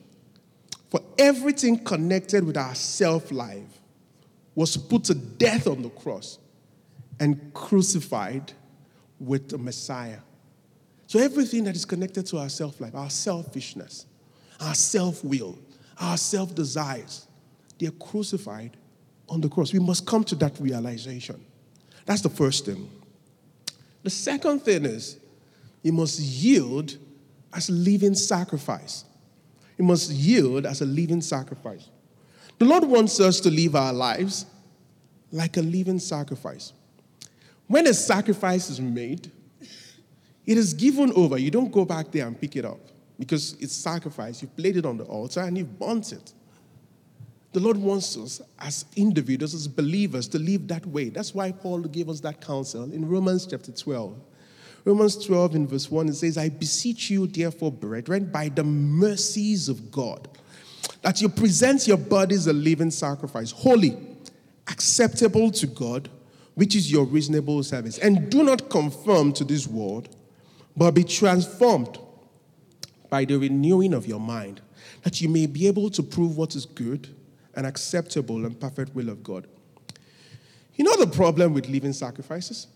for 0.91 1.01
everything 1.19 1.79
connected 1.79 2.45
with 2.45 2.57
our 2.57 2.75
self 2.75 3.31
life 3.31 3.81
was 4.55 4.77
put 4.77 5.05
to 5.05 5.15
death 5.15 5.67
on 5.67 5.83
the 5.83 5.91
cross 5.91 6.39
and 7.21 7.55
crucified 7.55 8.53
with 9.21 9.49
the 9.49 9.59
Messiah. 9.59 10.19
So 11.11 11.19
everything 11.19 11.65
that 11.65 11.75
is 11.75 11.85
connected 11.85 12.25
to 12.27 12.39
our 12.39 12.49
self 12.49 12.81
life, 12.81 12.95
our 12.95 13.11
selfishness, 13.11 14.07
our 14.61 14.77
self 14.77 15.25
will, 15.25 15.59
our 15.99 16.17
self 16.17 16.55
desires, 16.55 17.27
they're 17.81 17.91
crucified 17.91 18.77
on 19.29 19.41
the 19.41 19.49
cross. 19.49 19.73
We 19.73 19.81
must 19.81 20.07
come 20.07 20.23
to 20.23 20.37
that 20.37 20.53
realization. 20.61 21.45
That's 22.07 22.21
the 22.21 22.29
first 22.29 22.65
thing. 22.65 22.89
The 24.05 24.11
second 24.11 24.61
thing 24.61 24.85
is 24.85 25.19
you 25.83 25.93
must 25.93 26.21
yield 26.21 26.97
as 27.53 27.71
a 27.71 27.73
living 27.73 28.15
sacrifice. 28.15 29.05
You 29.79 29.87
must 29.87 30.13
yield 30.13 30.65
as 30.65 30.81
a 30.81 30.87
living 30.87 31.23
sacrifice. 31.23 31.89
The 32.61 32.67
Lord 32.67 32.85
wants 32.85 33.19
us 33.19 33.41
to 33.41 33.51
live 33.51 33.75
our 33.75 33.93
lives 33.93 34.47
like 35.33 35.57
a 35.57 35.63
living 35.63 35.99
sacrifice. 35.99 36.73
When 37.67 37.89
a 37.89 37.95
sacrifice 37.95 38.71
is 38.71 38.81
made, 38.81 39.33
it 40.51 40.59
is 40.59 40.74
given 40.74 41.12
over. 41.14 41.38
You 41.38 41.53
don't 41.53 41.70
go 41.70 41.84
back 41.84 42.11
there 42.11 42.26
and 42.26 42.38
pick 42.38 42.57
it 42.57 42.64
up 42.64 42.80
because 43.20 43.53
it's 43.61 43.72
sacrifice. 43.72 44.42
You've 44.42 44.59
laid 44.59 44.76
it 44.76 44.84
on 44.84 44.96
the 44.96 45.05
altar 45.05 45.42
and 45.42 45.57
you've 45.57 45.78
burnt 45.78 46.11
it. 46.11 46.32
The 47.53 47.61
Lord 47.61 47.76
wants 47.76 48.16
us 48.16 48.42
as 48.59 48.84
individuals, 48.96 49.55
as 49.55 49.68
believers, 49.68 50.26
to 50.26 50.40
live 50.40 50.66
that 50.66 50.84
way. 50.86 51.09
That's 51.09 51.32
why 51.36 51.53
Paul 51.53 51.82
gave 51.82 52.09
us 52.09 52.18
that 52.22 52.40
counsel 52.40 52.92
in 52.92 53.09
Romans 53.09 53.46
chapter 53.46 53.70
12. 53.70 54.16
Romans 54.84 55.24
12 55.24 55.55
in 55.55 55.68
verse 55.68 55.88
1, 55.88 56.09
it 56.09 56.14
says, 56.14 56.36
I 56.36 56.48
beseech 56.48 57.11
you, 57.11 57.28
therefore, 57.28 57.70
brethren, 57.70 58.24
by 58.24 58.48
the 58.48 58.64
mercies 58.64 59.68
of 59.68 59.92
God, 59.92 60.26
that 61.03 61.20
you 61.20 61.28
present 61.28 61.86
your 61.86 61.96
bodies 61.96 62.48
a 62.48 62.53
living 62.53 62.90
sacrifice, 62.90 63.53
holy, 63.53 63.96
acceptable 64.66 65.53
to 65.53 65.68
God, 65.68 66.09
which 66.57 66.74
is 66.74 66.90
your 66.90 67.05
reasonable 67.05 67.62
service. 67.62 67.98
And 67.98 68.28
do 68.28 68.42
not 68.42 68.68
conform 68.68 69.32
to 69.34 69.44
this 69.44 69.68
world, 69.68 70.16
but 70.81 70.93
be 70.93 71.05
transformed 71.05 71.99
by 73.11 73.26
the 73.26 73.37
renewing 73.37 73.93
of 73.93 74.07
your 74.07 74.18
mind, 74.18 74.62
that 75.03 75.20
you 75.20 75.28
may 75.28 75.45
be 75.45 75.66
able 75.66 75.91
to 75.91 76.03
prove 76.03 76.39
what 76.39 76.57
is 76.57 76.64
good 76.64 77.07
and 77.55 77.66
acceptable 77.66 78.47
and 78.47 78.59
perfect 78.59 78.95
will 78.95 79.11
of 79.11 79.22
God. 79.22 79.47
You 80.76 80.85
know 80.85 80.97
the 80.97 81.07
problem 81.07 81.53
with 81.53 81.68
living 81.68 81.93
sacrifices? 81.93 82.66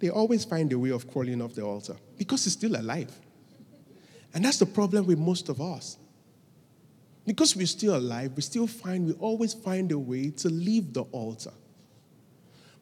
They 0.00 0.10
always 0.10 0.44
find 0.44 0.72
a 0.72 0.78
way 0.78 0.90
of 0.90 1.08
crawling 1.08 1.40
off 1.40 1.54
the 1.54 1.62
altar 1.62 1.94
because 2.18 2.44
it's 2.46 2.56
still 2.56 2.74
alive. 2.74 3.16
And 4.34 4.44
that's 4.44 4.58
the 4.58 4.66
problem 4.66 5.06
with 5.06 5.20
most 5.20 5.48
of 5.48 5.60
us. 5.60 5.98
Because 7.24 7.54
we're 7.54 7.66
still 7.66 7.94
alive, 7.94 8.32
we 8.34 8.42
still 8.42 8.66
find, 8.66 9.06
we 9.06 9.12
always 9.20 9.54
find 9.54 9.92
a 9.92 9.98
way 10.00 10.30
to 10.30 10.48
leave 10.48 10.94
the 10.94 11.02
altar. 11.12 11.52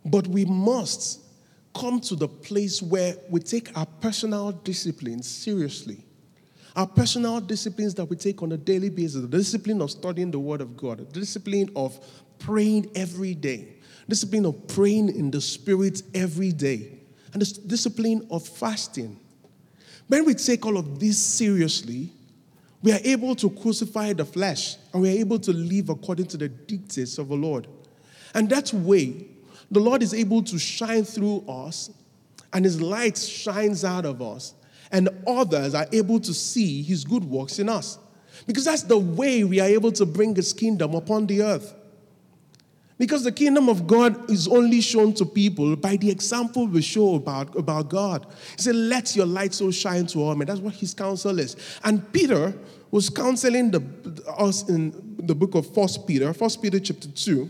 But 0.06 0.26
we 0.26 0.46
must 0.46 1.20
come 1.74 2.00
to 2.00 2.16
the 2.16 2.28
place 2.28 2.82
where 2.82 3.14
we 3.28 3.40
take 3.40 3.76
our 3.76 3.86
personal 3.86 4.52
disciplines 4.52 5.28
seriously. 5.28 6.04
Our 6.76 6.86
personal 6.86 7.40
disciplines 7.40 7.94
that 7.96 8.04
we 8.04 8.16
take 8.16 8.42
on 8.42 8.52
a 8.52 8.56
daily 8.56 8.90
basis, 8.90 9.22
the 9.22 9.28
discipline 9.28 9.82
of 9.82 9.90
studying 9.90 10.30
the 10.30 10.38
Word 10.38 10.60
of 10.60 10.76
God, 10.76 10.98
the 10.98 11.20
discipline 11.20 11.70
of 11.74 11.98
praying 12.38 12.90
every 12.94 13.34
day, 13.34 13.76
discipline 14.08 14.46
of 14.46 14.68
praying 14.68 15.14
in 15.14 15.30
the 15.30 15.40
Spirit 15.40 16.02
every 16.14 16.52
day, 16.52 17.00
and 17.32 17.42
the 17.42 17.60
discipline 17.66 18.26
of 18.30 18.46
fasting. 18.46 19.18
When 20.06 20.24
we 20.24 20.34
take 20.34 20.64
all 20.66 20.76
of 20.76 20.98
this 20.98 21.18
seriously, 21.18 22.12
we 22.82 22.92
are 22.92 23.00
able 23.04 23.34
to 23.36 23.50
crucify 23.50 24.12
the 24.12 24.24
flesh 24.24 24.76
and 24.92 25.02
we 25.02 25.08
are 25.08 25.18
able 25.18 25.38
to 25.38 25.52
live 25.52 25.88
according 25.88 26.26
to 26.26 26.36
the 26.36 26.48
dictates 26.48 27.18
of 27.18 27.28
the 27.28 27.34
Lord. 27.34 27.66
And 28.34 28.48
that 28.50 28.72
way, 28.72 29.26
the 29.70 29.80
Lord 29.80 30.02
is 30.02 30.14
able 30.14 30.42
to 30.44 30.58
shine 30.58 31.04
through 31.04 31.44
us 31.48 31.90
and 32.52 32.64
His 32.64 32.80
light 32.80 33.16
shines 33.16 33.84
out 33.84 34.04
of 34.04 34.20
us 34.20 34.54
and 34.92 35.08
others 35.26 35.74
are 35.74 35.86
able 35.92 36.20
to 36.20 36.34
see 36.34 36.82
his 36.82 37.04
good 37.04 37.24
works 37.24 37.58
in 37.58 37.68
us. 37.68 37.98
Because 38.46 38.64
that's 38.64 38.82
the 38.82 38.98
way 38.98 39.44
we 39.44 39.60
are 39.60 39.68
able 39.68 39.92
to 39.92 40.06
bring 40.06 40.34
his 40.34 40.52
kingdom 40.52 40.94
upon 40.94 41.26
the 41.26 41.42
earth. 41.42 41.74
Because 42.98 43.24
the 43.24 43.32
kingdom 43.32 43.68
of 43.68 43.86
God 43.86 44.30
is 44.30 44.46
only 44.46 44.80
shown 44.80 45.14
to 45.14 45.24
people 45.24 45.74
by 45.74 45.96
the 45.96 46.10
example 46.10 46.66
we 46.66 46.82
show 46.82 47.14
about, 47.14 47.56
about 47.56 47.88
God. 47.88 48.26
He 48.56 48.62
said, 48.62 48.74
Let 48.74 49.16
your 49.16 49.24
light 49.26 49.54
so 49.54 49.70
shine 49.70 50.06
to 50.08 50.22
all 50.22 50.34
men. 50.34 50.46
That's 50.46 50.60
what 50.60 50.74
his 50.74 50.92
counsel 50.92 51.38
is. 51.38 51.56
And 51.82 52.12
Peter 52.12 52.52
was 52.90 53.08
counseling 53.08 53.70
the, 53.70 54.22
us 54.36 54.68
in 54.68 55.16
the 55.18 55.34
book 55.34 55.54
of 55.54 55.72
First 55.72 56.06
Peter, 56.06 56.34
First 56.34 56.60
Peter 56.60 56.78
chapter 56.78 57.08
2, 57.08 57.48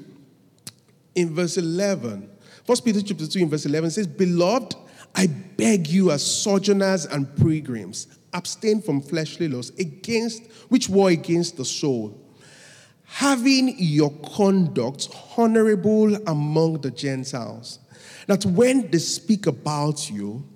in 1.14 1.34
verse 1.34 1.56
11. 1.56 2.30
First 2.64 2.84
Peter 2.84 3.02
chapter 3.02 3.26
2 3.26 3.38
in 3.40 3.48
verse 3.50 3.66
11 3.66 3.90
says, 3.90 4.06
Beloved, 4.06 4.76
I 5.14 5.26
beg 5.26 5.88
you, 5.88 6.10
as 6.10 6.24
sojourners 6.24 7.06
and 7.06 7.34
pilgrims, 7.36 8.06
abstain 8.32 8.80
from 8.80 9.00
fleshly 9.00 9.48
lusts 9.48 9.76
against 9.78 10.46
which 10.68 10.88
war 10.88 11.10
against 11.10 11.56
the 11.56 11.64
soul, 11.64 12.16
having 13.04 13.74
your 13.76 14.10
conduct 14.34 15.08
honorable 15.36 16.14
among 16.28 16.80
the 16.80 16.90
Gentiles, 16.90 17.80
that 18.26 18.44
when 18.46 18.90
they 18.90 18.98
speak 18.98 19.46
about 19.46 20.08
you, 20.10 20.46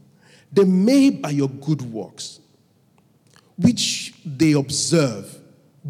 they 0.53 0.65
may 0.65 1.11
by 1.11 1.31
your 1.31 1.49
good 1.49 1.83
works, 1.83 2.39
which 3.57 4.15
they 4.25 4.53
observe, 4.53 5.41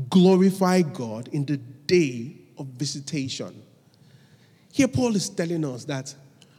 glorify 0.08 0.80
God 0.80 1.28
in 1.32 1.44
the 1.44 1.58
day 1.58 2.36
of 2.56 2.66
visitation. 2.68 3.63
Here, 4.74 4.88
Paul 4.88 5.14
is 5.14 5.30
telling 5.30 5.64
us 5.64 5.84
that 5.84 6.12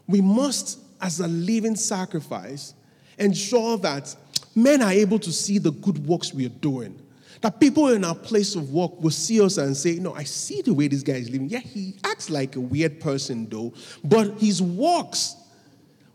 we 0.07 0.21
must 0.21 0.79
as 1.01 1.19
a 1.19 1.27
living 1.27 1.75
sacrifice, 1.75 2.73
ensure 3.19 3.77
that 3.79 4.15
men 4.55 4.81
are 4.81 4.93
able 4.93 5.19
to 5.19 5.33
see 5.33 5.57
the 5.57 5.71
good 5.71 6.07
works 6.07 6.33
we 6.33 6.45
are 6.45 6.57
doing. 6.61 6.97
That 7.41 7.59
people 7.59 7.89
in 7.89 8.05
our 8.05 8.15
place 8.15 8.55
of 8.55 8.71
work 8.71 9.01
will 9.01 9.11
see 9.11 9.41
us 9.41 9.57
and 9.57 9.75
say, 9.75 9.95
No, 9.95 10.13
I 10.13 10.23
see 10.23 10.61
the 10.61 10.73
way 10.73 10.87
this 10.87 11.03
guy 11.03 11.15
is 11.15 11.29
living. 11.29 11.49
Yeah, 11.49 11.59
he 11.59 11.95
acts 12.05 12.29
like 12.29 12.55
a 12.55 12.61
weird 12.61 13.01
person, 13.01 13.49
though, 13.49 13.73
but 14.01 14.39
his 14.39 14.61
works, 14.61 15.35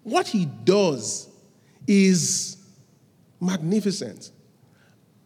what 0.02 0.26
he 0.26 0.46
does, 0.46 1.28
is 1.86 2.56
magnificent 3.40 4.30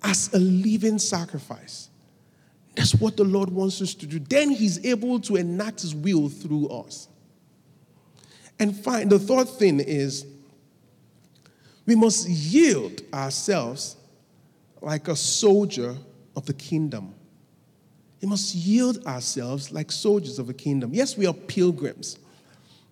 as 0.03 0.35
a 0.35 0.41
living 0.41 0.99
sacrifice. 0.99 1.89
That's 2.85 3.01
what 3.01 3.17
the 3.17 3.25
Lord 3.25 3.49
wants 3.49 3.81
us 3.81 3.95
to 3.95 4.07
do. 4.07 4.19
Then 4.19 4.51
he's 4.51 4.85
able 4.85 5.19
to 5.21 5.37
enact 5.37 5.81
his 5.81 5.95
will 5.95 6.29
through 6.29 6.69
us. 6.69 7.09
And 8.59 8.77
fine, 8.77 9.09
the 9.09 9.19
third 9.19 9.49
thing 9.49 9.81
is 9.81 10.27
we 11.87 11.95
must 11.95 12.29
yield 12.29 13.01
ourselves 13.15 13.97
like 14.83 15.09
a 15.09 15.17
soldier 15.17 15.97
of 16.37 16.45
the 16.45 16.53
kingdom. 16.53 17.15
We 18.21 18.29
must 18.29 18.55
yield 18.55 19.07
ourselves 19.07 19.73
like 19.73 19.91
soldiers 19.91 20.39
of 20.39 20.47
the 20.47 20.55
kingdom. 20.55 20.93
Yes, 20.93 21.17
we 21.17 21.27
are 21.27 21.33
pilgrims, 21.33 22.19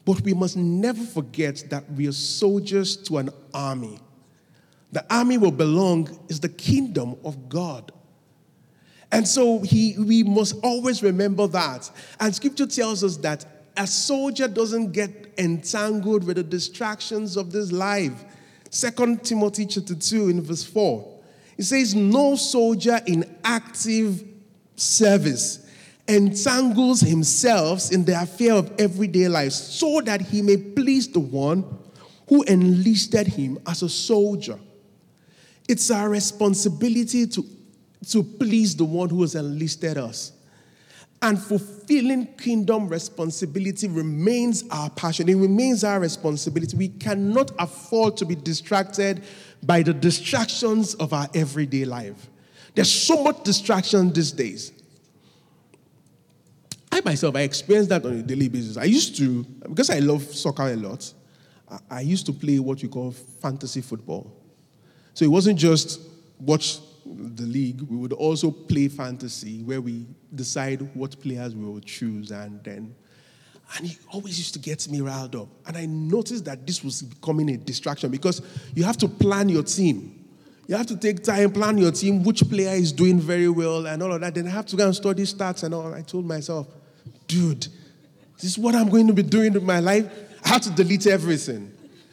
but 0.07 0.23
we 0.23 0.33
must 0.33 0.57
never 0.57 1.05
forget 1.05 1.65
that 1.69 1.85
we 1.93 2.09
are 2.09 2.13
soldiers 2.13 2.97
to 2.97 3.19
an 3.19 3.29
army. 3.53 3.99
The 4.91 5.05
army 5.15 5.37
will 5.37 5.53
belong 5.53 6.19
is 6.31 6.41
the 6.41 6.49
kingdom 6.49 7.17
of 7.27 7.51
God. 7.51 7.93
And 9.13 9.29
so 9.29 9.61
he, 9.61 9.95
we 9.99 10.23
must 10.23 10.57
always 10.63 11.03
remember 11.03 11.47
that. 11.49 11.91
And 12.19 12.35
scripture 12.35 12.67
tells 12.67 13.05
us 13.05 13.19
that 13.19 13.45
a 13.77 13.87
soldier 13.87 14.49
doesn't 14.49 14.93
get 14.93 15.35
entangled 15.39 16.25
with 16.25 16.37
the 16.37 16.43
distractions 16.43 17.37
of 17.37 17.53
this 17.53 17.71
life. 17.71 18.25
Second 18.71 19.23
Timothy 19.23 19.67
chapter 19.67 19.95
2 19.95 20.31
in 20.31 20.41
verse 20.41 20.65
4. 20.65 21.21
It 21.59 21.65
says, 21.65 21.95
No 21.95 22.37
soldier 22.37 23.01
in 23.07 23.37
active 23.45 24.25
service 24.77 25.67
entangles 26.09 27.01
himself 27.01 27.93
in 27.93 28.05
the 28.05 28.21
affair 28.21 28.55
of 28.55 28.73
everyday 28.79 29.29
life 29.29 29.53
so 29.53 30.01
that 30.01 30.21
he 30.21 30.43
may 30.43 30.57
please 30.57 31.09
the 31.09 31.21
one 31.21 31.65
who 32.29 32.43
enlisted 32.45 33.27
him 33.27 33.59
as 33.67 33.83
a 33.83 33.89
soldier. 33.89 34.59
It's 35.69 35.91
our 35.91 36.09
responsibility 36.09 37.27
to, 37.29 37.45
to 38.09 38.23
please 38.23 38.77
the 38.77 38.85
one 38.85 39.09
who 39.09 39.23
has 39.23 39.35
enlisted 39.35 39.97
us. 39.97 40.33
And 41.21 41.41
fulfilling 41.41 42.27
kingdom 42.35 42.89
responsibility 42.89 43.87
remains 43.87 44.65
our 44.71 44.91
passion. 44.91 45.29
It 45.29 45.37
remains 45.37 45.85
our 45.85 46.01
responsibility. 46.01 46.77
We 46.77 46.89
cannot 46.89 47.53
afford 47.61 48.17
to 48.17 48.25
be 48.25 48.35
distracted 48.35 49.23
by 49.63 49.83
the 49.83 49.95
distractions 49.95 50.95
of 50.95 51.13
our 51.13 51.29
everyday 51.33 51.85
life. 51.85 52.29
There's 52.75 52.91
so 52.91 53.23
much 53.23 53.45
distraction 53.45 54.13
these 54.13 54.33
days. 54.33 54.73
I 56.91 57.01
myself, 57.05 57.37
I 57.37 57.43
experience 57.43 57.89
that 57.89 58.05
on 58.05 58.13
a 58.13 58.23
daily 58.23 58.49
basis. 58.49 58.77
I 58.77 58.85
used 58.85 59.17
to, 59.19 59.45
because 59.45 59.91
I 59.91 60.01
love 60.01 60.23
soccer 60.25 60.65
a 60.65 60.77
lot, 60.77 61.13
I 61.89 62.01
used 62.01 62.27
to 62.27 62.33
play 62.33 62.59
what 62.59 62.83
we 62.83 62.89
call 62.89 63.13
fantasy 63.13 63.81
football. 63.81 64.31
So 65.15 65.25
it 65.25 65.29
wasn't 65.29 65.59
just 65.59 66.01
watch 66.41 66.81
the 67.17 67.45
league, 67.45 67.81
we 67.83 67.97
would 67.97 68.13
also 68.13 68.51
play 68.51 68.89
fantasy 68.89 69.63
where 69.63 69.81
we 69.81 70.07
decide 70.35 70.81
what 70.95 71.21
players 71.21 71.55
we 71.55 71.65
will 71.65 71.81
choose 71.81 72.31
and 72.31 72.63
then 72.65 72.95
and 73.77 73.87
he 73.87 73.99
always 74.13 74.39
used 74.39 74.53
to 74.55 74.59
get 74.59 74.87
me 74.89 75.01
riled 75.01 75.35
up. 75.35 75.49
And 75.67 75.77
I 75.77 75.87
noticed 75.87 76.45
that 76.45 76.67
this 76.67 76.85
was 76.85 77.03
becoming 77.03 77.51
a 77.51 77.57
distraction 77.57 78.11
because 78.11 78.43
you 78.75 78.85
have 78.85 78.97
to 78.99 79.09
plan 79.09 79.49
your 79.49 79.63
team. 79.63 80.19
You 80.67 80.77
have 80.77 80.87
to 80.87 80.97
take 80.97 81.23
time, 81.23 81.53
plan 81.53 81.79
your 81.79 81.91
team, 81.91 82.23
which 82.23 82.49
player 82.49 82.75
is 82.75 82.93
doing 82.93 83.19
very 83.19 83.49
well, 83.49 83.87
and 83.87 84.03
all 84.03 84.13
of 84.13 84.21
that. 84.21 84.35
Then 84.35 84.47
I 84.47 84.51
have 84.51 84.67
to 84.67 84.77
go 84.77 84.87
and 84.87 84.95
study 84.95 85.25
stats 85.25 85.65
and 85.65 85.75
all. 85.75 85.93
I 85.93 86.03
told 86.03 86.27
myself, 86.27 86.67
dude, 87.27 87.67
this 88.37 88.45
is 88.45 88.59
what 88.59 88.75
I'm 88.75 88.89
going 88.89 89.07
to 89.07 89.13
be 89.13 89.23
doing 89.23 89.53
with 89.55 89.65
my 89.65 89.81
life. 89.81 90.07
I 90.45 90.49
have 90.49 90.63
to 90.63 90.71
delete 90.71 91.07
everything. 91.07 91.72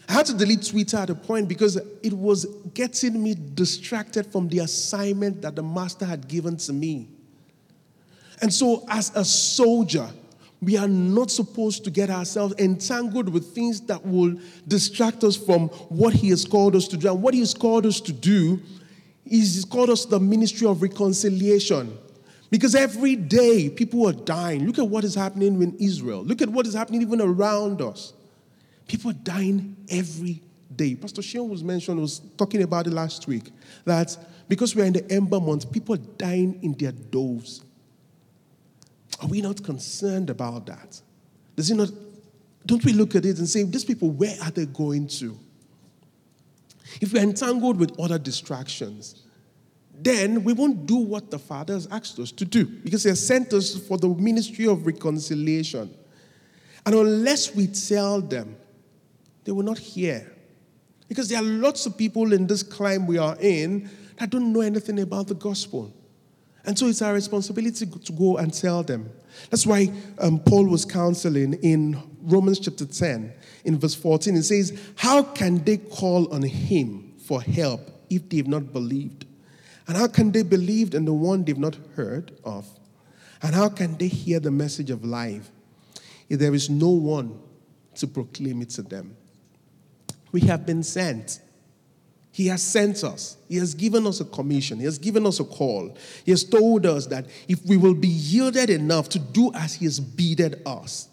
I 0.10 0.14
had 0.14 0.26
to 0.26 0.34
delete 0.34 0.66
Twitter 0.66 0.98
at 0.98 1.12
a 1.12 1.16
point 1.16 1.48
because 1.48 1.76
it 1.76 2.14
was 2.14 2.46
getting 2.74 3.22
me 3.22 3.36
distracted 3.54 4.26
from 4.32 4.50
the 4.50 4.60
assignment 4.60 5.44
that 5.44 5.56
the 5.56 5.62
master 5.62 6.04
had 6.04 6.28
given 6.28 6.58
to 6.58 6.74
me. 6.74 7.08
And 8.42 8.52
so, 8.52 8.86
as 8.90 9.16
a 9.16 9.24
soldier, 9.24 10.10
we 10.62 10.78
are 10.78 10.88
not 10.88 11.30
supposed 11.30 11.84
to 11.84 11.92
get 11.92 12.10
ourselves 12.10 12.56
entangled 12.58 13.30
with 13.30 13.54
things 13.54 13.82
that 13.82 14.04
will 14.04 14.36
distract 14.68 15.24
us 15.24 15.38
from 15.38 15.68
what 15.90 16.14
He 16.16 16.30
has 16.30 16.44
called 16.44 16.76
us 16.76 16.88
to 16.88 16.98
do. 16.98 17.12
And 17.12 17.22
what 17.22 17.36
He 17.36 17.42
has 17.42 17.54
called 17.54 17.86
us 17.86 18.02
to 18.02 18.12
do 18.12 18.60
is 19.26 19.54
He's 19.54 19.66
called 19.66 19.92
us 19.92 20.06
the 20.06 20.20
ministry 20.20 20.66
of 20.66 20.82
reconciliation. 20.82 21.96
Because 22.50 22.74
every 22.74 23.16
day 23.16 23.70
people 23.70 24.08
are 24.08 24.14
dying. 24.14 24.66
Look 24.66 24.80
at 24.80 24.88
what 24.88 25.04
is 25.04 25.14
happening 25.14 25.62
in 25.62 25.76
Israel. 25.80 26.24
Look 26.24 26.42
at 26.42 26.50
what 26.50 26.66
is 26.66 26.74
happening 26.74 27.04
even 27.04 27.22
around 27.22 27.80
us. 27.84 28.14
People 28.90 29.12
are 29.12 29.22
dying 29.24 29.78
every 29.88 30.42
day. 30.76 30.96
Pastor 30.96 31.22
Sean 31.22 31.48
was 31.48 31.64
mentioned, 31.64 32.02
was 32.02 32.20
talking 32.38 32.64
about 32.64 32.88
it 32.88 32.90
last 32.92 33.28
week, 33.28 33.52
that 33.86 34.18
because 34.50 34.76
we're 34.76 34.86
in 34.86 34.94
the 34.94 35.10
ember 35.12 35.40
month, 35.40 35.72
people 35.72 35.94
are 35.94 36.00
dying 36.18 36.60
in 36.64 36.74
their 36.74 36.92
doves. 36.92 37.64
Are 39.22 39.28
we 39.28 39.42
not 39.42 39.64
concerned 39.64 40.32
about 40.32 40.66
that? 40.66 41.00
Does 41.56 41.70
it 41.70 41.76
not, 41.76 41.90
don't 42.66 42.84
we 42.84 42.94
look 42.94 43.16
at 43.16 43.26
it 43.26 43.38
and 43.38 43.48
say, 43.48 43.62
these 43.64 43.86
people, 43.86 44.10
where 44.10 44.36
are 44.42 44.50
they 44.50 44.66
going 44.66 45.08
to? 45.08 45.38
If 47.00 47.14
we're 47.14 47.22
entangled 47.22 47.78
with 47.78 48.00
other 48.00 48.18
distractions, 48.18 49.22
then 49.94 50.44
we 50.44 50.54
won't 50.54 50.88
do 50.88 50.96
what 50.96 51.30
the 51.30 51.38
Father 51.38 51.74
has 51.74 51.86
asked 51.92 52.18
us 52.18 52.32
to 52.32 52.46
do 52.46 52.66
because 52.66 53.04
He 53.04 53.10
has 53.10 53.24
sent 53.24 53.54
us 53.54 53.76
for 53.88 54.00
the 54.00 54.08
ministry 54.08 54.66
of 54.66 54.88
reconciliation. 54.88 55.94
And 56.88 56.96
unless 56.96 57.54
we 57.54 57.68
tell 57.68 58.20
them, 58.22 58.56
they 59.50 59.54
will 59.54 59.64
not 59.64 59.80
hear. 59.80 60.32
Because 61.08 61.28
there 61.28 61.40
are 61.40 61.44
lots 61.44 61.88
of 61.88 61.98
people 61.98 62.34
in 62.34 62.46
this 62.46 62.62
clime 62.62 63.08
we 63.08 63.18
are 63.18 63.36
in 63.40 63.90
that 64.18 64.30
don't 64.30 64.54
know 64.54 64.62
anything 64.62 65.00
about 65.00 65.26
the 65.26 65.34
gospel. 65.34 65.92
And 66.66 66.78
so 66.78 66.86
it's 66.86 67.02
our 67.02 67.16
responsibility 67.16 67.88
to 67.88 68.12
go 68.14 68.38
and 68.38 68.54
tell 68.54 68.84
them. 68.84 69.10
That's 69.50 69.66
why 69.66 69.92
um, 70.20 70.40
Paul 70.42 70.68
was 70.68 70.86
counseling 70.86 71.54
in 71.64 72.00
Romans 72.22 72.60
chapter 72.60 72.86
10, 72.86 73.34
in 73.66 73.80
verse 73.80 73.96
14. 73.96 74.36
It 74.36 74.44
says, 74.44 74.80
How 74.96 75.24
can 75.24 75.64
they 75.64 75.78
call 75.78 76.32
on 76.32 76.44
him 76.44 77.16
for 77.18 77.42
help 77.42 77.90
if 78.12 78.30
they've 78.30 78.48
not 78.48 78.72
believed? 78.72 79.26
And 79.88 79.98
how 79.98 80.06
can 80.10 80.32
they 80.32 80.44
believe 80.44 80.94
in 80.94 81.06
the 81.06 81.14
one 81.14 81.44
they've 81.44 81.58
not 81.58 81.76
heard 81.96 82.38
of? 82.44 82.68
And 83.42 83.56
how 83.56 83.70
can 83.70 83.98
they 83.98 84.10
hear 84.10 84.40
the 84.40 84.52
message 84.52 84.92
of 84.92 85.04
life 85.04 85.50
if 86.30 86.38
there 86.38 86.54
is 86.54 86.70
no 86.70 86.90
one 86.90 87.40
to 87.96 88.06
proclaim 88.06 88.62
it 88.62 88.70
to 88.72 88.84
them? 88.84 89.16
We 90.32 90.42
have 90.42 90.66
been 90.66 90.84
sent. 90.84 91.40
He 92.32 92.48
has 92.48 92.62
sent 92.62 93.04
us. 93.04 93.38
He 93.48 93.58
has 93.58 93.74
given 93.74 94.06
us 94.08 94.22
a 94.22 94.26
commission. 94.26 94.80
He 94.80 94.86
has 94.86 94.98
given 94.98 95.26
us 95.26 95.40
a 95.40 95.44
call. 95.44 95.96
He 96.24 96.32
has 96.32 96.44
told 96.44 96.86
us 96.86 97.08
that 97.08 97.26
if 97.48 97.66
we 97.66 97.76
will 97.76 97.96
be 97.96 98.08
yielded 98.08 98.70
enough 98.70 99.10
to 99.10 99.20
do 99.20 99.52
as 99.54 99.74
He 99.74 99.86
has 99.86 100.00
bidded 100.00 100.62
us, 100.66 101.10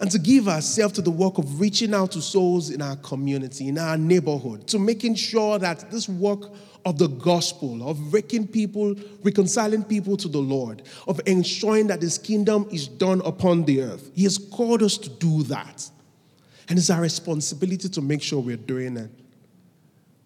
and 0.00 0.10
to 0.10 0.18
give 0.18 0.46
ourselves 0.46 0.94
to 0.94 1.02
the 1.02 1.10
work 1.10 1.38
of 1.38 1.60
reaching 1.60 1.92
out 1.92 2.12
to 2.12 2.20
souls 2.20 2.70
in 2.70 2.80
our 2.80 2.96
community, 2.96 3.68
in 3.68 3.78
our 3.78 3.96
neighborhood, 3.96 4.66
to 4.68 4.78
making 4.78 5.14
sure 5.14 5.58
that 5.58 5.90
this 5.90 6.08
work 6.08 6.52
of 6.84 6.98
the 6.98 7.08
gospel, 7.08 7.88
of 7.88 8.12
waking 8.12 8.46
people, 8.46 8.94
reconciling 9.24 9.82
people 9.82 10.16
to 10.16 10.28
the 10.28 10.38
Lord, 10.38 10.82
of 11.08 11.20
ensuring 11.26 11.88
that 11.88 12.00
His 12.00 12.16
kingdom 12.16 12.68
is 12.70 12.86
done 12.86 13.20
upon 13.24 13.64
the 13.64 13.82
earth. 13.82 14.10
He 14.14 14.24
has 14.24 14.38
called 14.38 14.82
us 14.82 14.96
to 14.98 15.08
do 15.08 15.42
that. 15.44 15.90
And 16.68 16.78
it's 16.78 16.90
our 16.90 17.00
responsibility 17.00 17.88
to 17.88 18.00
make 18.00 18.22
sure 18.22 18.40
we're 18.40 18.56
doing 18.56 18.96
it. 18.96 19.10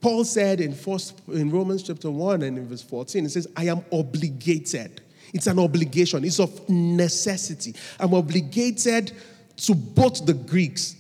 Paul 0.01 0.25
said 0.25 0.61
in, 0.61 0.75
first, 0.75 1.21
in 1.29 1.51
Romans 1.51 1.85
chapter 1.85 2.11
1 2.11 2.43
and 2.43 2.59
in 2.59 2.69
verse 2.69 2.83
14, 2.83 3.25
it 3.25 3.31
says, 3.31 3.47
I 3.57 3.67
am 3.67 3.85
obligated. 3.93 5.01
It's 5.33 5.47
an 5.47 5.61
obligation, 5.61 6.25
it's 6.25 6.41
of 6.41 6.69
necessity. 6.69 7.75
I'm 8.01 8.13
obligated 8.13 9.13
to 9.59 9.75
both 9.75 10.27
the 10.27 10.35
Greeks, 10.35 10.97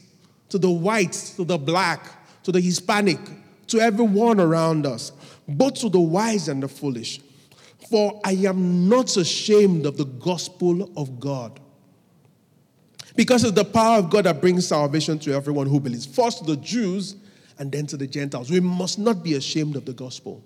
to 0.50 0.58
the 0.58 0.70
whites, 0.70 1.34
to 1.36 1.44
the 1.44 1.58
black, 1.58 2.42
to 2.44 2.52
the 2.52 2.60
Hispanic, 2.60 3.18
to 3.66 3.80
everyone 3.80 4.38
around 4.38 4.86
us, 4.86 5.10
both 5.48 5.74
to 5.80 5.88
the 5.88 6.00
wise 6.00 6.48
and 6.48 6.62
the 6.62 6.68
foolish. 6.68 7.20
For 7.90 8.20
I 8.24 8.32
am 8.32 8.88
not 8.88 9.16
ashamed 9.16 9.84
of 9.84 9.96
the 9.96 10.04
gospel 10.04 10.90
of 10.96 11.18
God. 11.18 11.58
Because 13.14 13.44
it's 13.44 13.52
the 13.52 13.64
power 13.64 13.98
of 13.98 14.10
God 14.10 14.24
that 14.24 14.40
brings 14.40 14.66
salvation 14.66 15.18
to 15.20 15.34
everyone 15.34 15.66
who 15.66 15.80
believes. 15.80 16.06
First 16.06 16.38
to 16.38 16.44
the 16.44 16.56
Jews, 16.56 17.16
and 17.58 17.70
then 17.70 17.86
to 17.86 17.96
the 17.96 18.06
Gentiles. 18.06 18.50
We 18.50 18.60
must 18.60 18.98
not 18.98 19.22
be 19.22 19.34
ashamed 19.34 19.76
of 19.76 19.84
the 19.84 19.92
gospel. 19.92 20.42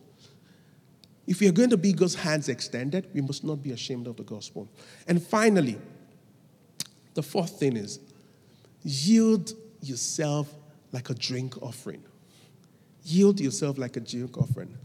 If 1.26 1.40
we 1.40 1.48
are 1.48 1.52
going 1.52 1.70
to 1.70 1.76
be 1.76 1.92
God's 1.92 2.14
hands 2.14 2.48
extended, 2.48 3.08
we 3.14 3.20
must 3.20 3.42
not 3.42 3.62
be 3.62 3.72
ashamed 3.72 4.06
of 4.06 4.16
the 4.16 4.22
gospel. 4.22 4.68
And 5.08 5.22
finally, 5.22 5.78
the 7.14 7.22
fourth 7.22 7.58
thing 7.58 7.76
is 7.76 8.00
yield 8.82 9.52
yourself 9.80 10.54
like 10.92 11.10
a 11.10 11.14
drink 11.14 11.60
offering. 11.62 12.02
Yield 13.02 13.40
yourself 13.40 13.78
like 13.78 13.96
a 13.96 14.00
drink 14.00 14.36
offering. 14.36 14.76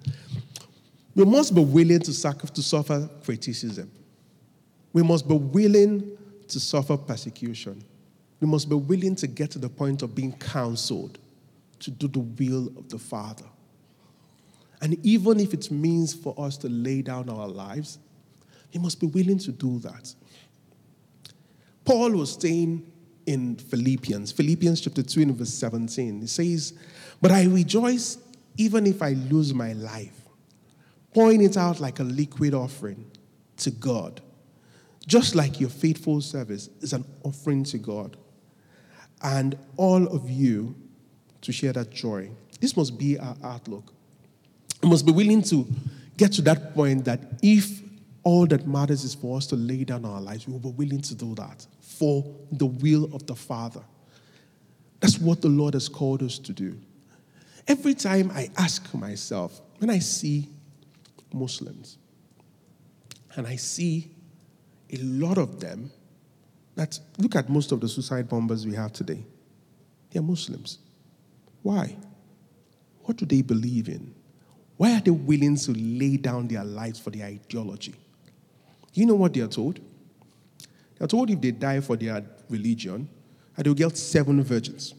We 1.13 1.25
must 1.25 1.53
be 1.53 1.63
willing 1.63 1.99
to, 1.99 2.13
suffer 2.13 3.09
criticism. 3.23 3.91
We 4.93 5.03
must 5.03 5.27
be 5.27 5.36
willing 5.36 6.17
to 6.52 6.60
suffer 6.60 6.97
persecution. 6.97 7.84
We 8.39 8.47
must 8.47 8.70
be 8.70 8.76
willing 8.76 9.16
to 9.16 9.28
get 9.28 9.52
to 9.52 9.60
the 9.60 9.70
point 9.70 10.02
of 10.02 10.16
being 10.16 10.34
counseled 10.34 11.20
to 11.80 11.91
do 11.91 12.08
the 12.08 12.20
will 12.20 12.68
of 12.78 12.89
the 12.89 12.99
Father. 12.99 13.45
And 14.82 14.97
even 15.06 15.39
if 15.39 15.54
it 15.54 15.70
means 15.70 16.14
for 16.14 16.34
us 16.39 16.58
to 16.58 16.70
lay 16.70 17.02
down 17.02 17.30
our 17.30 17.47
lives, 17.47 17.99
we 18.74 18.80
must 18.80 18.99
be 18.99 19.08
willing 19.08 19.38
to 19.39 19.52
do 19.52 19.80
that. 19.80 20.14
Paul 21.86 22.12
was 22.12 22.34
saying 22.34 22.91
in 23.26 23.56
Philippians, 23.58 24.32
Philippians 24.32 24.82
chapter 24.82 25.04
2 25.04 25.22
and 25.22 25.36
verse 25.36 25.54
17, 25.54 26.22
he 26.22 26.28
says, 26.28 26.74
But 27.22 27.32
I 27.32 27.45
rejoice 27.45 28.18
even 28.58 28.86
if 28.88 29.02
I 29.02 29.12
lose 29.12 29.54
my 29.54 29.74
life, 29.74 30.22
pouring 31.14 31.41
it 31.41 31.58
out 31.58 31.80
like 31.80 31.99
a 31.99 32.04
liquid 32.04 32.54
offering 32.54 33.10
to 33.58 33.72
God, 33.72 34.22
just 35.08 35.36
like 35.36 35.60
your 35.60 35.70
faithful 35.70 36.22
service 36.22 36.70
is 36.82 36.93
an 36.93 37.06
offering 37.24 37.64
to 37.66 37.78
God. 37.78 38.18
And 39.24 39.58
all 39.78 40.08
of 40.08 40.30
you 40.30 40.76
to 41.41 41.52
share 41.52 41.74
that 41.74 41.91
joy. 41.91 42.30
This 42.60 42.78
must 42.78 42.97
be 42.97 43.18
our 43.20 43.36
outlook. 43.43 43.93
We 44.82 44.89
must 44.89 45.06
be 45.06 45.12
willing 45.12 45.41
to 45.43 45.68
get 46.18 46.32
to 46.34 46.41
that 46.43 46.74
point 46.74 47.06
that 47.06 47.20
if 47.41 47.82
all 48.24 48.45
that 48.47 48.68
matters 48.68 49.04
is 49.04 49.16
for 49.16 49.38
us 49.38 49.47
to 49.47 49.56
lay 49.56 49.84
down 49.84 50.06
our 50.06 50.22
lives, 50.22 50.47
we 50.47 50.54
will 50.54 50.60
be 50.60 50.86
willing 50.86 51.02
to 51.02 51.16
do 51.16 51.34
that 51.36 51.66
for 51.80 52.24
the 52.52 52.66
will 52.66 53.06
of 53.14 53.26
the 53.26 53.36
Father. 53.36 53.82
That's 54.99 55.18
what 55.20 55.41
the 55.41 55.49
Lord 55.49 55.74
has 55.74 55.89
called 55.89 56.22
us 56.22 56.38
to 56.39 56.54
do. 56.54 56.80
Every 57.68 57.93
time 57.93 58.32
I 58.32 58.49
ask 58.58 58.93
myself, 58.93 59.62
when 59.80 59.89
I 59.89 59.99
see 59.99 60.47
Muslims, 61.34 61.97
and 63.36 63.47
I 63.47 63.56
see 63.56 64.12
a 64.91 64.97
lot 64.97 65.37
of 65.37 65.59
them 65.59 65.91
that 66.75 66.99
look 67.17 67.35
at 67.35 67.49
most 67.49 67.71
of 67.71 67.79
the 67.79 67.87
suicide 67.87 68.29
bombers 68.29 68.65
we 68.65 68.75
have 68.75 68.93
today, 68.93 69.23
they're 70.09 70.21
Muslims. 70.21 70.79
Why? 71.61 71.95
What 73.03 73.17
do 73.17 73.25
they 73.25 73.41
believe 73.41 73.87
in? 73.87 74.13
Why 74.77 74.97
are 74.97 75.01
they 75.01 75.11
willing 75.11 75.57
to 75.57 75.73
lay 75.73 76.17
down 76.17 76.47
their 76.47 76.63
lives 76.63 76.99
for 76.99 77.11
their 77.11 77.27
ideology? 77.27 77.93
You 78.93 79.05
know 79.05 79.15
what 79.15 79.33
they 79.33 79.41
are 79.41 79.47
told? 79.47 79.79
They 80.97 81.05
are 81.05 81.07
told 81.07 81.29
if 81.29 81.39
they 81.39 81.51
die 81.51 81.81
for 81.81 81.95
their 81.95 82.23
religion, 82.49 83.09
they'll 83.57 83.73
get 83.73 83.97
seven 83.97 84.43
virgins. 84.43 84.95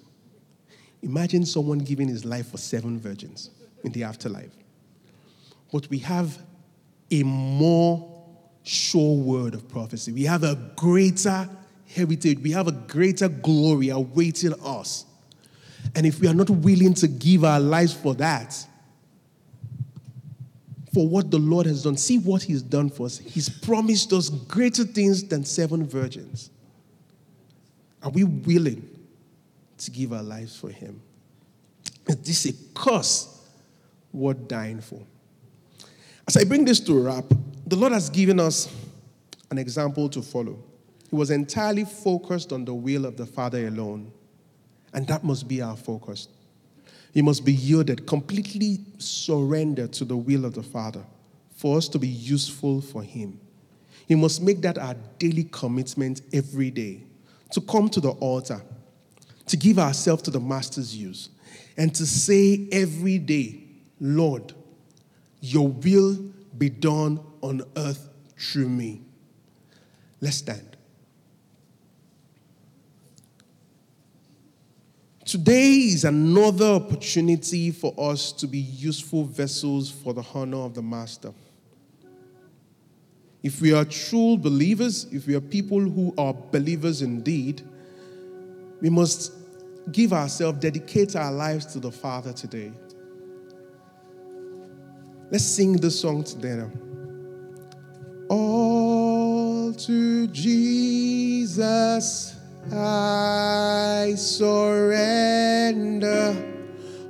Imagine 1.02 1.44
someone 1.44 1.78
giving 1.78 2.08
his 2.08 2.24
life 2.24 2.50
for 2.50 2.58
seven 2.58 2.98
virgins 2.98 3.50
in 3.82 3.90
the 3.92 4.04
afterlife. 4.04 4.52
But 5.72 5.88
we 5.90 5.98
have 5.98 6.38
a 7.10 7.22
more 7.24 8.11
sure 8.62 9.16
word 9.16 9.54
of 9.54 9.68
prophecy. 9.68 10.12
We 10.12 10.24
have 10.24 10.44
a 10.44 10.56
greater 10.76 11.48
heritage. 11.86 12.38
We 12.38 12.52
have 12.52 12.68
a 12.68 12.72
greater 12.72 13.28
glory 13.28 13.88
awaiting 13.90 14.54
us. 14.64 15.04
And 15.94 16.06
if 16.06 16.20
we 16.20 16.28
are 16.28 16.34
not 16.34 16.48
willing 16.48 16.94
to 16.94 17.08
give 17.08 17.44
our 17.44 17.60
lives 17.60 17.92
for 17.92 18.14
that, 18.14 18.66
for 20.92 21.08
what 21.08 21.30
the 21.30 21.38
Lord 21.38 21.66
has 21.66 21.82
done. 21.82 21.96
See 21.96 22.18
what 22.18 22.42
He's 22.42 22.62
done 22.62 22.90
for 22.90 23.06
us. 23.06 23.18
He's 23.18 23.48
promised 23.48 24.12
us 24.12 24.28
greater 24.28 24.84
things 24.84 25.24
than 25.24 25.44
seven 25.44 25.86
virgins. 25.86 26.50
Are 28.02 28.10
we 28.10 28.24
willing 28.24 28.88
to 29.78 29.90
give 29.90 30.12
our 30.12 30.22
lives 30.22 30.56
for 30.56 30.68
Him? 30.70 31.00
Is 32.06 32.16
this 32.16 32.46
a 32.46 32.52
cause 32.74 33.40
worth 34.12 34.48
dying 34.48 34.80
for? 34.80 35.00
As 36.28 36.36
I 36.36 36.44
bring 36.44 36.64
this 36.64 36.80
to 36.80 36.98
a 36.98 37.00
wrap, 37.00 37.24
the 37.72 37.78
Lord 37.78 37.94
has 37.94 38.10
given 38.10 38.38
us 38.38 38.68
an 39.50 39.56
example 39.56 40.06
to 40.10 40.20
follow. 40.20 40.62
He 41.08 41.16
was 41.16 41.30
entirely 41.30 41.86
focused 41.86 42.52
on 42.52 42.66
the 42.66 42.74
will 42.74 43.06
of 43.06 43.16
the 43.16 43.24
Father 43.24 43.66
alone, 43.66 44.12
and 44.92 45.06
that 45.06 45.24
must 45.24 45.48
be 45.48 45.62
our 45.62 45.74
focus. 45.74 46.28
He 47.14 47.22
must 47.22 47.46
be 47.46 47.54
yielded, 47.54 48.06
completely 48.06 48.80
surrendered 48.98 49.94
to 49.94 50.04
the 50.04 50.14
will 50.14 50.44
of 50.44 50.52
the 50.52 50.62
Father 50.62 51.02
for 51.56 51.78
us 51.78 51.88
to 51.88 51.98
be 51.98 52.08
useful 52.08 52.82
for 52.82 53.02
Him. 53.02 53.40
He 54.06 54.16
must 54.16 54.42
make 54.42 54.60
that 54.60 54.76
our 54.76 54.94
daily 55.18 55.44
commitment 55.50 56.20
every 56.34 56.70
day 56.70 57.04
to 57.52 57.62
come 57.62 57.88
to 57.88 58.00
the 58.00 58.10
altar, 58.10 58.60
to 59.46 59.56
give 59.56 59.78
ourselves 59.78 60.22
to 60.24 60.30
the 60.30 60.40
Master's 60.40 60.94
use, 60.94 61.30
and 61.78 61.94
to 61.94 62.04
say 62.04 62.68
every 62.70 63.16
day, 63.16 63.64
Lord, 63.98 64.52
your 65.40 65.68
will 65.68 66.32
be 66.58 66.68
done 66.70 67.20
on 67.40 67.62
earth 67.76 68.08
through 68.38 68.68
me. 68.68 69.02
Let's 70.20 70.36
stand. 70.36 70.76
Today 75.24 75.72
is 75.72 76.04
another 76.04 76.66
opportunity 76.66 77.70
for 77.70 77.94
us 77.96 78.32
to 78.32 78.46
be 78.46 78.58
useful 78.58 79.24
vessels 79.24 79.90
for 79.90 80.12
the 80.12 80.24
honor 80.34 80.58
of 80.58 80.74
the 80.74 80.82
Master. 80.82 81.32
If 83.42 83.60
we 83.60 83.72
are 83.72 83.84
true 83.84 84.36
believers, 84.36 85.06
if 85.12 85.26
we 85.26 85.34
are 85.34 85.40
people 85.40 85.80
who 85.80 86.14
are 86.18 86.34
believers 86.34 87.02
indeed, 87.02 87.62
we 88.80 88.90
must 88.90 89.32
give 89.90 90.12
ourselves, 90.12 90.60
dedicate 90.60 91.16
our 91.16 91.32
lives 91.32 91.66
to 91.66 91.80
the 91.80 91.90
Father 91.90 92.32
today. 92.32 92.72
Let's 95.32 95.44
sing 95.44 95.72
this 95.72 95.98
song 95.98 96.22
together. 96.24 96.70
All 98.28 99.72
to 99.72 100.26
Jesus 100.26 102.36
I 102.70 104.12
surrender. 104.14 106.36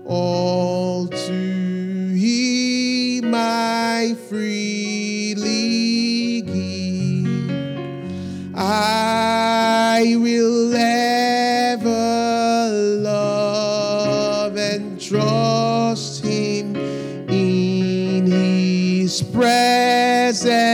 All 0.06 1.08
to 1.08 2.12
Him 2.14 3.34
I 3.34 4.14
freely 4.28 6.42
give. 6.42 7.50
I 8.54 10.14
will 10.16 10.72
ever 10.76 11.11
presence 20.32 20.71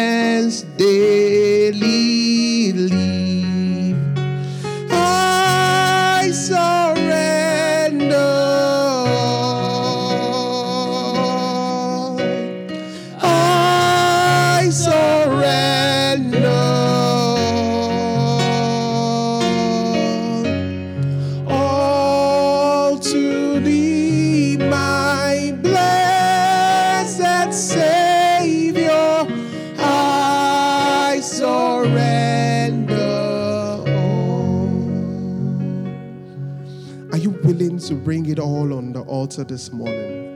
to 37.89 37.95
bring 37.95 38.27
it 38.27 38.39
all 38.39 38.75
on 38.75 38.93
the 38.93 39.01
altar 39.01 39.45
this 39.45 39.73
morning? 39.73 40.27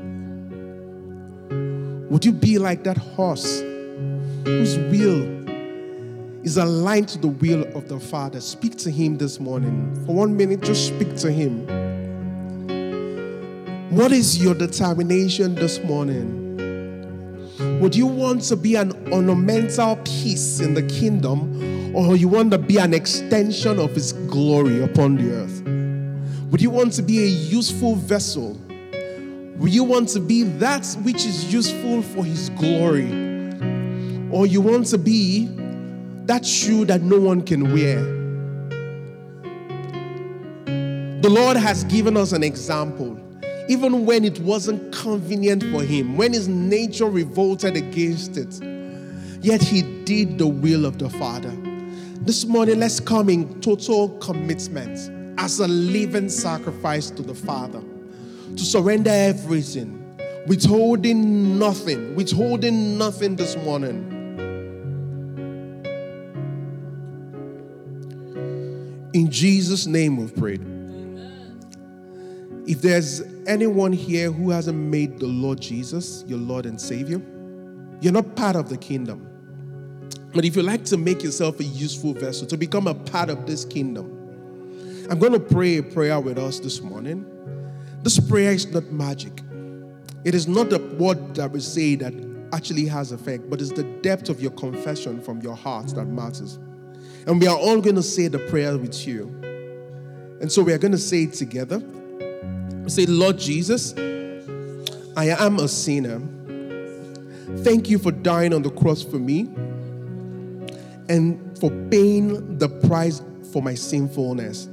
Would 2.08 2.24
you 2.24 2.32
be 2.32 2.58
like 2.58 2.82
that 2.84 2.96
horse 2.96 3.60
whose 4.46 4.78
will 4.78 5.42
is 6.42 6.56
aligned 6.56 7.08
to 7.08 7.18
the 7.18 7.28
will 7.28 7.64
of 7.76 7.88
the 7.88 8.00
Father? 8.00 8.40
Speak 8.40 8.76
to 8.78 8.90
Him 8.90 9.18
this 9.18 9.38
morning. 9.38 9.94
For 10.06 10.14
one 10.14 10.34
minute, 10.34 10.62
just 10.62 10.86
speak 10.86 11.14
to 11.16 11.30
Him. 11.30 11.66
What 13.90 14.12
is 14.12 14.42
your 14.42 14.54
determination 14.54 15.54
this 15.54 15.78
morning? 15.84 16.40
Would 17.80 17.94
you 17.94 18.06
want 18.06 18.44
to 18.44 18.56
be 18.56 18.76
an 18.76 18.92
ornamental 19.12 19.96
piece 19.96 20.60
in 20.60 20.72
the 20.72 20.84
kingdom, 20.84 21.94
or 21.94 22.16
you 22.16 22.28
want 22.28 22.50
to 22.52 22.58
be 22.58 22.78
an 22.78 22.94
extension 22.94 23.78
of 23.78 23.90
His 23.90 24.14
glory 24.14 24.82
upon 24.82 25.16
the 25.16 25.32
earth? 25.32 25.71
Would 26.52 26.60
you 26.60 26.68
want 26.68 26.92
to 26.92 27.02
be 27.02 27.18
a 27.24 27.26
useful 27.26 27.94
vessel? 27.94 28.60
Would 29.56 29.72
you 29.72 29.84
want 29.84 30.10
to 30.10 30.20
be 30.20 30.42
that 30.42 30.84
which 31.02 31.24
is 31.24 31.50
useful 31.50 32.02
for 32.02 32.26
His 32.26 32.50
glory? 32.50 33.06
Or 34.30 34.46
you 34.46 34.60
want 34.60 34.86
to 34.88 34.98
be 34.98 35.46
that 36.26 36.44
shoe 36.44 36.84
that 36.84 37.00
no 37.00 37.18
one 37.18 37.40
can 37.40 37.72
wear? 37.72 38.02
The 41.22 41.30
Lord 41.30 41.56
has 41.56 41.84
given 41.84 42.18
us 42.18 42.32
an 42.32 42.42
example. 42.42 43.18
Even 43.70 44.04
when 44.04 44.22
it 44.22 44.38
wasn't 44.40 44.94
convenient 44.94 45.62
for 45.72 45.82
Him, 45.82 46.18
when 46.18 46.34
His 46.34 46.48
nature 46.48 47.06
revolted 47.06 47.78
against 47.78 48.36
it, 48.36 48.62
yet 49.42 49.62
He 49.62 49.80
did 50.04 50.36
the 50.36 50.48
will 50.48 50.84
of 50.84 50.98
the 50.98 51.08
Father. 51.08 51.56
This 52.20 52.44
morning, 52.44 52.78
let's 52.78 53.00
come 53.00 53.30
in 53.30 53.58
total 53.62 54.10
commitment 54.18 55.11
as 55.38 55.58
a 55.60 55.68
living 55.68 56.28
sacrifice 56.28 57.10
to 57.10 57.22
the 57.22 57.34
Father 57.34 57.82
to 58.56 58.64
surrender 58.64 59.10
everything, 59.10 59.98
withholding 60.46 61.58
nothing, 61.58 62.14
withholding 62.14 62.98
nothing 62.98 63.36
this 63.36 63.56
morning. 63.56 64.08
In 69.14 69.30
Jesus' 69.30 69.86
name 69.86 70.16
we've 70.16 70.34
prayed. 70.34 70.62
If 72.66 72.80
there's 72.80 73.22
anyone 73.46 73.92
here 73.92 74.30
who 74.30 74.50
hasn't 74.50 74.78
made 74.78 75.18
the 75.18 75.26
Lord 75.26 75.60
Jesus 75.60 76.24
your 76.26 76.38
Lord 76.38 76.64
and 76.64 76.80
Savior, 76.80 77.20
you're 78.00 78.12
not 78.12 78.36
part 78.36 78.56
of 78.56 78.68
the 78.68 78.76
kingdom. 78.76 79.28
But 80.34 80.44
if 80.44 80.56
you 80.56 80.62
like 80.62 80.84
to 80.86 80.96
make 80.96 81.22
yourself 81.22 81.60
a 81.60 81.64
useful 81.64 82.14
vessel, 82.14 82.46
to 82.46 82.56
become 82.56 82.86
a 82.86 82.94
part 82.94 83.28
of 83.28 83.46
this 83.46 83.64
kingdom, 83.64 84.11
I'm 85.10 85.18
going 85.18 85.32
to 85.32 85.40
pray 85.40 85.78
a 85.78 85.82
prayer 85.82 86.20
with 86.20 86.38
us 86.38 86.60
this 86.60 86.80
morning. 86.80 87.26
This 88.02 88.18
prayer 88.18 88.52
is 88.52 88.66
not 88.66 88.84
magic. 88.92 89.32
It 90.24 90.34
is 90.34 90.46
not 90.46 90.70
the 90.70 90.78
word 90.98 91.34
that 91.34 91.50
we 91.50 91.60
say 91.60 91.96
that 91.96 92.14
actually 92.52 92.86
has 92.86 93.12
effect, 93.12 93.50
but 93.50 93.60
it's 93.60 93.72
the 93.72 93.84
depth 94.02 94.28
of 94.28 94.40
your 94.40 94.52
confession 94.52 95.20
from 95.20 95.40
your 95.40 95.56
heart 95.56 95.88
that 95.94 96.04
matters. 96.04 96.58
And 97.26 97.40
we 97.40 97.46
are 97.46 97.56
all 97.56 97.80
going 97.80 97.96
to 97.96 98.02
say 98.02 98.28
the 98.28 98.38
prayer 98.38 98.76
with 98.78 99.06
you. 99.06 99.26
And 100.40 100.50
so 100.50 100.62
we 100.62 100.72
are 100.72 100.78
going 100.78 100.92
to 100.92 100.98
say 100.98 101.24
it 101.24 101.32
together. 101.32 101.80
Say, 102.86 103.06
Lord 103.06 103.38
Jesus, 103.38 103.94
I 105.16 105.26
am 105.26 105.58
a 105.58 105.68
sinner. 105.68 106.20
Thank 107.58 107.90
you 107.90 107.98
for 107.98 108.12
dying 108.12 108.52
on 108.52 108.62
the 108.62 108.70
cross 108.70 109.02
for 109.02 109.18
me 109.18 109.42
and 111.08 111.58
for 111.58 111.70
paying 111.90 112.58
the 112.58 112.68
price 112.68 113.22
for 113.52 113.62
my 113.62 113.74
sinfulness. 113.74 114.68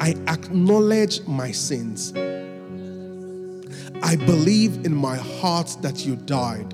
I 0.00 0.10
acknowledge 0.28 1.26
my 1.26 1.50
sins. 1.52 2.12
I 4.02 4.16
believe 4.16 4.84
in 4.84 4.94
my 4.94 5.16
heart 5.16 5.76
that 5.80 6.04
you 6.04 6.16
died, 6.16 6.70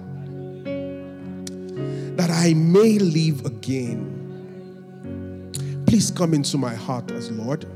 that 2.17 2.31
I 2.31 2.55
may 2.55 2.99
live 2.99 3.45
again. 3.45 4.17
Please 5.87 6.11
come 6.11 6.35
into 6.35 6.59
my 6.59 6.75
heart 6.75 7.11
as 7.13 7.31
Lord. 7.31 7.67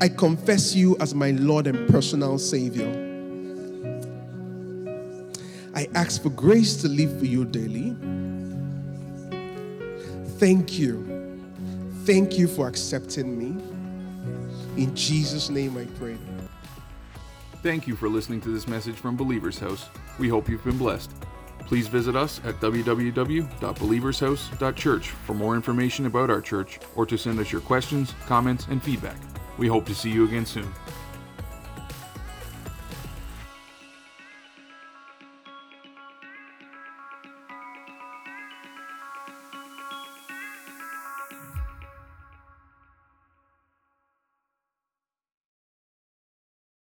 I 0.00 0.08
confess 0.08 0.74
you 0.74 0.96
as 1.00 1.14
my 1.14 1.30
Lord 1.32 1.66
and 1.66 1.88
personal 1.88 2.38
Savior. 2.38 2.90
I 5.74 5.88
ask 5.94 6.22
for 6.22 6.30
grace 6.30 6.76
to 6.82 6.88
live 6.88 7.18
for 7.18 7.26
you 7.26 7.44
daily. 7.44 7.96
Thank 10.38 10.78
you. 10.78 11.11
Thank 12.04 12.36
you 12.36 12.48
for 12.48 12.66
accepting 12.66 13.38
me. 13.38 13.62
In 14.76 14.92
Jesus' 14.96 15.50
name 15.50 15.76
I 15.76 15.84
pray. 15.98 16.16
Thank 17.62 17.86
you 17.86 17.94
for 17.94 18.08
listening 18.08 18.40
to 18.40 18.48
this 18.48 18.66
message 18.66 18.96
from 18.96 19.16
Believer's 19.16 19.60
House. 19.60 19.88
We 20.18 20.28
hope 20.28 20.48
you've 20.48 20.64
been 20.64 20.78
blessed. 20.78 21.12
Please 21.60 21.86
visit 21.86 22.16
us 22.16 22.40
at 22.44 22.56
www.believershouse.church 22.56 25.08
for 25.08 25.34
more 25.34 25.54
information 25.54 26.06
about 26.06 26.28
our 26.28 26.40
church 26.40 26.80
or 26.96 27.06
to 27.06 27.16
send 27.16 27.38
us 27.38 27.52
your 27.52 27.60
questions, 27.60 28.16
comments, 28.26 28.66
and 28.68 28.82
feedback. 28.82 29.18
We 29.56 29.68
hope 29.68 29.86
to 29.86 29.94
see 29.94 30.10
you 30.10 30.24
again 30.24 30.44
soon. 30.44 30.74